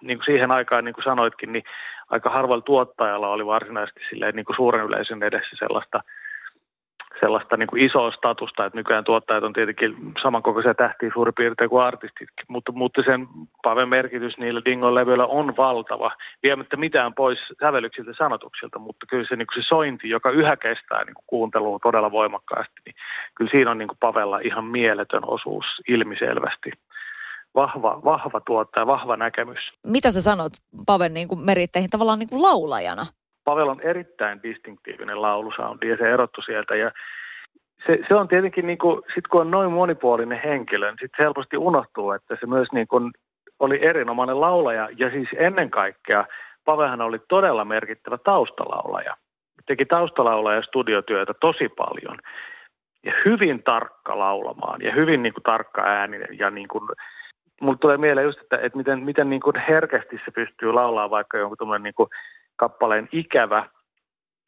niin 0.01 0.17
kuin 0.17 0.25
siihen 0.25 0.51
aikaan, 0.51 0.85
niin 0.85 0.95
kuin 0.95 1.03
sanoitkin, 1.03 1.53
niin 1.53 1.63
aika 2.09 2.29
harvalla 2.29 2.61
tuottajalla 2.61 3.29
oli 3.29 3.45
varsinaisesti 3.45 4.01
silleen, 4.09 4.35
niin 4.35 4.45
kuin 4.45 4.55
suuren 4.55 4.85
yleisön 4.85 5.23
edessä 5.23 5.55
sellaista– 5.59 6.03
sellaista 7.19 7.57
niin 7.57 7.67
kuin 7.67 7.83
isoa 7.83 8.11
statusta, 8.11 8.65
että 8.65 8.79
nykyään 8.79 9.03
tuottajat 9.03 9.43
on 9.43 9.53
tietenkin 9.53 9.95
samankokoisia 10.23 10.73
tähtiä 10.73 11.11
suurin 11.13 11.33
piirtein 11.33 11.69
kuin 11.69 11.83
artistitkin, 11.83 12.45
mutta, 12.47 12.71
mutta 12.71 13.01
sen 13.05 13.27
Paven 13.63 13.89
merkitys 13.89 14.37
niillä 14.37 14.61
Dingon 14.65 14.95
levyillä 14.95 15.25
on 15.25 15.57
valtava, 15.57 16.11
viemättä 16.43 16.77
mitään 16.77 17.13
pois 17.13 17.39
sävellyksiltä 17.59 18.11
sanotuksilta, 18.17 18.79
mutta 18.79 19.05
kyllä 19.09 19.25
se, 19.29 19.35
niin 19.35 19.47
kuin 19.47 19.63
se 19.63 19.67
sointi, 19.67 20.09
joka 20.09 20.29
yhä 20.29 20.57
kestää 20.57 21.03
niin 21.03 21.15
kuin 21.15 21.25
kuuntelua 21.27 21.79
todella 21.83 22.11
voimakkaasti, 22.11 22.81
niin 22.85 22.95
kyllä 23.35 23.51
siinä 23.51 23.71
on 23.71 23.77
niin 23.77 23.87
kuin 23.87 23.97
Pavella 23.99 24.39
ihan 24.39 24.65
mieletön 24.65 25.23
osuus 25.25 25.65
ilmiselvästi. 25.87 26.71
Vahva, 27.55 28.01
vahva 28.03 28.41
tuottaja, 28.41 28.87
vahva 28.87 29.17
näkemys. 29.17 29.59
Mitä 29.87 30.11
sä 30.11 30.21
sanot 30.21 30.51
Paven 30.85 31.13
niin 31.13 31.27
kuin 31.27 31.39
meritteihin 31.39 31.89
tavallaan 31.89 32.19
niin 32.19 32.29
kuin 32.29 32.41
laulajana? 32.41 33.05
Pavel 33.43 33.67
on 33.67 33.81
erittäin 33.81 34.43
distinktiivinen 34.43 35.21
laulusoundi 35.21 35.89
ja 35.89 35.97
se 35.97 36.11
erottu 36.11 36.41
sieltä. 36.41 36.75
Ja 36.75 36.91
se, 37.87 37.99
se 38.07 38.15
on 38.15 38.27
tietenkin, 38.27 38.67
niin 38.67 38.77
kuin, 38.77 39.01
sit 39.15 39.27
kun 39.27 39.41
on 39.41 39.51
noin 39.51 39.71
monipuolinen 39.71 40.41
henkilö, 40.43 40.91
niin 40.91 40.99
sitten 41.01 41.23
helposti 41.23 41.57
unohtuu, 41.57 42.11
että 42.11 42.37
se 42.39 42.45
myös 42.45 42.67
niin 42.71 42.87
kuin 42.87 43.11
oli 43.59 43.85
erinomainen 43.85 44.41
laulaja. 44.41 44.89
Ja 44.97 45.09
siis 45.09 45.29
ennen 45.37 45.69
kaikkea 45.69 46.25
Pavelhan 46.65 47.01
oli 47.01 47.19
todella 47.27 47.65
merkittävä 47.65 48.17
taustalaulaja. 48.17 49.15
Teki 49.65 49.85
taustalaulaja 49.85 50.61
studiotyötä 50.61 51.33
tosi 51.41 51.69
paljon 51.69 52.17
ja 53.05 53.13
hyvin 53.25 53.63
tarkka 53.63 54.19
laulamaan 54.19 54.81
ja 54.81 54.93
hyvin 54.93 55.23
niin 55.23 55.33
kuin, 55.33 55.43
tarkka 55.43 55.81
ääni 55.81 56.17
ja 56.39 56.49
niin 56.49 56.67
kuin, 56.67 56.83
mulle 57.61 57.77
tulee 57.81 57.97
mieleen 57.97 58.25
just, 58.25 58.41
että, 58.41 58.57
että 58.57 58.77
miten, 58.77 59.03
miten 59.03 59.29
niin 59.29 59.41
kuin 59.41 59.55
herkästi 59.69 60.21
se 60.25 60.31
pystyy 60.31 60.71
laulaa 60.71 61.09
vaikka 61.09 61.37
jonkun 61.37 61.83
niin 61.83 61.95
kuin 61.95 62.09
kappaleen 62.55 63.09
Ikävä. 63.11 63.69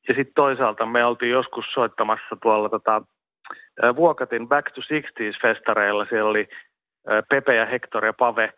Ja 0.08 0.14
sitten 0.14 0.34
toisaalta 0.36 0.86
me 0.86 1.06
oltiin 1.06 1.32
joskus 1.32 1.66
soittamassa 1.74 2.38
tuolla 2.41 2.70
tota, 2.70 3.01
Vuokatin 3.95 4.47
Back 4.47 4.72
to 4.72 4.82
60s-festareilla. 4.82 6.10
Siellä 6.10 6.30
oli 6.30 6.47
Pepe 7.30 7.56
ja 7.56 7.66
Hector 7.66 8.06
ja 8.06 8.14
Pave. 8.14 8.53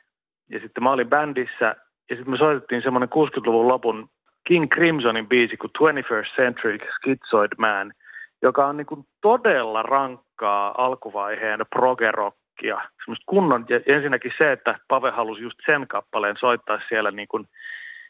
Ja 0.50 0.60
sitten 0.60 0.84
mä 0.84 0.92
olin 0.92 1.10
bändissä 1.10 1.76
ja 2.10 2.16
sitten 2.16 2.30
me 2.30 2.38
soitettiin 2.38 2.82
semmoinen 2.82 3.10
60-luvun 3.10 3.68
lopun 3.68 4.10
King 4.48 4.68
Crimsonin 4.74 5.28
biisi 5.28 5.58
kuin 5.58 5.72
21st 5.80 6.36
Century 6.36 6.78
Schizoid 6.78 7.52
Man, 7.58 7.94
joka 8.42 8.68
on 8.68 8.78
niin 8.78 9.06
todella 9.22 9.84
rankkaa 9.84 10.86
alkuvaiheen 10.86 11.60
progerokkia. 11.76 12.82
Semmoista 13.04 13.24
kunnon, 13.26 13.66
ja 13.70 13.80
ensinnäkin 13.86 14.32
se, 14.38 14.52
että 14.52 14.80
Pave 14.88 15.12
halusi 15.12 15.42
just 15.42 15.58
sen 15.66 15.88
kappaleen 15.88 16.36
soittaa 16.40 16.80
siellä 16.90 17.12
niin 17.12 17.28
kuin 17.28 17.48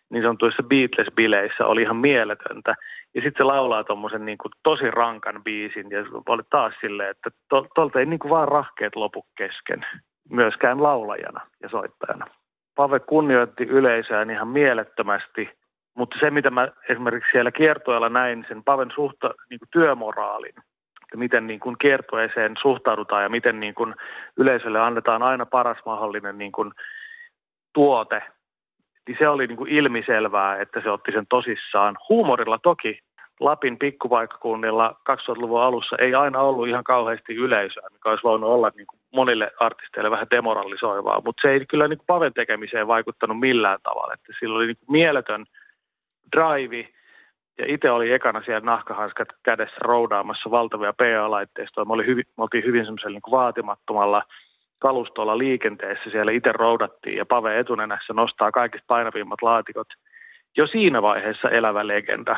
niin 0.09 0.23
sanotuissa 0.23 0.63
Beatles-bileissä 0.63 1.65
oli 1.65 1.81
ihan 1.81 1.95
mieletöntä. 1.95 2.75
Ja 3.15 3.21
sitten 3.21 3.37
se 3.37 3.43
laulaa 3.43 3.83
tuommoisen 3.83 4.25
niin 4.25 4.37
tosi 4.63 4.91
rankan 4.91 5.43
biisin 5.43 5.91
ja 5.91 5.99
oli 6.29 6.43
taas 6.49 6.73
silleen, 6.81 7.09
että 7.09 7.29
tuolta 7.75 7.99
ei 7.99 8.05
niin 8.05 8.19
kuin 8.19 8.29
vaan 8.29 8.47
rahkeet 8.47 8.95
lopu 8.95 9.25
kesken, 9.37 9.85
myöskään 10.29 10.83
laulajana 10.83 11.41
ja 11.61 11.69
soittajana. 11.69 12.27
Pave 12.75 12.99
kunnioitti 12.99 13.63
yleisöään 13.63 14.29
ihan 14.29 14.47
mielettömästi, 14.47 15.49
mutta 15.95 16.17
se 16.19 16.31
mitä 16.31 16.51
mä 16.51 16.67
esimerkiksi 16.89 17.31
siellä 17.31 17.51
kiertoilla 17.51 18.09
näin, 18.09 18.45
sen 18.47 18.63
Paven 18.63 18.91
suhta, 18.95 19.33
niin 19.49 19.59
kuin 19.59 19.69
työmoraalin, 19.71 20.53
että 21.03 21.17
miten 21.17 21.47
niin 21.47 21.59
kuin 21.59 21.75
kiertueeseen 21.81 22.55
suhtaudutaan 22.61 23.23
ja 23.23 23.29
miten 23.29 23.59
niin 23.59 23.75
kuin 23.75 23.95
yleisölle 24.37 24.79
annetaan 24.79 25.23
aina 25.23 25.45
paras 25.45 25.77
mahdollinen 25.85 26.37
niin 26.37 26.51
kuin 26.51 26.71
tuote 27.73 28.21
niin 29.07 29.17
se 29.19 29.29
oli 29.29 29.47
niin 29.47 29.57
kuin 29.57 29.71
ilmiselvää, 29.71 30.61
että 30.61 30.81
se 30.81 30.89
otti 30.89 31.11
sen 31.11 31.27
tosissaan. 31.29 31.97
Huumorilla 32.09 32.59
toki 32.63 32.99
Lapin 33.39 33.77
pikkupaikkakunnilla 33.77 34.99
2000-luvun 35.11 35.61
alussa 35.61 35.95
ei 35.99 36.15
aina 36.15 36.39
ollut 36.39 36.67
ihan 36.67 36.83
kauheasti 36.83 37.35
yleisöä, 37.35 37.87
mikä 37.91 38.09
olisi 38.09 38.23
voinut 38.23 38.49
olla 38.49 38.71
niin 38.75 38.87
kuin 38.87 38.99
monille 39.13 39.51
artisteille 39.59 40.11
vähän 40.11 40.27
demoralisoivaa, 40.31 41.21
mutta 41.25 41.41
se 41.41 41.53
ei 41.53 41.65
kyllä 41.65 41.87
niin 41.87 41.97
kuin 41.97 42.05
Paven 42.07 42.33
tekemiseen 42.33 42.87
vaikuttanut 42.87 43.39
millään 43.39 43.79
tavalla. 43.83 44.13
Että 44.13 44.33
sillä 44.39 44.55
oli 44.55 44.67
niin 44.67 44.77
kuin 44.77 44.91
mieletön 44.91 45.45
drive, 46.35 46.89
ja 47.57 47.65
itse 47.67 47.91
oli 47.91 48.11
ekana 48.11 48.41
siellä 48.45 48.65
nahkahanskat 48.65 49.27
kädessä 49.43 49.77
roudaamassa 49.81 50.51
valtavia 50.51 50.93
PA-laitteistoja. 50.93 51.85
Me, 51.85 51.93
oli 51.93 52.05
hyvin, 52.05 52.25
me 52.37 52.41
oltiin 52.41 52.65
hyvin 52.65 52.85
niin 53.05 53.21
vaatimattomalla– 53.31 54.23
kalustolla 54.79 55.37
liikenteessä 55.37 56.09
siellä 56.11 56.31
itse 56.31 56.51
roudattiin 56.51 57.17
ja 57.17 57.25
Pave 57.25 57.59
etunenässä 57.59 58.13
nostaa 58.13 58.51
kaikista 58.51 58.85
painavimmat 58.87 59.41
laatikot. 59.41 59.87
Jo 60.57 60.67
siinä 60.67 61.01
vaiheessa 61.01 61.49
elävä 61.49 61.87
legenda 61.87 62.37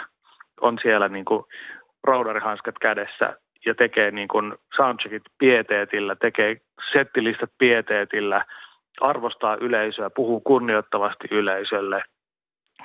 on 0.62 0.78
siellä 0.82 1.10
niin 1.10 1.26
kuin 1.26 1.44
roudarihanskat 2.04 2.76
kädessä 2.82 3.38
ja 3.66 3.76
tekee 3.76 4.12
niin 4.12 4.28
kuin 4.28 4.54
soundcheckit 4.76 5.24
pieteetillä, 5.38 6.16
tekee 6.16 6.62
settilistat 6.94 7.50
pieteetillä, 7.58 8.46
arvostaa 9.02 9.56
yleisöä, 9.56 10.10
puhuu 10.10 10.40
kunnioittavasti 10.40 11.28
yleisölle, 11.32 12.04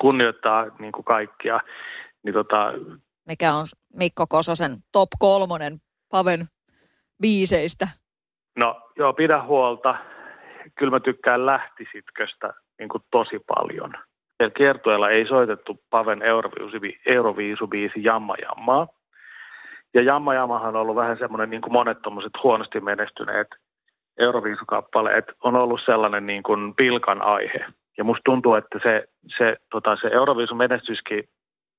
kunnioittaa 0.00 0.66
niin 0.78 0.92
kuin 0.92 1.04
kaikkia. 1.04 1.60
Niin 2.22 2.34
tota, 2.34 2.72
Mikä 3.28 3.54
on 3.54 3.66
Mikko 3.96 4.26
Kososen 4.28 4.70
top 4.92 5.08
kolmonen 5.18 5.78
Paven 6.10 6.46
biiseistä? 7.22 7.88
No 8.56 8.80
joo, 8.96 9.12
pidä 9.12 9.42
huolta. 9.42 9.96
Kyllä 10.74 10.90
mä 10.90 11.00
tykkään 11.00 11.46
lähtisitköstä 11.46 12.54
niin 12.78 12.88
kuin 12.88 13.02
tosi 13.10 13.38
paljon. 13.46 13.94
Ja 14.40 14.50
kiertueella 14.50 15.10
ei 15.10 15.26
soitettu 15.26 15.80
Paven 15.90 16.22
Euroviisubiisi 17.06 18.04
Jamma 18.04 18.34
Jammaa. 18.42 18.86
Ja 19.94 20.02
Jamma 20.02 20.34
Jammahan 20.34 20.76
on 20.76 20.82
ollut 20.82 20.96
vähän 20.96 21.18
semmoinen 21.18 21.50
niin 21.50 21.62
kuin 21.62 21.72
monet 21.72 21.98
huonosti 22.42 22.80
menestyneet 22.80 23.48
Euroviisukappaleet 24.18 25.24
on 25.44 25.56
ollut 25.56 25.80
sellainen 25.84 26.26
niin 26.26 26.42
kuin 26.42 26.74
pilkan 26.74 27.22
aihe. 27.22 27.64
Ja 27.98 28.04
musta 28.04 28.22
tuntuu, 28.24 28.54
että 28.54 28.78
se, 28.82 29.08
se, 29.38 29.56
tota, 29.70 29.96
se 29.96 30.08
Euroviisun 30.08 30.56
menestyskin 30.56 31.28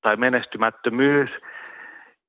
tai 0.01 0.15
menestymättömyys– 0.15 1.29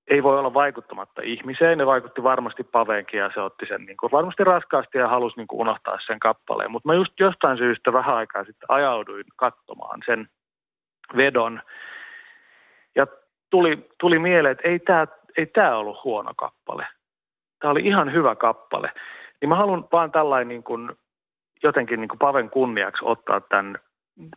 ei 0.09 0.23
voi 0.23 0.39
olla 0.39 0.55
vaikuttamatta 0.55 1.23
ihmiseen. 1.23 1.79
Ne 1.79 1.87
vaikutti 1.87 2.23
varmasti 2.23 2.65
Paveenkin 2.65 3.21
ja 3.21 3.31
se 3.35 3.41
otti 3.41 3.67
sen 3.67 3.85
niin 3.85 3.97
kuin 3.97 4.13
varmasti 4.13 4.45
raskaasti 4.45 4.99
ja 4.99 5.09
halusi 5.09 5.37
niin 5.37 5.47
kuin 5.47 5.61
unohtaa 5.61 5.99
sen 6.07 6.19
kappaleen. 6.19 6.71
Mutta 6.71 6.89
mä 6.89 6.95
just 6.95 7.21
jostain 7.21 7.59
syystä 7.59 7.93
vähän 7.93 8.17
aikaa 8.17 8.45
sitten 8.45 8.67
ajauduin 8.71 9.25
katsomaan 9.37 10.03
sen 10.07 10.29
vedon. 11.17 11.63
Ja 12.97 13.07
tuli, 13.51 13.89
tuli 14.01 14.19
mieleen, 14.19 14.53
että 14.53 14.69
ei 14.69 14.79
tämä 14.79 15.07
ei 15.37 15.47
tää 15.47 15.77
ollut 15.77 16.05
huono 16.05 16.33
kappale. 16.37 16.87
Tämä 17.59 17.71
oli 17.71 17.81
ihan 17.81 18.13
hyvä 18.13 18.35
kappale. 18.35 18.93
Niin 19.41 19.49
mä 19.49 19.57
haluan 19.57 19.89
vaan 19.93 20.13
tällainen 20.13 20.49
niin 20.49 20.63
kuin, 20.63 20.93
jotenkin 21.63 22.01
niin 22.01 22.09
kuin 22.09 22.19
Paven 22.19 22.51
kunniaksi 22.51 23.05
ottaa 23.05 23.41
tämän 23.41 23.79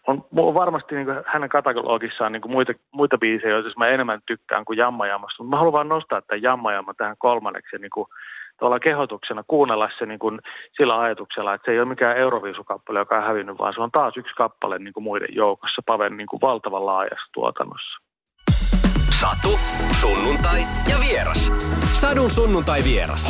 on, 0.08 0.26
on 0.38 0.54
varmasti 0.54 0.96
niin 0.96 1.06
kuin 1.06 1.18
hänen 1.26 1.50
katalogissaan 1.50 2.32
niin 2.32 2.42
kuin 2.42 2.52
muita, 2.52 2.74
muita 2.92 3.18
biisejä, 3.18 3.54
joita 3.54 3.70
mä 3.78 3.88
enemmän 3.88 4.22
tykkään 4.26 4.66
kuin 4.66 4.78
Jamma 4.78 5.08
Jammasta. 5.08 5.44
Mutta 5.44 5.56
mä 5.56 5.58
haluan 5.58 5.74
vaan 5.74 5.90
nostaa 5.90 6.22
tämän 6.22 6.42
Jamma 6.42 6.74
Jamma 6.74 6.94
tähän 6.94 7.16
kolmanneksi 7.20 7.76
ja 7.76 7.80
niin 7.80 7.92
kuin, 7.94 8.08
kehotuksena 8.84 9.44
kuunnella 9.48 9.90
se 10.00 10.06
niin 10.06 10.20
kuin 10.20 10.40
sillä 10.78 11.00
ajatuksella, 11.00 11.54
että 11.54 11.66
se 11.66 11.72
ei 11.72 11.80
ole 11.80 11.88
mikään 11.88 12.18
Euroviisukappale, 12.18 13.00
joka 13.00 13.18
on 13.18 13.24
hävinnyt, 13.24 13.58
vaan 13.58 13.74
se 13.74 13.82
on 13.82 13.92
taas 13.92 14.18
yksi 14.18 14.36
kappale 14.36 14.80
niin 14.80 14.94
kuin 14.94 15.04
muiden 15.04 15.36
joukossa 15.36 15.82
Paven 15.86 16.18
niin 16.18 16.28
kuin 16.28 16.42
valtavan 16.42 16.86
laajassa 16.86 17.32
tuotannossa. 17.34 17.98
Satu, 19.22 19.50
sunnuntai 20.02 20.62
ja 20.62 20.96
vieras. 21.08 21.52
Sadun 21.94 22.32
sunnuntai 22.32 22.80
vieras. 22.84 23.30